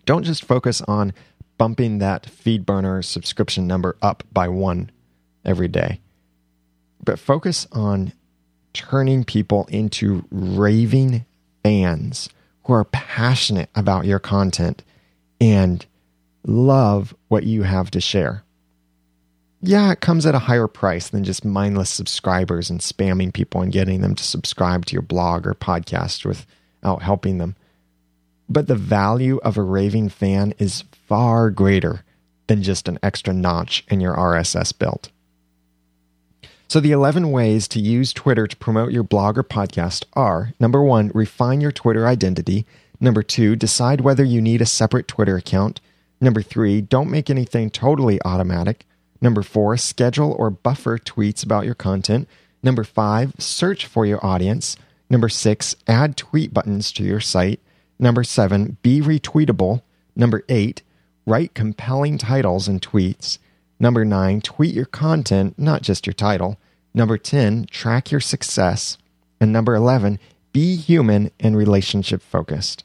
Don't 0.05 0.23
just 0.23 0.43
focus 0.43 0.81
on 0.81 1.13
bumping 1.57 1.99
that 1.99 2.23
FeedBurner 2.23 3.05
subscription 3.05 3.67
number 3.67 3.95
up 4.01 4.23
by 4.33 4.49
one 4.49 4.91
every 5.45 5.67
day, 5.67 6.01
but 7.03 7.19
focus 7.19 7.67
on 7.71 8.11
turning 8.73 9.23
people 9.23 9.65
into 9.69 10.25
raving 10.31 11.25
fans 11.63 12.29
who 12.63 12.73
are 12.73 12.85
passionate 12.85 13.69
about 13.75 14.05
your 14.05 14.19
content 14.19 14.83
and 15.41 15.85
love 16.45 17.15
what 17.27 17.43
you 17.43 17.63
have 17.63 17.91
to 17.91 18.01
share. 18.01 18.43
Yeah, 19.61 19.91
it 19.91 19.99
comes 19.99 20.25
at 20.25 20.35
a 20.35 20.39
higher 20.39 20.67
price 20.67 21.09
than 21.09 21.25
just 21.25 21.43
mindless 21.43 21.89
subscribers 21.89 22.69
and 22.69 22.79
spamming 22.79 23.33
people 23.33 23.61
and 23.61 23.73
getting 23.73 24.01
them 24.01 24.15
to 24.15 24.23
subscribe 24.23 24.85
to 24.85 24.93
your 24.93 25.01
blog 25.01 25.45
or 25.45 25.53
podcast 25.53 26.25
without 26.25 27.01
helping 27.01 27.39
them. 27.39 27.55
But 28.47 28.67
the 28.67 28.75
value 28.75 29.37
of 29.43 29.57
a 29.57 29.61
raving 29.61 30.09
fan 30.09 30.53
is 30.57 30.85
far 31.07 31.51
greater 31.51 32.05
than 32.47 32.63
just 32.63 32.87
an 32.87 32.99
extra 33.03 33.33
notch 33.33 33.83
in 33.89 33.99
your 33.99 34.15
RSS 34.15 34.77
belt. 34.77 35.09
So, 36.69 36.79
the 36.79 36.91
11 36.91 37.31
ways 37.31 37.67
to 37.69 37.79
use 37.79 38.13
Twitter 38.13 38.45
to 38.45 38.55
promote 38.57 38.91
your 38.91 39.01
blog 39.01 39.39
or 39.39 39.43
podcast 39.43 40.05
are 40.13 40.53
number 40.59 40.83
one, 40.83 41.09
refine 41.15 41.61
your 41.61 41.71
Twitter 41.71 42.05
identity. 42.05 42.63
Number 42.99 43.23
two, 43.23 43.55
decide 43.55 44.01
whether 44.01 44.23
you 44.23 44.39
need 44.39 44.61
a 44.61 44.67
separate 44.67 45.07
Twitter 45.07 45.35
account. 45.35 45.81
Number 46.21 46.43
three, 46.43 46.79
don't 46.79 47.09
make 47.09 47.27
anything 47.31 47.71
totally 47.71 48.19
automatic. 48.23 48.85
Number 49.19 49.41
four, 49.41 49.77
schedule 49.77 50.31
or 50.37 50.51
buffer 50.51 50.99
tweets 50.99 51.43
about 51.43 51.65
your 51.65 51.73
content. 51.73 52.29
Number 52.61 52.83
five, 52.83 53.33
search 53.39 53.87
for 53.87 54.05
your 54.05 54.23
audience. 54.23 54.77
Number 55.09 55.27
six, 55.27 55.75
add 55.87 56.17
tweet 56.17 56.53
buttons 56.53 56.91
to 56.91 57.03
your 57.03 57.19
site. 57.19 57.61
Number 57.97 58.23
seven, 58.23 58.77
be 58.83 59.01
retweetable. 59.01 59.81
Number 60.15 60.43
eight, 60.47 60.83
write 61.25 61.55
compelling 61.55 62.19
titles 62.19 62.67
and 62.67 62.79
tweets. 62.79 63.39
Number 63.79 64.03
nine, 64.03 64.41
tweet 64.41 64.75
your 64.75 64.85
content, 64.85 65.57
not 65.57 65.81
just 65.81 66.05
your 66.05 66.13
title. 66.13 66.59
Number 66.93 67.17
10, 67.17 67.67
track 67.71 68.11
your 68.11 68.19
success. 68.19 68.97
And 69.39 69.53
number 69.53 69.73
11, 69.73 70.19
be 70.51 70.75
human 70.75 71.31
and 71.39 71.55
relationship 71.55 72.21
focused. 72.21 72.83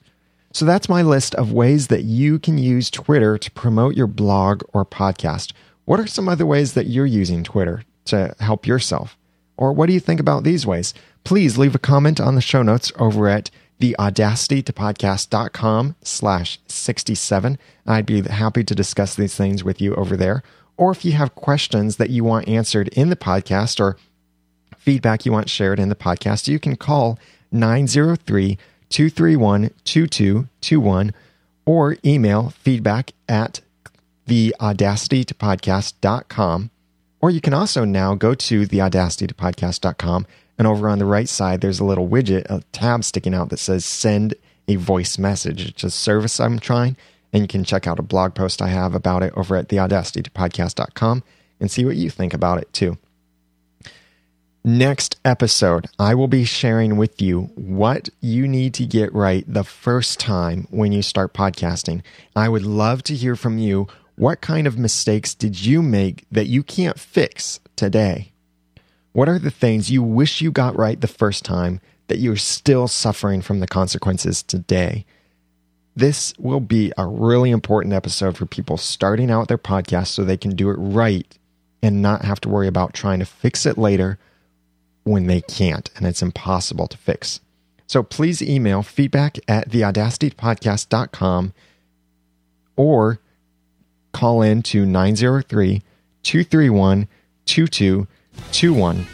So 0.52 0.64
that's 0.64 0.88
my 0.88 1.02
list 1.02 1.34
of 1.34 1.52
ways 1.52 1.88
that 1.88 2.04
you 2.04 2.38
can 2.38 2.58
use 2.58 2.90
Twitter 2.90 3.36
to 3.36 3.50
promote 3.50 3.96
your 3.96 4.06
blog 4.06 4.62
or 4.72 4.84
podcast. 4.84 5.52
What 5.84 5.98
are 5.98 6.06
some 6.06 6.28
other 6.28 6.46
ways 6.46 6.74
that 6.74 6.86
you're 6.86 7.06
using 7.06 7.42
Twitter 7.42 7.82
to 8.04 8.36
help 8.38 8.64
yourself? 8.64 9.18
Or 9.56 9.72
what 9.72 9.86
do 9.86 9.92
you 9.92 10.00
think 10.00 10.20
about 10.20 10.44
these 10.44 10.64
ways? 10.64 10.94
Please 11.24 11.58
leave 11.58 11.74
a 11.74 11.80
comment 11.80 12.20
on 12.20 12.36
the 12.36 12.40
show 12.40 12.62
notes 12.62 12.92
over 13.00 13.28
at 13.28 13.50
theaudacitytopodcast.com 13.80 15.96
slash 16.02 16.60
67. 16.68 17.58
I'd 17.86 18.06
be 18.06 18.22
happy 18.22 18.62
to 18.62 18.74
discuss 18.76 19.16
these 19.16 19.34
things 19.34 19.64
with 19.64 19.80
you 19.80 19.96
over 19.96 20.16
there 20.16 20.44
or 20.76 20.90
if 20.90 21.04
you 21.04 21.12
have 21.12 21.34
questions 21.34 21.96
that 21.96 22.10
you 22.10 22.24
want 22.24 22.48
answered 22.48 22.88
in 22.88 23.10
the 23.10 23.16
podcast 23.16 23.80
or 23.80 23.96
feedback 24.76 25.24
you 25.24 25.32
want 25.32 25.48
shared 25.48 25.78
in 25.78 25.88
the 25.88 25.94
podcast, 25.94 26.48
you 26.48 26.58
can 26.58 26.76
call 26.76 27.18
903 27.52 28.58
231 28.88 29.70
2221 29.84 31.12
or 31.64 31.96
email 32.04 32.50
feedback 32.50 33.12
at 33.28 33.60
the. 34.26 34.54
Or 37.20 37.30
you 37.30 37.40
can 37.40 37.54
also 37.54 37.84
now 37.84 38.14
go 38.14 38.34
to 38.34 38.66
the 38.66 38.80
and 40.58 40.66
over 40.68 40.88
on 40.88 40.98
the 40.98 41.04
right 41.04 41.28
side, 41.28 41.60
there's 41.60 41.80
a 41.80 41.84
little 41.84 42.08
widget, 42.08 42.44
a 42.48 42.62
tab 42.72 43.04
sticking 43.04 43.34
out 43.34 43.50
that 43.50 43.58
says 43.58 43.84
send 43.84 44.34
a 44.68 44.76
voice 44.76 45.18
message. 45.18 45.66
It's 45.66 45.84
a 45.84 45.90
service 45.90 46.38
I'm 46.38 46.58
trying. 46.58 46.96
And 47.34 47.42
you 47.42 47.48
can 47.48 47.64
check 47.64 47.88
out 47.88 47.98
a 47.98 48.02
blog 48.02 48.34
post 48.34 48.62
I 48.62 48.68
have 48.68 48.94
about 48.94 49.24
it 49.24 49.32
over 49.36 49.56
at 49.56 49.68
theaudacitypodcast.com 49.68 51.24
and 51.58 51.70
see 51.70 51.84
what 51.84 51.96
you 51.96 52.08
think 52.08 52.32
about 52.32 52.58
it 52.58 52.72
too. 52.72 52.96
Next 54.66 55.20
episode, 55.24 55.88
I 55.98 56.14
will 56.14 56.28
be 56.28 56.44
sharing 56.44 56.96
with 56.96 57.20
you 57.20 57.50
what 57.54 58.08
you 58.20 58.48
need 58.48 58.72
to 58.74 58.86
get 58.86 59.12
right 59.12 59.44
the 59.46 59.64
first 59.64 60.18
time 60.18 60.68
when 60.70 60.92
you 60.92 61.02
start 61.02 61.34
podcasting. 61.34 62.02
I 62.34 62.48
would 62.48 62.64
love 62.64 63.02
to 63.04 63.14
hear 63.14 63.36
from 63.36 63.58
you. 63.58 63.88
What 64.16 64.40
kind 64.40 64.66
of 64.66 64.78
mistakes 64.78 65.34
did 65.34 65.66
you 65.66 65.82
make 65.82 66.24
that 66.30 66.46
you 66.46 66.62
can't 66.62 66.98
fix 66.98 67.58
today? 67.74 68.32
What 69.12 69.28
are 69.28 69.40
the 69.40 69.50
things 69.50 69.90
you 69.90 70.02
wish 70.02 70.40
you 70.40 70.50
got 70.50 70.78
right 70.78 71.00
the 71.00 71.08
first 71.08 71.44
time 71.44 71.80
that 72.06 72.18
you're 72.18 72.36
still 72.36 72.88
suffering 72.88 73.42
from 73.42 73.60
the 73.60 73.66
consequences 73.66 74.42
today? 74.42 75.04
This 75.96 76.34
will 76.38 76.60
be 76.60 76.92
a 76.98 77.06
really 77.06 77.50
important 77.50 77.94
episode 77.94 78.36
for 78.36 78.46
people 78.46 78.76
starting 78.76 79.30
out 79.30 79.46
their 79.46 79.58
podcast 79.58 80.08
so 80.08 80.24
they 80.24 80.36
can 80.36 80.56
do 80.56 80.70
it 80.70 80.76
right 80.76 81.38
and 81.82 82.02
not 82.02 82.24
have 82.24 82.40
to 82.40 82.48
worry 82.48 82.66
about 82.66 82.94
trying 82.94 83.20
to 83.20 83.24
fix 83.24 83.64
it 83.64 83.78
later 83.78 84.18
when 85.04 85.26
they 85.26 85.40
can't 85.40 85.90
and 85.96 86.06
it's 86.06 86.22
impossible 86.22 86.88
to 86.88 86.96
fix. 86.96 87.40
So 87.86 88.02
please 88.02 88.42
email 88.42 88.82
feedback 88.82 89.38
at 89.46 89.68
theaudacitypodcast.com 89.68 91.52
or 92.76 93.20
call 94.12 94.42
in 94.42 94.62
to 94.62 94.84
903 94.84 95.80
231 96.24 97.06
2221. 97.46 99.06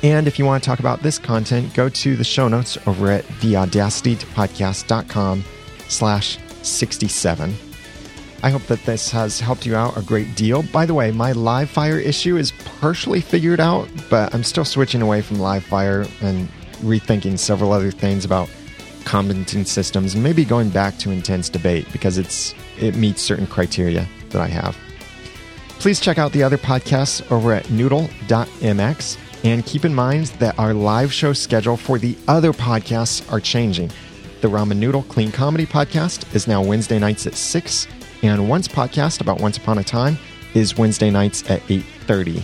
And 0.00 0.28
if 0.28 0.38
you 0.38 0.46
want 0.46 0.62
to 0.62 0.66
talk 0.66 0.78
about 0.78 1.02
this 1.02 1.18
content, 1.18 1.74
go 1.74 1.90
to 1.90 2.16
the 2.16 2.24
show 2.24 2.48
notes 2.48 2.78
over 2.86 3.10
at 3.10 3.24
theaudacitypodcast.com 3.24 5.44
slash 5.88 6.38
67. 6.62 7.54
I 8.42 8.50
hope 8.50 8.62
that 8.66 8.84
this 8.84 9.10
has 9.10 9.40
helped 9.40 9.66
you 9.66 9.74
out 9.74 9.96
a 9.96 10.02
great 10.02 10.36
deal. 10.36 10.62
By 10.62 10.86
the 10.86 10.94
way, 10.94 11.10
my 11.10 11.32
Livefyre 11.32 12.00
issue 12.00 12.36
is 12.36 12.52
partially 12.80 13.20
figured 13.20 13.58
out, 13.58 13.88
but 14.08 14.32
I'm 14.32 14.44
still 14.44 14.64
switching 14.64 15.02
away 15.02 15.22
from 15.22 15.38
Livefyre 15.38 16.08
and 16.22 16.48
rethinking 16.76 17.38
several 17.38 17.72
other 17.72 17.90
things 17.90 18.24
about 18.24 18.48
commenting 19.04 19.64
systems 19.64 20.14
and 20.14 20.22
maybe 20.22 20.44
going 20.44 20.70
back 20.70 20.98
to 20.98 21.08
IntenseDebate 21.08 21.90
because 21.92 22.18
it's 22.18 22.54
it 22.78 22.94
meets 22.94 23.22
certain 23.22 23.46
criteria 23.46 24.06
that 24.30 24.40
I 24.40 24.46
have. 24.46 24.76
Please 25.80 25.98
check 25.98 26.18
out 26.18 26.32
the 26.32 26.42
other 26.42 26.58
podcasts 26.58 27.28
over 27.32 27.52
at 27.52 27.70
noodle.mx 27.70 29.18
and 29.44 29.64
keep 29.64 29.84
in 29.84 29.94
mind 29.94 30.26
that 30.38 30.58
our 30.58 30.74
live 30.74 31.12
show 31.12 31.32
schedule 31.32 31.76
for 31.76 31.98
the 31.98 32.16
other 32.26 32.52
podcasts 32.52 33.30
are 33.32 33.40
changing. 33.40 33.90
The 34.40 34.46
Ramen 34.46 34.76
Noodle 34.76 35.02
Clean 35.02 35.32
Comedy 35.32 35.66
podcast 35.66 36.32
is 36.32 36.46
now 36.46 36.62
Wednesday 36.62 37.00
nights 37.00 37.26
at 37.26 37.34
6, 37.34 37.88
and 38.22 38.48
Once 38.48 38.68
podcast 38.68 39.20
about 39.20 39.40
Once 39.40 39.56
Upon 39.56 39.78
a 39.78 39.82
Time 39.82 40.16
is 40.54 40.78
Wednesday 40.78 41.10
nights 41.10 41.42
at 41.50 41.60
8:30. 41.68 42.40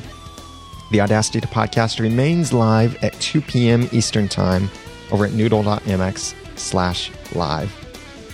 The 0.90 1.00
Audacity 1.00 1.40
to 1.40 1.46
Podcast 1.46 2.00
remains 2.00 2.52
live 2.52 2.96
at 3.04 3.12
2 3.20 3.40
p.m. 3.42 3.88
Eastern 3.92 4.26
Time 4.26 4.68
over 5.12 5.24
at 5.24 5.34
noodle.mx 5.34 6.34
slash 6.58 7.12
live. 7.32 7.72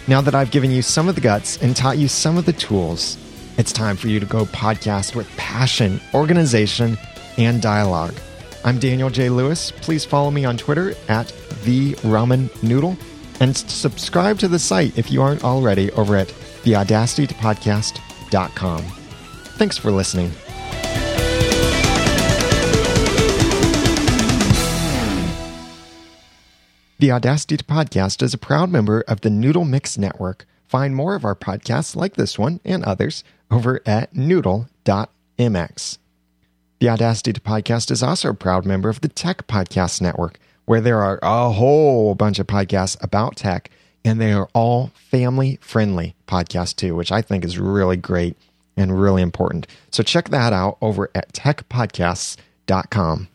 Now 0.08 0.22
that 0.22 0.34
I've 0.34 0.50
given 0.50 0.70
you 0.70 0.80
some 0.80 1.06
of 1.06 1.14
the 1.14 1.20
guts 1.20 1.58
and 1.58 1.76
taught 1.76 1.98
you 1.98 2.08
some 2.08 2.38
of 2.38 2.46
the 2.46 2.54
tools, 2.54 3.18
it's 3.58 3.72
time 3.72 3.98
for 3.98 4.08
you 4.08 4.20
to 4.20 4.26
go 4.26 4.46
podcast 4.46 5.14
with 5.14 5.28
passion, 5.36 6.00
organization, 6.14 6.96
and 7.36 7.60
dialogue. 7.60 8.14
I'm 8.64 8.78
Daniel 8.78 9.10
J. 9.10 9.28
Lewis. 9.28 9.70
Please 9.70 10.06
follow 10.06 10.30
me 10.30 10.46
on 10.46 10.56
Twitter 10.56 10.94
at 11.08 11.30
the 11.64 11.92
Ramen 11.96 12.50
Noodle 12.62 12.96
and 13.40 13.56
subscribe 13.56 14.38
to 14.38 14.48
the 14.48 14.58
site 14.58 14.98
if 14.98 15.10
you 15.10 15.22
aren't 15.22 15.44
already 15.44 15.90
over 15.92 16.16
at 16.16 16.28
theaudacitytopodcast.com. 16.28 18.82
Thanks 18.82 19.76
for 19.76 19.90
listening. 19.90 20.30
The 26.98 27.12
Audacity 27.12 27.56
to 27.56 27.64
Podcast 27.64 28.22
is 28.22 28.34
a 28.34 28.38
proud 28.38 28.70
member 28.70 29.00
of 29.08 29.22
the 29.22 29.30
Noodle 29.30 29.64
Mix 29.64 29.96
Network. 29.96 30.46
Find 30.68 30.94
more 30.94 31.14
of 31.14 31.24
our 31.24 31.34
podcasts 31.34 31.96
like 31.96 32.14
this 32.14 32.38
one 32.38 32.60
and 32.62 32.84
others 32.84 33.24
over 33.50 33.80
at 33.86 34.14
noodle.mx. 34.14 35.98
The 36.78 36.88
Audacity 36.88 37.32
to 37.32 37.40
Podcast 37.40 37.90
is 37.90 38.02
also 38.02 38.28
a 38.28 38.34
proud 38.34 38.66
member 38.66 38.90
of 38.90 39.00
the 39.00 39.08
Tech 39.08 39.46
Podcast 39.46 40.02
Network, 40.02 40.38
where 40.70 40.80
there 40.80 41.02
are 41.02 41.18
a 41.20 41.50
whole 41.50 42.14
bunch 42.14 42.38
of 42.38 42.46
podcasts 42.46 42.96
about 43.02 43.34
tech, 43.34 43.68
and 44.04 44.20
they 44.20 44.32
are 44.32 44.48
all 44.54 44.92
family 44.94 45.58
friendly 45.60 46.14
podcasts 46.28 46.76
too, 46.76 46.94
which 46.94 47.10
I 47.10 47.22
think 47.22 47.44
is 47.44 47.58
really 47.58 47.96
great 47.96 48.36
and 48.76 49.02
really 49.02 49.20
important. 49.20 49.66
So 49.90 50.04
check 50.04 50.28
that 50.28 50.52
out 50.52 50.78
over 50.80 51.10
at 51.12 51.32
techpodcasts.com. 51.32 53.28